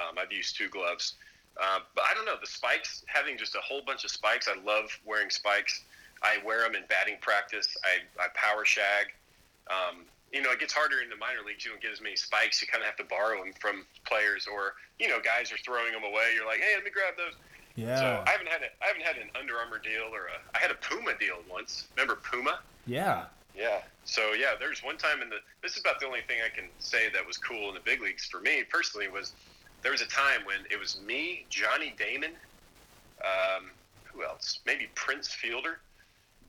Um, 0.00 0.16
I've 0.18 0.32
used 0.32 0.56
two 0.56 0.68
gloves, 0.68 1.14
uh, 1.60 1.80
but 1.94 2.04
I 2.10 2.14
don't 2.14 2.24
know 2.24 2.36
the 2.40 2.46
spikes. 2.46 3.04
Having 3.06 3.38
just 3.38 3.54
a 3.54 3.60
whole 3.60 3.82
bunch 3.84 4.04
of 4.04 4.10
spikes, 4.10 4.48
I 4.48 4.58
love 4.64 4.88
wearing 5.04 5.30
spikes. 5.30 5.84
I 6.22 6.38
wear 6.44 6.62
them 6.62 6.74
in 6.74 6.82
batting 6.88 7.16
practice. 7.20 7.76
I, 7.84 8.22
I 8.22 8.28
power 8.34 8.64
shag. 8.64 9.12
Um, 9.68 10.04
you 10.32 10.42
know, 10.42 10.52
it 10.52 10.60
gets 10.60 10.72
harder 10.72 11.00
in 11.00 11.10
the 11.10 11.16
minor 11.16 11.40
leagues. 11.46 11.64
You 11.64 11.72
don't 11.72 11.82
get 11.82 11.92
as 11.92 12.00
many 12.00 12.16
spikes. 12.16 12.62
You 12.62 12.68
kind 12.68 12.82
of 12.82 12.86
have 12.86 12.96
to 12.96 13.04
borrow 13.04 13.42
them 13.42 13.52
from 13.58 13.84
players, 14.04 14.46
or 14.46 14.74
you 14.98 15.08
know, 15.08 15.18
guys 15.20 15.52
are 15.52 15.58
throwing 15.58 15.92
them 15.92 16.04
away. 16.04 16.32
You're 16.34 16.46
like, 16.46 16.60
hey, 16.60 16.74
let 16.74 16.84
me 16.84 16.90
grab 16.90 17.14
those. 17.16 17.34
Yeah. 17.76 17.96
So 17.96 18.24
I 18.26 18.30
haven't 18.30 18.48
had 18.48 18.62
a, 18.62 18.70
I 18.82 18.86
haven't 18.88 19.02
had 19.02 19.16
an 19.16 19.30
Under 19.38 19.56
Armour 19.56 19.78
deal 19.78 20.12
or 20.12 20.26
a 20.26 20.38
I 20.54 20.60
had 20.60 20.70
a 20.70 20.74
Puma 20.74 21.12
deal 21.18 21.38
once. 21.50 21.88
Remember 21.96 22.16
Puma? 22.16 22.60
yeah. 22.86 23.26
Yeah. 23.56 23.80
So 24.04 24.32
yeah, 24.32 24.54
there's 24.58 24.82
one 24.82 24.96
time 24.96 25.22
in 25.22 25.28
the 25.28 25.38
this 25.62 25.74
is 25.74 25.80
about 25.80 26.00
the 26.00 26.06
only 26.06 26.20
thing 26.26 26.38
I 26.44 26.54
can 26.54 26.68
say 26.78 27.08
that 27.12 27.26
was 27.26 27.36
cool 27.36 27.68
in 27.68 27.74
the 27.74 27.80
big 27.80 28.00
leagues 28.00 28.26
for 28.26 28.40
me 28.40 28.62
personally 28.62 29.08
was 29.08 29.32
there 29.82 29.92
was 29.92 30.02
a 30.02 30.06
time 30.06 30.44
when 30.44 30.58
it 30.70 30.78
was 30.78 31.00
me, 31.06 31.46
Johnny 31.48 31.94
Damon, 31.98 32.32
um, 33.24 33.70
who 34.04 34.24
else? 34.24 34.60
Maybe 34.66 34.88
Prince 34.94 35.28
Fielder, 35.28 35.78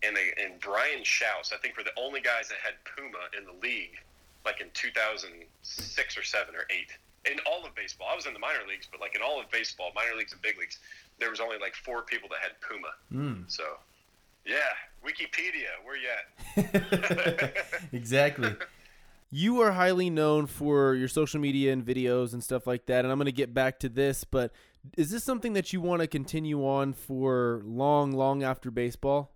and 0.04 0.18
and 0.44 0.60
Brian 0.60 1.04
Shouse. 1.04 1.54
I 1.54 1.58
think 1.58 1.78
were 1.78 1.84
the 1.84 1.98
only 1.98 2.22
guys 2.22 2.50
that 2.50 2.58
had 2.64 2.74
Puma 2.84 3.30
in 3.38 3.46
the 3.46 3.54
league, 3.66 4.00
like 4.46 4.62
in 4.62 4.68
2006 4.74 6.18
or 6.18 6.24
seven 6.24 6.56
or 6.56 6.66
eight. 6.70 6.92
In 7.32 7.38
all 7.46 7.64
of 7.66 7.76
baseball, 7.76 8.08
I 8.12 8.16
was 8.16 8.26
in 8.26 8.34
the 8.34 8.40
minor 8.40 8.66
leagues, 8.68 8.88
but 8.92 9.00
like 9.00 9.16
in 9.16 9.22
all 9.22 9.40
of 9.40 9.50
baseball, 9.52 9.92
minor 9.94 10.16
leagues 10.18 10.32
and 10.34 10.42
big 10.42 10.58
leagues, 10.58 10.80
there 11.20 11.30
was 11.30 11.40
only 11.40 11.60
like 11.60 11.76
four 11.76 12.02
people 12.02 12.28
that 12.30 12.40
had 12.40 12.54
Puma. 12.62 12.88
Mm. 13.14 13.52
So, 13.52 13.64
yeah, 14.44 14.56
Wikipedia, 15.06 15.78
where 15.84 15.96
you 15.96 16.10
at? 16.10 17.64
exactly. 17.94 18.56
You 19.34 19.62
are 19.62 19.72
highly 19.72 20.10
known 20.10 20.46
for 20.46 20.94
your 20.94 21.08
social 21.08 21.40
media 21.40 21.72
and 21.72 21.86
videos 21.86 22.34
and 22.34 22.44
stuff 22.44 22.68
like 22.68 22.86
that, 22.88 23.06
and 23.06 23.12
I'm 23.12 23.18
going 23.18 23.28
to 23.28 23.32
get 23.32 23.54
back 23.54 23.80
to 23.80 23.88
this, 23.88 24.26
but 24.26 24.52
is 24.98 25.10
this 25.10 25.24
something 25.24 25.54
that 25.54 25.72
you 25.72 25.80
want 25.80 26.02
to 26.02 26.08
continue 26.08 26.68
on 26.68 26.92
for 26.92 27.62
long, 27.64 28.12
long 28.12 28.44
after 28.44 28.70
baseball? 28.70 29.32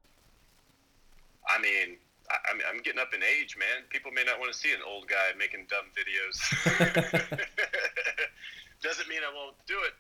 I 1.47 1.61
mean, 1.61 1.95
I, 2.29 2.35
I 2.51 2.53
mean, 2.55 2.63
I'm 2.69 2.81
getting 2.81 2.99
up 2.99 3.13
in 3.13 3.21
age, 3.23 3.55
man. 3.57 3.87
People 3.89 4.11
may 4.11 4.23
not 4.25 4.37
want 4.37 4.51
to 4.51 4.57
see 4.57 4.73
an 4.73 4.79
old 4.85 5.07
guy 5.07 5.31
making 5.39 5.67
dumb 5.69 5.85
videos. 5.95 6.35
Doesn't 8.83 9.07
mean 9.07 9.21
I 9.23 9.33
won't 9.33 9.55
do 9.65 9.75
it. 9.79 9.93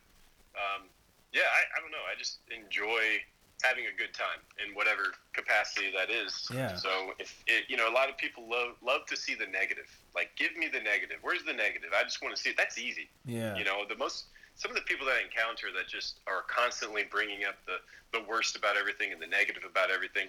Um, 0.55 0.89
yeah, 1.31 1.47
I, 1.47 1.77
I 1.77 1.81
don't 1.81 1.91
know. 1.91 2.03
I 2.11 2.17
just 2.17 2.39
enjoy 2.51 3.23
having 3.63 3.85
a 3.85 3.95
good 3.97 4.13
time 4.13 4.43
in 4.59 4.75
whatever 4.75 5.15
capacity 5.33 5.87
that 5.95 6.09
is. 6.09 6.47
Yeah. 6.53 6.75
So 6.75 7.13
if 7.19 7.43
it, 7.47 7.65
you 7.67 7.77
know, 7.77 7.89
a 7.89 7.93
lot 7.93 8.09
of 8.09 8.17
people 8.17 8.49
love 8.49 8.75
love 8.83 9.05
to 9.07 9.15
see 9.15 9.35
the 9.35 9.47
negative. 9.47 9.87
Like, 10.13 10.31
give 10.35 10.55
me 10.57 10.67
the 10.67 10.81
negative. 10.81 11.17
Where's 11.21 11.43
the 11.43 11.53
negative? 11.53 11.89
I 11.97 12.03
just 12.03 12.21
want 12.21 12.35
to 12.35 12.41
see 12.41 12.51
it. 12.51 12.57
That's 12.57 12.77
easy. 12.77 13.09
Yeah. 13.25 13.55
You 13.55 13.63
know, 13.63 13.83
the 13.87 13.95
most 13.95 14.25
some 14.55 14.71
of 14.71 14.75
the 14.75 14.83
people 14.83 15.05
that 15.07 15.19
I 15.19 15.23
encounter 15.23 15.67
that 15.75 15.87
just 15.87 16.19
are 16.27 16.43
constantly 16.47 17.03
bringing 17.09 17.43
up 17.45 17.55
the 17.65 17.79
the 18.17 18.25
worst 18.27 18.55
about 18.55 18.77
everything 18.77 19.11
and 19.11 19.21
the 19.21 19.27
negative 19.27 19.63
about 19.69 19.91
everything, 19.91 20.27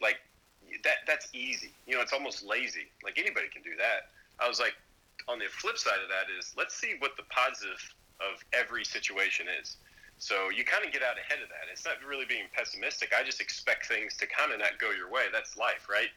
like 0.00 0.16
that 0.84 1.04
that's 1.06 1.28
easy. 1.32 1.72
You 1.86 1.96
know, 1.96 2.00
it's 2.00 2.12
almost 2.12 2.44
lazy. 2.44 2.88
Like 3.04 3.18
anybody 3.18 3.48
can 3.52 3.62
do 3.62 3.76
that. 3.78 4.12
I 4.40 4.48
was 4.48 4.60
like, 4.60 4.74
on 5.26 5.38
the 5.38 5.46
flip 5.50 5.76
side 5.78 6.00
of 6.02 6.08
that 6.08 6.32
is 6.38 6.54
let's 6.56 6.74
see 6.74 6.94
what 6.98 7.16
the 7.16 7.24
positive 7.28 7.80
of 8.20 8.42
every 8.52 8.84
situation 8.84 9.46
is. 9.60 9.76
So 10.18 10.50
you 10.50 10.64
kind 10.64 10.84
of 10.84 10.92
get 10.92 11.02
out 11.02 11.14
ahead 11.18 11.42
of 11.42 11.48
that. 11.48 11.70
It's 11.70 11.84
not 11.84 12.02
really 12.06 12.26
being 12.26 12.50
pessimistic. 12.52 13.14
I 13.14 13.22
just 13.22 13.40
expect 13.40 13.86
things 13.86 14.16
to 14.18 14.26
kind 14.26 14.52
of 14.52 14.58
not 14.58 14.78
go 14.78 14.90
your 14.90 15.10
way. 15.10 15.30
That's 15.32 15.56
life, 15.56 15.86
right? 15.88 16.10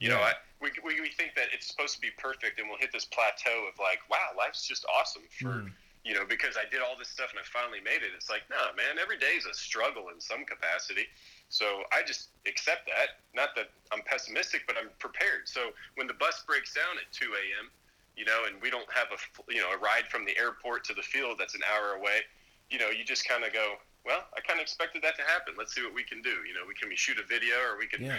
You 0.00 0.08
know, 0.08 0.18
I, 0.18 0.32
we, 0.60 0.72
we, 0.82 1.00
we 1.00 1.10
think 1.14 1.36
that 1.36 1.54
it's 1.54 1.68
supposed 1.68 1.94
to 1.94 2.00
be 2.00 2.10
perfect 2.18 2.58
and 2.58 2.66
we'll 2.68 2.78
hit 2.78 2.90
this 2.90 3.04
plateau 3.04 3.68
of 3.70 3.78
like, 3.78 4.00
wow, 4.10 4.34
life's 4.36 4.66
just 4.66 4.84
awesome 4.90 5.22
for, 5.30 5.62
Mm. 5.62 5.70
you 6.02 6.14
know, 6.14 6.24
because 6.26 6.56
I 6.58 6.66
did 6.68 6.82
all 6.82 6.96
this 6.98 7.06
stuff 7.06 7.30
and 7.30 7.38
I 7.38 7.46
finally 7.46 7.78
made 7.78 8.02
it. 8.02 8.10
It's 8.16 8.26
like, 8.28 8.42
no, 8.50 8.74
man, 8.74 8.98
every 8.98 9.14
day 9.18 9.38
is 9.38 9.46
a 9.46 9.54
struggle 9.54 10.08
in 10.10 10.18
some 10.18 10.44
capacity. 10.44 11.06
So 11.50 11.84
I 11.92 12.02
just 12.02 12.34
accept 12.48 12.88
that. 12.90 13.22
Not 13.32 13.54
that 13.54 13.70
I'm 13.92 14.02
pessimistic, 14.02 14.66
but 14.66 14.74
I'm 14.80 14.90
prepared. 14.98 15.46
So 15.46 15.70
when 15.94 16.08
the 16.08 16.18
bus 16.18 16.42
breaks 16.48 16.74
down 16.74 16.98
at 16.98 17.06
2 17.12 17.26
a.m., 17.30 17.70
you 18.16 18.24
know, 18.24 18.42
and 18.50 18.60
we 18.60 18.70
don't 18.74 18.90
have 18.90 19.06
a, 19.14 19.20
you 19.52 19.60
know, 19.60 19.70
a 19.70 19.78
ride 19.78 20.10
from 20.10 20.24
the 20.24 20.36
airport 20.36 20.82
to 20.90 20.94
the 20.94 21.02
field 21.02 21.36
that's 21.38 21.54
an 21.54 21.62
hour 21.70 21.94
away, 21.94 22.26
you 22.72 22.78
know, 22.78 22.88
you 22.88 23.04
just 23.04 23.28
kind 23.28 23.44
of 23.44 23.52
go, 23.52 23.74
well, 24.04 24.24
I 24.36 24.40
kind 24.40 24.58
of 24.58 24.62
expected 24.64 25.02
that 25.02 25.14
to 25.16 25.22
happen. 25.22 25.54
Let's 25.58 25.74
see 25.74 25.82
what 25.84 25.94
we 25.94 26.02
can 26.02 26.22
do. 26.22 26.42
You 26.48 26.54
know, 26.54 26.64
we 26.66 26.74
can 26.74 26.88
we 26.88 26.96
shoot 26.96 27.18
a 27.22 27.26
video 27.26 27.54
or 27.70 27.78
we 27.78 27.86
can, 27.86 28.02
Yeah. 28.02 28.16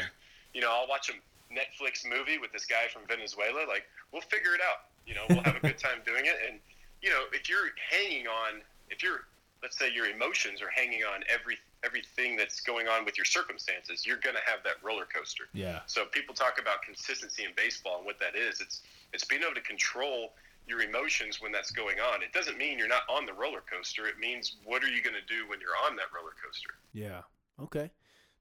you 0.54 0.62
know, 0.62 0.72
I'll 0.72 0.88
watch 0.88 1.10
a 1.10 1.14
Netflix 1.52 2.08
movie 2.08 2.38
with 2.38 2.52
this 2.54 2.66
guy 2.66 2.88
from 2.94 3.02
Venezuela. 3.08 3.66
Like, 3.68 3.86
we'll 4.12 4.22
figure 4.22 4.54
it 4.54 4.62
out. 4.62 4.94
You 5.06 5.16
know, 5.16 5.24
we'll 5.30 5.44
have 5.44 5.56
a 5.58 5.60
good 5.60 5.78
time 5.80 6.00
doing 6.06 6.26
it. 6.26 6.38
And, 6.48 6.60
you 7.02 7.10
know, 7.10 7.24
if 7.34 7.50
you're 7.50 7.74
hanging 7.92 8.28
on, 8.28 8.62
if 8.90 9.04
you're, 9.04 9.26
let's 9.62 9.78
say 9.78 9.92
your 9.92 10.06
emotions 10.06 10.62
are 10.62 10.70
hanging 10.70 11.02
on 11.04 11.24
every 11.28 11.58
everything 11.86 12.38
that's 12.38 12.62
going 12.62 12.88
on 12.88 13.04
with 13.04 13.18
your 13.18 13.26
circumstances, 13.26 14.06
you're 14.08 14.16
going 14.24 14.38
to 14.38 14.42
have 14.50 14.64
that 14.64 14.76
roller 14.82 15.04
coaster. 15.14 15.50
Yeah. 15.54 15.80
So 15.86 16.06
people 16.06 16.34
talk 16.34 16.58
about 16.58 16.82
consistency 16.82 17.44
in 17.44 17.50
baseball 17.58 17.98
and 17.98 18.06
what 18.06 18.18
that 18.20 18.38
is. 18.38 18.62
It's 18.62 18.84
it's 19.12 19.26
being 19.26 19.42
able 19.44 19.54
to 19.56 19.62
control 19.62 20.32
your 20.68 20.82
emotions 20.82 21.42
when 21.42 21.52
that's 21.52 21.72
going 21.72 22.00
on. 22.00 22.22
It 22.24 22.34
doesn't 22.34 22.58
mean 22.58 22.78
you're 22.78 22.88
not 22.88 23.04
on 23.10 23.26
the 23.26 23.34
roller 23.34 23.62
coaster. 23.72 24.06
It 24.08 24.18
means 24.20 24.58
what 24.64 24.84
are 24.84 24.90
you 24.90 25.02
going 25.02 25.16
to 25.16 25.34
do 25.34 25.48
when 25.50 25.60
you're 25.60 25.78
on 25.90 25.96
that 25.98 26.06
roller 26.16 26.34
coaster? 26.44 26.70
Yeah. 26.94 27.22
Okay. 27.62 27.92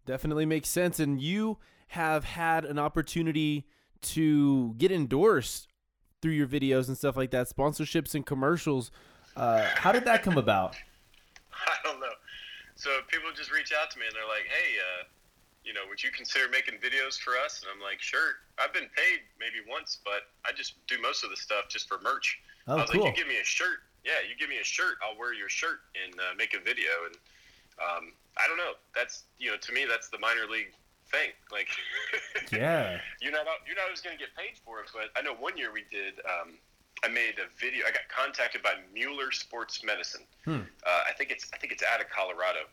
Definitely 0.07 0.47
makes 0.47 0.69
sense. 0.69 1.01
And 1.01 1.21
you 1.21 1.59
have 1.89 2.25
had 2.25 2.65
an 2.65 2.79
opportunity 2.79 3.67
to 4.03 4.75
get 4.79 4.91
endorsed 4.91 5.69
through 6.21 6.33
your 6.33 6.47
videos 6.47 6.89
and 6.89 6.97
stuff 6.97 7.17
like 7.17 7.31
that, 7.33 7.49
sponsorships 7.49 8.15
and 8.15 8.25
commercials. 8.25 8.91
Uh, 9.37 9.67
how 9.75 9.93
did 9.93 10.05
that 10.05 10.23
come 10.23 10.39
about? 10.39 10.77
I 11.53 11.75
don't 11.85 12.01
know. 12.01 12.07
So 12.77 12.91
people 13.09 13.31
just 13.37 13.53
reach 13.53 13.73
out 13.79 13.91
to 13.91 13.99
me 13.99 14.07
and 14.07 14.15
they're 14.15 14.27
like, 14.27 14.47
"Hey, 14.49 14.75
uh, 14.79 15.05
you 15.65 15.73
know, 15.73 15.81
would 15.89 16.03
you 16.03 16.11
consider 16.11 16.49
making 16.49 16.79
videos 16.79 17.19
for 17.19 17.35
us?" 17.37 17.63
And 17.63 17.71
I'm 17.73 17.83
like, 17.83 18.01
"Sure." 18.01 18.43
I've 18.59 18.73
been 18.73 18.91
paid 18.97 19.23
maybe 19.39 19.65
once, 19.69 19.99
but 20.05 20.31
I 20.45 20.53
just 20.53 20.75
do 20.87 21.01
most 21.01 21.25
of 21.25 21.31
the 21.31 21.37
stuff 21.37 21.69
just 21.69 21.89
for 21.89 21.99
merch. 22.03 22.41
Oh, 22.67 22.77
I 22.77 22.83
was 22.83 22.91
cool. 22.91 23.05
like, 23.05 23.17
"You 23.17 23.25
give 23.25 23.29
me 23.29 23.39
a 23.41 23.45
shirt, 23.45 23.83
yeah, 24.05 24.21
you 24.29 24.37
give 24.39 24.49
me 24.49 24.59
a 24.59 24.65
shirt, 24.65 24.99
I'll 25.03 25.19
wear 25.19 25.35
your 25.35 25.49
shirt 25.49 25.81
and 25.97 26.19
uh, 26.19 26.35
make 26.37 26.55
a 26.55 26.61
video." 26.61 27.07
And 27.07 27.17
um, 27.79 28.13
I 28.37 28.47
don't 28.49 28.59
know. 28.59 28.75
That's 28.95 29.25
you 29.39 29.51
know, 29.51 29.57
to 29.57 29.73
me, 29.73 29.87
that's 29.89 30.09
the 30.09 30.19
minor 30.19 30.47
league 30.51 30.73
thing. 31.11 31.31
Like, 31.51 31.69
yeah. 32.53 33.01
you're 33.21 33.33
not 33.33 33.47
you're 33.67 33.77
not 33.77 33.85
always 33.85 34.01
going 34.01 34.17
to 34.17 34.21
get 34.21 34.35
paid 34.37 34.59
for 34.65 34.81
it, 34.81 34.91
but 34.93 35.11
I 35.17 35.23
know 35.23 35.35
one 35.35 35.57
year 35.57 35.73
we 35.73 35.85
did. 35.91 36.21
Um, 36.25 36.55
I 37.05 37.09
made 37.09 37.37
a 37.39 37.49
video. 37.59 37.85
I 37.87 37.91
got 37.91 38.09
contacted 38.09 38.63
by 38.63 38.75
Mueller 38.95 39.33
Sports 39.33 39.83
Medicine. 39.85 40.23
Hmm. 40.45 40.67
Uh, 40.87 41.03
I 41.09 41.13
think 41.13 41.31
it's 41.31 41.51
I 41.53 41.59
think 41.59 41.73
it's 41.73 41.83
out 41.83 42.01
of 42.01 42.09
Colorado. 42.11 42.71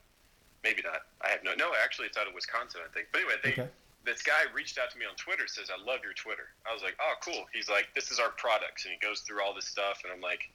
Maybe 0.64 0.82
not. 0.84 1.04
I 1.24 1.30
have 1.30 1.44
no. 1.44 1.54
No, 1.56 1.72
actually, 1.82 2.08
it's 2.08 2.18
out 2.18 2.28
of 2.28 2.34
Wisconsin. 2.34 2.82
I 2.84 2.92
think. 2.94 3.08
But 3.12 3.22
anyway, 3.22 3.36
they, 3.44 3.52
Okay. 3.54 3.68
this 4.06 4.22
guy 4.22 4.44
reached 4.54 4.78
out 4.78 4.92
to 4.92 4.98
me 4.98 5.06
on 5.06 5.16
Twitter. 5.16 5.48
Says, 5.48 5.70
"I 5.72 5.78
love 5.82 6.04
your 6.04 6.14
Twitter." 6.14 6.50
I 6.70 6.74
was 6.74 6.84
like, 6.84 6.96
"Oh, 7.00 7.14
cool." 7.22 7.48
He's 7.54 7.70
like, 7.70 7.88
"This 7.96 8.12
is 8.12 8.20
our 8.20 8.30
products," 8.30 8.86
and 8.86 8.94
he 8.94 9.00
goes 9.00 9.22
through 9.22 9.42
all 9.42 9.54
this 9.54 9.68
stuff, 9.68 10.02
and 10.04 10.12
I'm 10.14 10.22
like, 10.22 10.50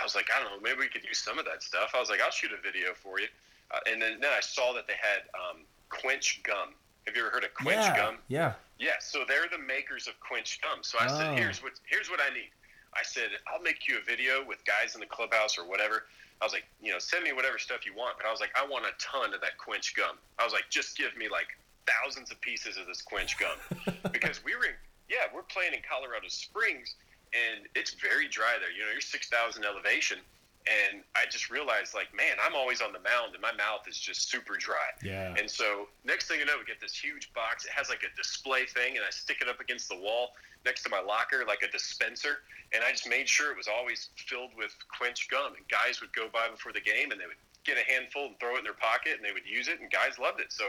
I 0.00 0.02
was 0.02 0.14
like, 0.16 0.28
I 0.34 0.42
don't 0.42 0.50
know, 0.50 0.60
maybe 0.60 0.80
we 0.80 0.88
could 0.88 1.04
use 1.04 1.18
some 1.18 1.38
of 1.38 1.44
that 1.44 1.62
stuff. 1.62 1.92
I 1.94 2.00
was 2.00 2.10
like, 2.10 2.20
I'll 2.20 2.32
shoot 2.32 2.50
a 2.52 2.60
video 2.60 2.94
for 2.94 3.20
you. 3.20 3.28
Uh, 3.70 3.78
and 3.88 4.02
then, 4.02 4.18
then 4.18 4.32
I 4.36 4.40
saw 4.40 4.72
that 4.72 4.88
they 4.88 4.94
had 4.98 5.22
um, 5.38 5.58
Quench 5.88 6.42
gum. 6.42 6.74
Have 7.06 7.14
you 7.14 7.22
ever 7.22 7.30
heard 7.30 7.44
of 7.44 7.54
Quench 7.54 7.80
yeah. 7.80 7.96
gum? 7.96 8.16
Yeah. 8.26 8.54
Yeah, 8.80 8.92
so 8.98 9.24
they're 9.28 9.46
the 9.48 9.58
makers 9.62 10.08
of 10.08 10.18
Quench 10.18 10.58
gum. 10.62 10.78
So 10.82 10.98
I 10.98 11.04
Oh. 11.06 11.16
said, 11.18 11.38
here's 11.38 11.62
what 11.62 11.72
here's 11.86 12.10
what 12.10 12.18
I 12.20 12.34
need. 12.34 12.48
I 12.94 13.04
said, 13.04 13.28
I'll 13.46 13.62
make 13.62 13.86
you 13.86 13.98
a 13.98 14.00
video 14.00 14.42
with 14.44 14.64
guys 14.64 14.94
in 14.96 15.00
the 15.00 15.06
clubhouse 15.06 15.58
or 15.58 15.64
whatever. 15.64 16.06
I 16.40 16.44
was 16.44 16.52
like, 16.52 16.64
you 16.82 16.92
know, 16.92 16.98
send 16.98 17.24
me 17.24 17.32
whatever 17.32 17.58
stuff 17.58 17.86
you 17.86 17.94
want. 17.94 18.16
But 18.18 18.26
I 18.26 18.30
was 18.30 18.40
like, 18.40 18.50
I 18.56 18.66
want 18.66 18.84
a 18.84 18.92
ton 18.98 19.34
of 19.34 19.40
that 19.40 19.56
Quench 19.58 19.94
gum. 19.94 20.16
I 20.38 20.44
was 20.44 20.52
like, 20.52 20.64
just 20.70 20.96
give 20.96 21.16
me 21.16 21.28
like 21.28 21.48
thousands 21.86 22.30
of 22.30 22.40
pieces 22.40 22.76
of 22.76 22.86
this 22.86 23.02
Quench 23.02 23.36
gum 23.38 23.56
because 24.12 24.44
we 24.44 24.54
were 24.56 24.64
in, 24.64 24.76
yeah, 25.08 25.30
we're 25.34 25.42
playing 25.42 25.72
in 25.74 25.80
Colorado 25.88 26.28
Springs 26.28 26.96
and 27.34 27.66
it's 27.74 27.94
very 27.94 28.28
dry 28.28 28.56
there. 28.60 28.70
You 28.70 28.86
know, 28.86 28.92
you're 28.92 29.00
six 29.00 29.28
thousand 29.28 29.64
elevation. 29.64 30.18
And 30.64 31.02
I 31.14 31.28
just 31.30 31.50
realized, 31.50 31.92
like, 31.92 32.08
man, 32.16 32.36
I'm 32.44 32.54
always 32.56 32.80
on 32.80 32.92
the 32.92 33.00
mound, 33.00 33.34
and 33.34 33.42
my 33.42 33.52
mouth 33.52 33.84
is 33.86 33.98
just 33.98 34.30
super 34.30 34.56
dry. 34.56 34.96
Yeah. 35.02 35.34
And 35.36 35.48
so 35.50 35.88
next 36.04 36.26
thing 36.26 36.38
you 36.40 36.46
know, 36.46 36.56
we 36.58 36.64
get 36.64 36.80
this 36.80 36.96
huge 36.96 37.32
box. 37.34 37.66
It 37.66 37.72
has 37.72 37.90
like 37.90 38.00
a 38.02 38.12
display 38.16 38.64
thing, 38.64 38.96
and 38.96 39.04
I 39.04 39.10
stick 39.10 39.38
it 39.42 39.48
up 39.48 39.60
against 39.60 39.90
the 39.90 39.96
wall 39.96 40.32
next 40.64 40.82
to 40.84 40.88
my 40.88 41.00
locker, 41.00 41.44
like 41.46 41.60
a 41.62 41.70
dispenser. 41.70 42.38
And 42.72 42.82
I 42.82 42.90
just 42.92 43.06
made 43.06 43.28
sure 43.28 43.50
it 43.52 43.58
was 43.58 43.68
always 43.68 44.08
filled 44.16 44.52
with 44.56 44.72
quench 44.96 45.28
gum. 45.28 45.52
And 45.54 45.68
guys 45.68 46.00
would 46.00 46.14
go 46.16 46.28
by 46.32 46.48
before 46.48 46.72
the 46.72 46.80
game, 46.80 47.12
and 47.12 47.20
they 47.20 47.26
would 47.26 47.36
get 47.64 47.76
a 47.76 47.84
handful 47.84 48.26
and 48.32 48.40
throw 48.40 48.56
it 48.56 48.58
in 48.58 48.64
their 48.64 48.72
pocket, 48.72 49.20
and 49.20 49.24
they 49.24 49.32
would 49.32 49.44
use 49.46 49.68
it, 49.68 49.80
and 49.80 49.90
guys 49.92 50.18
loved 50.18 50.40
it. 50.40 50.48
So 50.50 50.64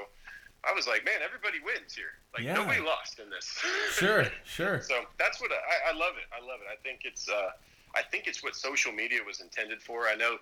I 0.67 0.73
was 0.73 0.87
like, 0.87 1.05
man, 1.05 1.23
everybody 1.23 1.63
wins 1.63 1.95
here. 1.95 2.19
Like 2.33 2.43
Yeah. 2.43 2.55
nobody 2.59 2.81
lost 2.81 3.19
in 3.19 3.29
this. 3.29 3.47
Sure. 3.95 4.27
Sure. 4.43 4.81
So 4.81 5.07
that's 5.17 5.39
what 5.39 5.51
I, 5.55 5.91
I 5.91 5.93
love 5.95 6.19
it. 6.19 6.27
I 6.35 6.43
love 6.43 6.59
it. 6.59 6.67
I 6.67 6.75
think 6.83 7.01
it's 7.07 7.29
uh, 7.29 7.51
I 7.95 8.01
think 8.01 8.27
it's 8.27 8.43
what 8.43 8.55
social 8.55 8.91
media 8.91 9.19
was 9.25 9.41
intended 9.41 9.81
for. 9.81 10.07
I 10.07 10.15
know, 10.15 10.37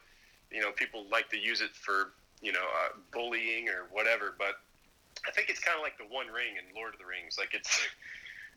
you 0.52 0.62
know, 0.62 0.72
people 0.72 1.06
like 1.12 1.30
to 1.30 1.38
use 1.38 1.62
it 1.62 1.76
for 1.76 2.14
you 2.42 2.52
know 2.52 2.66
uh, 2.84 2.98
bullying 3.12 3.70
or 3.70 3.88
whatever, 3.92 4.36
but 4.38 4.56
I 5.28 5.32
think 5.32 5.50
it's 5.50 5.60
kind 5.60 5.78
of 5.78 5.84
like 5.84 5.98
the 5.98 6.06
One 6.06 6.28
Ring 6.28 6.58
in 6.58 6.76
Lord 6.76 6.94
of 6.94 7.00
the 7.00 7.06
Rings. 7.06 7.38
Like 7.38 7.54
it's 7.54 7.88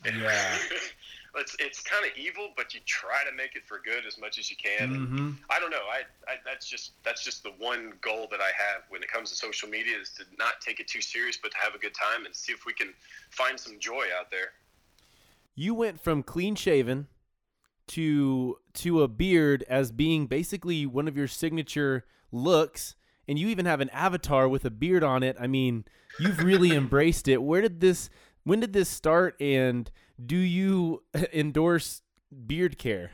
Yeah. 0.05 0.59
it's 1.37 1.57
it's 1.59 1.81
kind 1.83 2.05
of 2.05 2.13
evil, 2.17 2.51
but 2.57 2.75
you 2.75 2.81
try 2.87 3.25
to 3.29 3.35
make 3.35 3.57
it 3.57 3.63
for 3.67 3.81
good 3.85 4.07
as 4.07 4.19
much 4.19 4.39
as 4.39 4.51
you 4.51 4.57
can. 4.57 4.93
And 4.93 5.09
hmm 5.09 5.31
I 5.51 5.61
don't 5.61 5.71
know. 5.71 5.87
I, 5.91 6.03
I 6.31 6.37
that's 6.45 6.69
just 6.69 6.93
that's 7.05 7.25
just 7.25 7.43
the 7.43 7.53
one 7.59 7.95
goal 8.01 8.29
that 8.31 8.41
I 8.41 8.51
have 8.57 8.83
when 8.89 9.03
it 9.03 9.09
comes 9.09 9.31
to 9.31 9.37
social 9.37 9.69
media 9.69 9.97
is 10.01 10.11
to 10.11 10.25
not 10.39 10.61
take 10.61 10.81
it 10.81 10.89
too 10.89 11.01
serious, 11.01 11.39
but 11.41 11.51
to 11.53 11.57
have 11.59 11.75
a 11.75 11.79
good 11.79 11.95
time 11.95 12.27
and 12.27 12.35
see 12.35 12.53
if 12.53 12.67
we 12.67 12.73
can 12.73 12.93
find 13.31 13.59
some 13.59 13.79
joy 13.79 14.05
out 14.19 14.31
there. 14.31 14.53
You 15.55 15.75
went 15.75 16.01
from 16.01 16.23
clean 16.23 16.55
shaven 16.55 17.07
to 17.89 18.57
to 18.75 19.03
a 19.03 19.09
beard 19.09 19.65
as 19.69 19.93
being 19.93 20.27
basically 20.27 20.87
one 20.87 21.09
of 21.09 21.17
your 21.17 21.29
signature 21.29 22.05
looks, 22.33 22.95
and 23.29 23.39
you 23.39 23.49
even 23.49 23.67
have 23.67 23.81
an 23.81 23.91
avatar 23.91 24.49
with 24.49 24.65
a 24.65 24.71
beard 24.71 25.03
on 25.05 25.23
it. 25.23 25.37
I 25.39 25.47
mean, 25.47 25.85
you've 26.19 26.41
really 26.43 26.71
embraced 26.77 27.29
it. 27.29 27.43
Where 27.43 27.63
did 27.63 27.81
this? 27.81 28.11
When 28.45 28.61
did 28.61 28.73
this 28.73 28.89
start? 28.89 29.41
And 29.41 29.91
do 30.25 30.37
you 30.37 31.03
endorse 31.33 32.03
beard 32.47 32.79
care? 32.79 33.11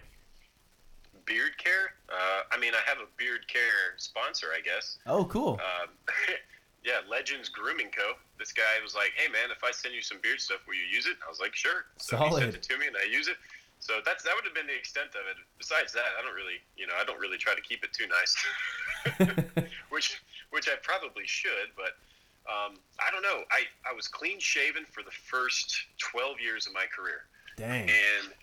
Beard 1.24 1.56
care? 1.58 1.94
Uh, 2.08 2.42
I 2.50 2.58
mean, 2.58 2.72
I 2.74 2.80
have 2.88 2.98
a 2.98 3.08
beard 3.16 3.46
care 3.48 3.96
sponsor, 3.96 4.48
I 4.56 4.60
guess. 4.60 4.98
Oh, 5.06 5.24
cool. 5.24 5.58
Um, 5.82 5.88
yeah, 6.84 6.98
Legends 7.08 7.48
Grooming 7.48 7.90
Co. 7.96 8.12
This 8.38 8.52
guy 8.52 8.62
was 8.82 8.94
like, 8.94 9.12
"Hey, 9.16 9.30
man, 9.32 9.50
if 9.50 9.62
I 9.64 9.70
send 9.70 9.94
you 9.94 10.02
some 10.02 10.18
beard 10.22 10.40
stuff, 10.40 10.58
will 10.66 10.74
you 10.74 10.84
use 10.92 11.06
it?" 11.06 11.16
I 11.24 11.30
was 11.30 11.40
like, 11.40 11.54
"Sure." 11.54 11.86
So 11.98 12.16
he 12.16 12.22
Solid. 12.24 12.40
sent 12.42 12.54
it 12.56 12.62
to 12.62 12.78
me, 12.78 12.86
and 12.88 12.96
I 12.96 13.08
use 13.10 13.28
it. 13.28 13.36
So 13.82 13.98
that's 14.06 14.22
that 14.22 14.32
would 14.38 14.46
have 14.46 14.54
been 14.54 14.70
the 14.70 14.78
extent 14.78 15.10
of 15.18 15.26
it. 15.26 15.34
Besides 15.58 15.92
that, 15.92 16.14
I 16.14 16.22
don't 16.22 16.38
really, 16.38 16.62
you 16.78 16.86
know, 16.86 16.94
I 16.94 17.02
don't 17.02 17.18
really 17.18 17.36
try 17.36 17.54
to 17.54 17.60
keep 17.60 17.82
it 17.82 17.90
too 17.92 18.06
nice, 18.06 19.66
which 19.90 20.22
which 20.50 20.68
I 20.68 20.78
probably 20.82 21.26
should, 21.26 21.74
but. 21.76 21.98
Um, 22.42 22.74
I 22.98 23.12
don't 23.12 23.22
know. 23.22 23.44
I, 23.52 23.70
I 23.88 23.94
was 23.94 24.08
clean 24.08 24.40
shaven 24.40 24.84
for 24.90 25.04
the 25.04 25.12
first 25.12 25.86
12 25.98 26.40
years 26.40 26.66
of 26.66 26.72
my 26.72 26.86
career. 26.90 27.26
Dang. 27.56 27.82
And 27.82 28.34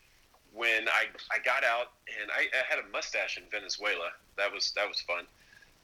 when 0.54 0.88
I, 0.88 1.12
I 1.32 1.44
got 1.44 1.66
out 1.66 2.00
and 2.08 2.32
I, 2.32 2.48
I 2.58 2.64
had 2.68 2.80
a 2.80 2.88
mustache 2.94 3.38
in 3.38 3.44
Venezuela, 3.52 4.12
that 4.38 4.54
was 4.54 4.72
that 4.78 4.88
was 4.88 5.02
fun. 5.02 5.26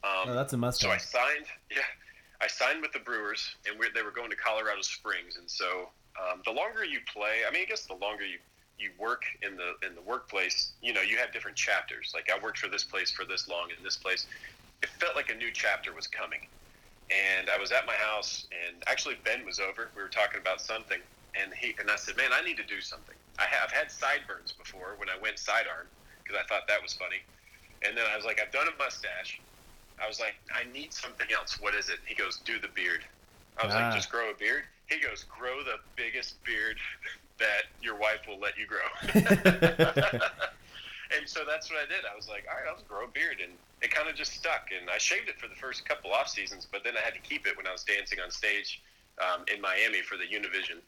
Um, 0.03 0.29
Oh, 0.29 0.33
that's 0.33 0.53
a 0.53 0.71
so 0.71 0.91
I 0.91 0.97
signed, 0.97 1.45
yeah, 1.69 1.83
I 2.39 2.47
signed 2.47 2.81
with 2.81 2.93
the 2.93 2.99
Brewers, 2.99 3.55
and 3.67 3.77
we 3.77 3.87
they 3.93 4.01
were 4.01 4.11
going 4.11 4.29
to 4.29 4.37
Colorado 4.37 4.81
Springs. 4.81 5.37
And 5.37 5.49
so 5.49 5.89
um, 6.15 6.41
the 6.45 6.51
longer 6.51 6.85
you 6.85 6.99
play, 7.11 7.41
I 7.47 7.51
mean, 7.51 7.63
I 7.63 7.65
guess 7.65 7.85
the 7.85 7.95
longer 7.95 8.25
you 8.25 8.37
you 8.77 8.91
work 8.99 9.23
in 9.41 9.55
the 9.57 9.73
in 9.87 9.95
the 9.95 10.01
workplace, 10.01 10.73
you 10.81 10.93
know, 10.93 11.01
you 11.01 11.17
have 11.17 11.31
different 11.33 11.57
chapters. 11.57 12.11
Like 12.13 12.29
I 12.33 12.39
worked 12.43 12.57
for 12.59 12.69
this 12.69 12.83
place 12.83 13.11
for 13.11 13.25
this 13.25 13.47
long, 13.47 13.69
and 13.75 13.85
this 13.85 13.97
place, 13.97 14.27
it 14.83 14.89
felt 14.89 15.15
like 15.15 15.29
a 15.29 15.35
new 15.35 15.51
chapter 15.51 15.93
was 15.93 16.07
coming. 16.07 16.39
And 17.11 17.49
I 17.49 17.57
was 17.57 17.71
at 17.71 17.85
my 17.85 17.95
house, 17.95 18.47
and 18.65 18.83
actually 18.87 19.15
Ben 19.23 19.45
was 19.45 19.59
over. 19.59 19.91
We 19.95 20.01
were 20.01 20.09
talking 20.09 20.41
about 20.41 20.59
something, 20.61 20.99
and 21.35 21.53
he 21.53 21.75
and 21.79 21.89
I 21.91 21.95
said, 21.97 22.17
"Man, 22.17 22.31
I 22.33 22.41
need 22.41 22.57
to 22.57 22.65
do 22.65 22.81
something. 22.81 23.15
I 23.39 23.45
have 23.45 23.71
had 23.71 23.91
sideburns 23.91 24.53
before 24.53 24.95
when 24.97 25.09
I 25.09 25.17
went 25.21 25.39
sidearm 25.39 25.87
because 26.23 26.41
I 26.41 26.47
thought 26.47 26.67
that 26.67 26.81
was 26.81 26.93
funny." 26.93 27.21
And 27.83 27.95
then 27.97 28.05
I 28.09 28.15
was 28.15 28.25
like, 28.25 28.41
"I've 28.41 28.51
done 28.51 28.67
a 28.67 28.75
mustache." 28.77 29.41
I 29.99 30.07
was 30.07 30.19
like, 30.19 30.35
"I 30.53 30.63
need 30.65 30.93
something 30.93 31.31
else. 31.31 31.59
What 31.59 31.75
is 31.75 31.89
it?" 31.89 31.99
He 32.07 32.15
goes, 32.15 32.39
"Do 32.45 32.59
the 32.59 32.69
beard." 32.69 33.05
I 33.57 33.65
was 33.65 33.75
Ah. 33.75 33.79
like, 33.79 33.93
"Just 33.95 34.09
grow 34.09 34.31
a 34.31 34.35
beard." 34.35 34.65
He 34.87 34.99
goes, 34.99 35.23
"Grow 35.23 35.63
the 35.63 35.79
biggest 35.95 36.43
beard 36.43 36.79
that 37.39 37.63
your 37.81 37.95
wife 37.97 38.21
will 38.27 38.39
let 38.39 38.53
you 38.57 38.65
grow." 38.67 38.87
and 41.15 41.27
so 41.27 41.41
that's 41.47 41.69
what 41.69 41.79
I 41.79 41.85
did. 41.87 42.03
I 42.11 42.15
was 42.15 42.27
like, 42.27 42.45
all 42.49 42.57
right, 42.57 42.67
I'll 42.67 42.75
just 42.75 42.87
grow 42.87 43.05
a 43.05 43.07
beard, 43.07 43.37
and 43.43 43.53
it 43.81 43.91
kind 43.91 44.09
of 44.09 44.15
just 44.15 44.33
stuck. 44.33 44.69
And 44.77 44.89
I 44.89 44.97
shaved 44.97 45.29
it 45.29 45.39
for 45.39 45.47
the 45.47 45.55
first 45.55 45.85
couple 45.87 46.11
off 46.11 46.27
seasons, 46.29 46.67
but 46.71 46.83
then 46.83 46.93
I 46.97 47.01
had 47.01 47.13
to 47.13 47.21
keep 47.21 47.45
it 47.47 47.55
when 47.57 47.67
I 47.67 47.71
was 47.71 47.83
dancing 47.83 48.19
on 48.23 48.31
stage 48.31 48.81
um, 49.21 49.45
in 49.53 49.61
Miami 49.61 50.01
for 50.01 50.17
the 50.17 50.25
Univision 50.25 50.81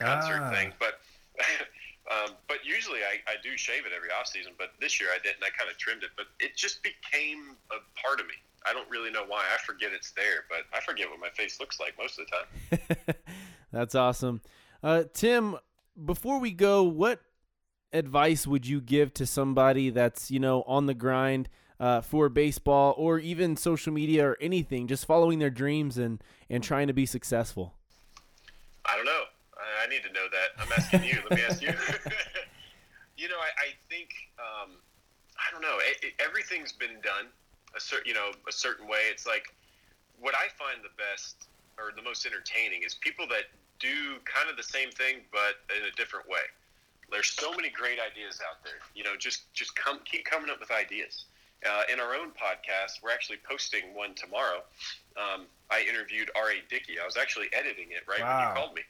concert 0.00 0.40
Ah. 0.42 0.50
thing. 0.50 0.72
But 0.78 1.00
um, 2.10 2.34
but 2.48 2.58
usually 2.64 3.00
I, 3.00 3.20
I 3.30 3.34
do 3.42 3.56
shave 3.56 3.84
it 3.86 3.92
every 3.94 4.08
off 4.10 4.26
season. 4.26 4.52
But 4.58 4.70
this 4.80 4.98
year 5.00 5.10
I 5.14 5.18
didn't. 5.22 5.42
I 5.44 5.50
kind 5.56 5.70
of 5.70 5.76
trimmed 5.78 6.02
it, 6.02 6.10
but 6.16 6.26
it 6.40 6.56
just 6.56 6.82
became 6.82 7.56
a 7.70 7.78
part 8.00 8.20
of 8.20 8.26
me. 8.26 8.34
I 8.66 8.72
don't 8.72 8.88
really 8.90 9.10
know 9.10 9.24
why. 9.26 9.44
I 9.54 9.58
forget 9.64 9.90
it's 9.94 10.10
there, 10.12 10.44
but 10.48 10.66
I 10.76 10.80
forget 10.80 11.08
what 11.08 11.20
my 11.20 11.30
face 11.30 11.60
looks 11.60 11.78
like 11.78 11.94
most 11.98 12.18
of 12.18 12.26
the 12.26 12.76
time. 12.98 13.14
That's 13.72 13.94
awesome. 13.94 14.40
Uh, 14.82 15.04
Tim, 15.14 15.56
before 16.04 16.38
we 16.38 16.52
go, 16.52 16.82
what 16.82 17.20
advice 17.92 18.46
would 18.46 18.66
you 18.66 18.80
give 18.80 19.14
to 19.14 19.26
somebody 19.26 19.90
that's, 19.90 20.30
you 20.30 20.38
know, 20.38 20.62
on 20.66 20.86
the 20.86 20.94
grind 20.94 21.48
uh, 21.80 22.00
for 22.00 22.28
baseball 22.28 22.94
or 22.96 23.18
even 23.18 23.56
social 23.56 23.92
media 23.92 24.26
or 24.26 24.36
anything, 24.40 24.86
just 24.86 25.06
following 25.06 25.38
their 25.38 25.50
dreams 25.50 25.98
and, 25.98 26.22
and 26.50 26.62
trying 26.62 26.86
to 26.86 26.92
be 26.92 27.06
successful? 27.06 27.74
I 28.84 28.96
don't 28.96 29.06
know. 29.06 29.22
I, 29.82 29.86
need 29.88 30.02
to 30.02 30.12
know 30.12 30.26
that. 30.30 30.62
I'm 30.62 30.72
asking 30.76 31.04
you. 31.04 31.18
Let 31.28 31.38
me 31.38 31.44
ask 31.48 31.62
you. 31.62 31.68
you 33.16 33.28
know, 33.28 33.36
I, 33.36 33.50
I 33.56 33.68
think 33.88 34.10
um, 34.38 34.70
I 35.36 35.50
don't 35.52 35.62
know. 35.62 35.78
It, 35.80 36.04
it, 36.04 36.12
everything's 36.20 36.72
been 36.72 37.00
done 37.02 37.26
a 37.76 37.80
certain, 37.80 38.06
you 38.06 38.14
know, 38.14 38.30
a 38.48 38.52
certain 38.52 38.86
way. 38.86 39.08
It's 39.10 39.26
like 39.26 39.54
what 40.20 40.34
I 40.34 40.48
find 40.56 40.82
the 40.82 40.94
best 40.96 41.48
or 41.78 41.92
the 41.96 42.02
most 42.02 42.26
entertaining 42.26 42.82
is 42.82 42.94
people 42.94 43.26
that 43.28 43.44
do 43.80 44.18
kind 44.24 44.50
of 44.50 44.56
the 44.56 44.62
same 44.62 44.90
thing 44.90 45.22
but 45.32 45.62
in 45.76 45.84
a 45.86 45.94
different 45.96 46.28
way. 46.28 46.46
There's 47.10 47.30
so 47.30 47.52
many 47.52 47.70
great 47.70 47.98
ideas 47.98 48.40
out 48.44 48.62
there. 48.64 48.80
You 48.94 49.04
know, 49.04 49.16
just 49.18 49.52
just 49.54 49.74
come 49.74 50.00
keep 50.04 50.24
coming 50.24 50.50
up 50.50 50.60
with 50.60 50.70
ideas. 50.70 51.24
uh, 51.66 51.82
in 51.92 51.98
our 51.98 52.14
own 52.14 52.30
podcast, 52.30 53.02
we're 53.02 53.10
actually 53.10 53.38
posting 53.48 53.94
one 53.94 54.14
tomorrow. 54.14 54.62
Um, 55.16 55.46
I 55.70 55.82
interviewed 55.88 56.30
R.A. 56.36 56.62
Dickey. 56.70 57.00
I 57.02 57.04
was 57.04 57.16
actually 57.16 57.46
editing 57.52 57.90
it 57.90 58.06
right 58.06 58.20
wow. 58.20 58.38
when 58.38 58.48
you 58.48 58.54
called 58.54 58.74
me. 58.76 58.82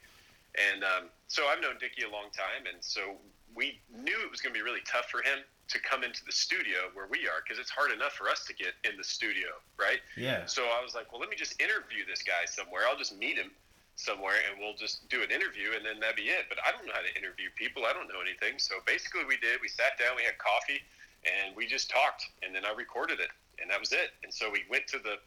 And 0.72 0.84
um, 0.84 1.04
so 1.28 1.46
I've 1.46 1.62
known 1.62 1.78
Dickey 1.80 2.02
a 2.02 2.10
long 2.10 2.28
time, 2.34 2.66
and 2.68 2.76
so 2.80 3.16
we 3.54 3.80
knew 3.88 4.16
it 4.20 4.30
was 4.30 4.40
going 4.40 4.52
to 4.52 4.58
be 4.58 4.64
really 4.64 4.84
tough 4.84 5.08
for 5.08 5.22
him 5.22 5.40
to 5.68 5.78
come 5.80 6.02
into 6.02 6.24
the 6.24 6.32
studio 6.32 6.88
where 6.94 7.06
we 7.08 7.28
are 7.28 7.44
because 7.44 7.58
it's 7.58 7.70
hard 7.70 7.92
enough 7.92 8.12
for 8.12 8.28
us 8.28 8.44
to 8.46 8.54
get 8.54 8.72
in 8.84 8.96
the 8.96 9.04
studio, 9.04 9.48
right? 9.78 10.00
Yeah. 10.16 10.46
So 10.46 10.64
I 10.64 10.82
was 10.82 10.94
like, 10.94 11.12
well, 11.12 11.20
let 11.20 11.28
me 11.28 11.36
just 11.36 11.60
interview 11.60 12.04
this 12.08 12.22
guy 12.22 12.46
somewhere. 12.46 12.82
I'll 12.88 12.96
just 12.96 13.16
meet 13.18 13.36
him 13.36 13.50
somewhere 13.98 14.38
and 14.46 14.62
we'll 14.62 14.78
just 14.78 15.02
do 15.10 15.26
an 15.26 15.34
interview 15.34 15.74
and 15.74 15.82
then 15.82 15.98
that'd 15.98 16.14
be 16.14 16.30
it. 16.30 16.46
But 16.46 16.62
I 16.62 16.70
don't 16.70 16.86
know 16.86 16.94
how 16.94 17.02
to 17.02 17.14
interview 17.18 17.50
people. 17.58 17.82
I 17.82 17.92
don't 17.92 18.06
know 18.06 18.22
anything. 18.22 18.62
So 18.62 18.78
basically, 18.86 19.26
we 19.26 19.36
did. 19.42 19.58
We 19.58 19.66
sat 19.66 19.98
down, 19.98 20.14
we 20.14 20.22
had 20.22 20.38
coffee, 20.38 20.80
and 21.26 21.50
we 21.58 21.66
just 21.66 21.90
talked. 21.90 22.30
And 22.46 22.54
then 22.54 22.62
I 22.62 22.72
recorded 22.72 23.18
it, 23.18 23.34
and 23.58 23.66
that 23.70 23.82
was 23.82 23.90
it. 23.90 24.14
And 24.22 24.30
so 24.32 24.46
we 24.48 24.62
went 24.70 24.86
to 24.94 25.02
the 25.02 25.18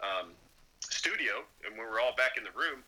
um, 0.00 0.32
studio, 0.80 1.44
and 1.68 1.76
when 1.76 1.84
we 1.84 1.92
were 1.92 2.00
all 2.00 2.16
back 2.16 2.40
in 2.40 2.44
the 2.48 2.56
room, 2.56 2.80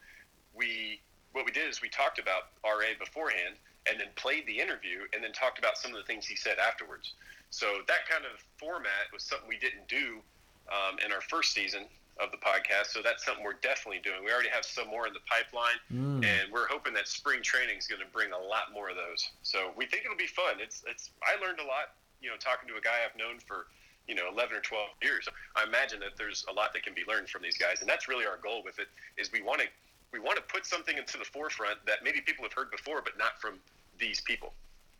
we 0.56 1.04
what 1.36 1.44
we 1.44 1.52
did 1.52 1.68
is 1.68 1.84
we 1.84 1.92
talked 1.92 2.18
about 2.18 2.56
RA 2.64 2.96
beforehand 2.96 3.60
and 3.84 4.00
then 4.00 4.08
played 4.16 4.48
the 4.48 4.58
interview 4.58 5.04
and 5.12 5.22
then 5.22 5.36
talked 5.36 5.60
about 5.60 5.76
some 5.76 5.92
of 5.92 5.98
the 5.98 6.08
things 6.08 6.24
he 6.24 6.34
said 6.34 6.56
afterwards. 6.56 7.12
So 7.50 7.84
that 7.86 8.08
kind 8.08 8.24
of 8.24 8.40
format 8.56 9.12
was 9.12 9.22
something 9.22 9.46
we 9.46 9.58
didn't 9.60 9.86
do 9.86 10.24
um, 10.72 10.96
in 11.04 11.12
our 11.12 11.20
first 11.20 11.52
season 11.52 11.84
of 12.18 12.30
the 12.32 12.38
podcast. 12.38 12.92
So 12.92 13.02
that's 13.04 13.24
something 13.24 13.44
we're 13.44 13.60
definitely 13.60 14.00
doing. 14.00 14.24
We 14.24 14.32
already 14.32 14.48
have 14.48 14.64
some 14.64 14.88
more 14.88 15.06
in 15.06 15.12
the 15.12 15.24
pipeline, 15.28 15.78
mm. 15.92 16.24
and 16.24 16.52
we're 16.52 16.68
hoping 16.68 16.94
that 16.94 17.08
spring 17.08 17.42
training 17.42 17.76
is 17.76 17.86
going 17.86 18.00
to 18.00 18.08
bring 18.08 18.32
a 18.32 18.38
lot 18.38 18.72
more 18.72 18.88
of 18.88 18.96
those. 18.96 19.20
So 19.42 19.72
we 19.76 19.86
think 19.86 20.04
it'll 20.04 20.16
be 20.16 20.30
fun. 20.30 20.56
It's 20.60 20.84
it's. 20.88 21.10
I 21.20 21.36
learned 21.44 21.60
a 21.60 21.68
lot, 21.68 21.96
you 22.20 22.30
know, 22.30 22.36
talking 22.36 22.68
to 22.68 22.76
a 22.76 22.84
guy 22.84 23.04
I've 23.04 23.16
known 23.16 23.38
for 23.44 23.68
you 24.08 24.14
know 24.14 24.32
11 24.32 24.56
or 24.56 24.60
12 24.60 24.88
years. 25.02 25.28
I 25.56 25.64
imagine 25.64 26.00
that 26.00 26.16
there's 26.16 26.44
a 26.48 26.52
lot 26.52 26.72
that 26.72 26.82
can 26.82 26.94
be 26.94 27.04
learned 27.06 27.28
from 27.28 27.42
these 27.42 27.58
guys, 27.58 27.80
and 27.80 27.88
that's 27.88 28.08
really 28.08 28.24
our 28.24 28.38
goal 28.40 28.62
with 28.64 28.78
it. 28.78 28.88
Is 29.20 29.30
we 29.32 29.42
want 29.42 29.60
to 29.60 29.68
we 30.12 30.18
want 30.18 30.36
to 30.36 30.44
put 30.48 30.64
something 30.64 30.96
into 30.96 31.18
the 31.18 31.24
forefront 31.24 31.84
that 31.86 32.00
maybe 32.02 32.20
people 32.20 32.44
have 32.44 32.52
heard 32.52 32.70
before, 32.70 33.02
but 33.02 33.18
not 33.18 33.40
from 33.40 33.60
these 33.98 34.20
people. 34.20 34.54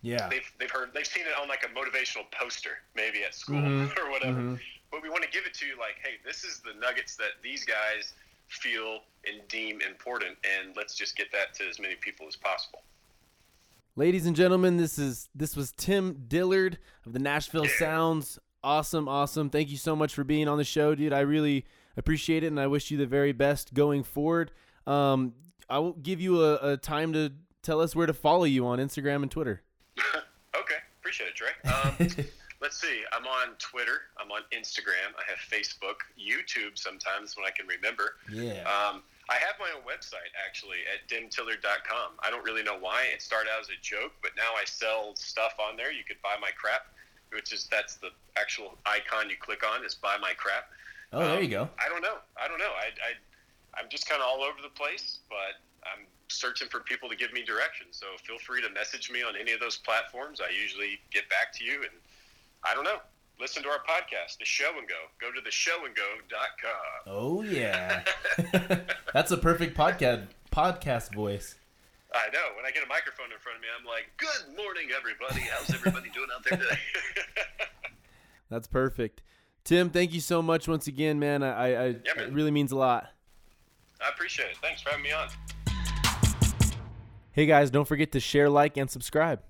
Yeah. 0.07 0.28
They've, 0.28 0.52
they've 0.61 0.70
heard, 0.70 0.90
they've 0.94 1.07
seen 1.07 1.24
it 1.24 1.40
on 1.40 1.48
like 1.48 1.64
a 1.64 1.68
motivational 1.68 2.30
poster, 2.30 2.78
maybe 2.94 3.24
at 3.24 3.34
school 3.34 3.57
mm-hmm. 3.57 3.98
or 4.07 4.11
whatever. 4.11 4.38
Mm-hmm. 4.38 4.54
But 4.90 5.02
we 5.02 5.11
want 5.11 5.24
to 5.24 5.30
give 5.30 5.46
it 5.46 5.54
to 5.54 5.66
you 5.66 5.72
like, 5.78 5.96
hey, 6.02 6.14
this 6.24 6.44
is 6.44 6.61
the 6.61 6.78
nuggets 6.80 7.16
that 7.16 7.42
these 7.42 7.64
guys 7.64 8.12
feel 8.48 9.00
and 9.26 9.46
deem 9.48 9.80
important, 9.80 10.36
and 10.44 10.76
let's 10.76 10.94
just 10.94 11.16
get 11.16 11.32
that 11.32 11.54
to 11.54 11.68
as 11.68 11.80
many 11.80 11.96
people 11.96 12.26
as 12.28 12.36
possible. 12.36 12.82
Ladies 13.96 14.26
and 14.26 14.36
gentlemen, 14.36 14.76
this 14.76 14.98
is 14.98 15.28
this 15.34 15.57
was 15.57 15.72
Tim 15.72 16.24
Dillard 16.28 16.78
of 17.04 17.12
the 17.12 17.18
Nashville 17.18 17.64
yeah. 17.64 17.78
Sounds. 17.78 18.38
Awesome, 18.62 19.09
awesome. 19.09 19.50
Thank 19.50 19.70
you 19.70 19.76
so 19.76 19.96
much 19.96 20.14
for 20.14 20.22
being 20.22 20.48
on 20.48 20.59
the 20.59 20.64
show, 20.64 20.94
dude. 20.94 21.12
I 21.12 21.20
really 21.20 21.64
appreciate 21.96 22.44
it, 22.44 22.48
and 22.48 22.61
I 22.61 22.68
wish 22.68 22.90
you 22.90 22.98
the 22.98 23.07
very 23.07 23.32
best 23.32 23.74
going 23.74 24.04
forward. 24.04 24.52
Um, 24.86 25.34
I 25.68 25.78
will 25.80 25.94
give 25.94 26.20
you 26.20 26.44
a, 26.44 26.72
a 26.72 26.76
time 26.76 27.12
to 27.14 27.32
tell 27.62 27.80
us 27.80 27.96
where 27.96 28.07
to 28.07 28.12
follow 28.12 28.44
you 28.44 28.66
on 28.66 28.78
Instagram 28.78 29.22
and 29.22 29.30
Twitter. 29.30 29.62
okay, 30.61 30.80
appreciate 31.01 31.28
it, 31.28 31.34
Trey. 31.34 31.55
Um, 31.70 32.26
let's 32.61 32.80
see. 32.80 33.03
I'm 33.12 33.26
on 33.26 33.55
Twitter. 33.59 34.09
I'm 34.18 34.30
on 34.30 34.42
Instagram. 34.53 35.14
I 35.16 35.24
have 35.28 35.38
Facebook, 35.38 36.05
YouTube 36.18 36.78
sometimes 36.78 37.36
when 37.36 37.47
I 37.47 37.51
can 37.51 37.66
remember. 37.66 38.16
Yeah. 38.30 38.62
Um, 38.66 39.03
I 39.28 39.42
have 39.42 39.59
my 39.59 39.66
own 39.74 39.82
website 39.82 40.30
actually 40.38 40.86
at 40.86 41.09
dimtillard.com. 41.11 42.12
I 42.22 42.30
don't 42.30 42.44
really 42.44 42.62
know 42.62 42.78
why. 42.78 43.07
It 43.12 43.20
started 43.20 43.51
out 43.51 43.61
as 43.61 43.68
a 43.68 43.80
joke, 43.82 44.12
but 44.22 44.32
now 44.36 44.55
I 44.55 44.64
sell 44.64 45.16
stuff 45.16 45.55
on 45.59 45.76
there. 45.76 45.92
You 45.92 46.05
could 46.07 46.20
buy 46.22 46.36
my 46.40 46.51
crap, 46.57 46.86
which 47.32 47.53
is 47.53 47.66
that's 47.70 47.97
the 47.97 48.11
actual 48.36 48.78
icon 48.86 49.28
you 49.28 49.36
click 49.38 49.66
on 49.66 49.84
is 49.84 49.94
buy 49.94 50.16
my 50.20 50.32
crap. 50.36 50.70
Oh, 51.12 51.22
um, 51.22 51.30
there 51.30 51.42
you 51.42 51.49
go. 51.49 51.68
I 51.84 51.88
don't 51.88 52.03
know. 52.03 52.18
I 52.40 52.47
don't 52.47 52.59
know. 52.59 52.70
I, 52.78 52.94
I 53.03 53.80
I'm 53.80 53.88
just 53.90 54.09
kind 54.09 54.22
of 54.22 54.28
all 54.28 54.42
over 54.42 54.62
the 54.62 54.72
place, 54.72 55.18
but 55.28 55.59
I'm 55.84 56.07
searching 56.29 56.68
for 56.68 56.81
people 56.81 57.09
to 57.09 57.16
give 57.16 57.33
me 57.33 57.43
direction. 57.43 57.87
So 57.91 58.07
feel 58.22 58.39
free 58.39 58.62
to 58.62 58.70
message 58.70 59.11
me 59.11 59.22
on 59.22 59.35
any 59.37 59.53
of 59.53 59.61
those 59.61 59.77
platforms. 59.77 60.41
I 60.41 60.51
usually 60.51 60.99
get 61.11 61.29
back 61.29 61.53
to 61.55 61.64
you, 61.64 61.83
and 61.83 61.93
I 62.64 62.74
don't 62.74 62.85
know. 62.85 62.99
Listen 63.39 63.62
to 63.64 63.68
our 63.68 63.81
podcast, 63.81 64.39
The 64.39 64.47
Show 64.47 64.72
and 64.79 64.89
Go. 64.89 64.95
Go 65.20 65.31
to 65.31 65.41
the 65.43 65.51
theshowandgo.com. 65.51 66.72
Oh 67.07 67.43
yeah, 67.43 68.03
that's 69.12 69.31
a 69.31 69.37
perfect 69.37 69.77
podcast 69.77 70.29
podcast 70.51 71.14
voice. 71.14 71.55
I 72.14 72.31
know. 72.33 72.57
When 72.57 72.64
I 72.64 72.70
get 72.70 72.83
a 72.83 72.87
microphone 72.87 73.27
in 73.27 73.39
front 73.39 73.57
of 73.57 73.62
me, 73.62 73.68
I'm 73.79 73.85
like, 73.85 74.11
"Good 74.16 74.57
morning, 74.57 74.89
everybody. 74.97 75.41
How's 75.41 75.70
everybody 75.74 76.09
doing 76.11 76.29
out 76.35 76.45
there 76.49 76.59
today?" 76.59 76.81
that's 78.51 78.66
perfect. 78.66 79.22
Tim, 79.64 79.91
thank 79.91 80.14
you 80.14 80.20
so 80.20 80.41
much 80.41 80.66
once 80.66 80.87
again, 80.87 81.18
man. 81.18 81.43
I, 81.43 81.51
I, 81.51 81.66
I 81.66 81.87
yeah, 81.87 82.14
man. 82.16 82.29
it 82.29 82.33
really 82.33 82.53
means 82.53 82.72
a 82.72 82.77
lot. 82.77 83.09
I 84.01 84.09
appreciate 84.09 84.51
it. 84.51 84.57
Thanks 84.62 84.81
for 84.81 84.91
having 84.91 85.05
me 85.05 85.12
on. 85.12 85.29
Hey 87.37 87.45
guys, 87.45 87.70
don't 87.70 87.84
forget 87.84 88.12
to 88.12 88.18
share, 88.18 88.49
like, 88.49 88.78
and 88.78 88.91
subscribe. 88.91 89.41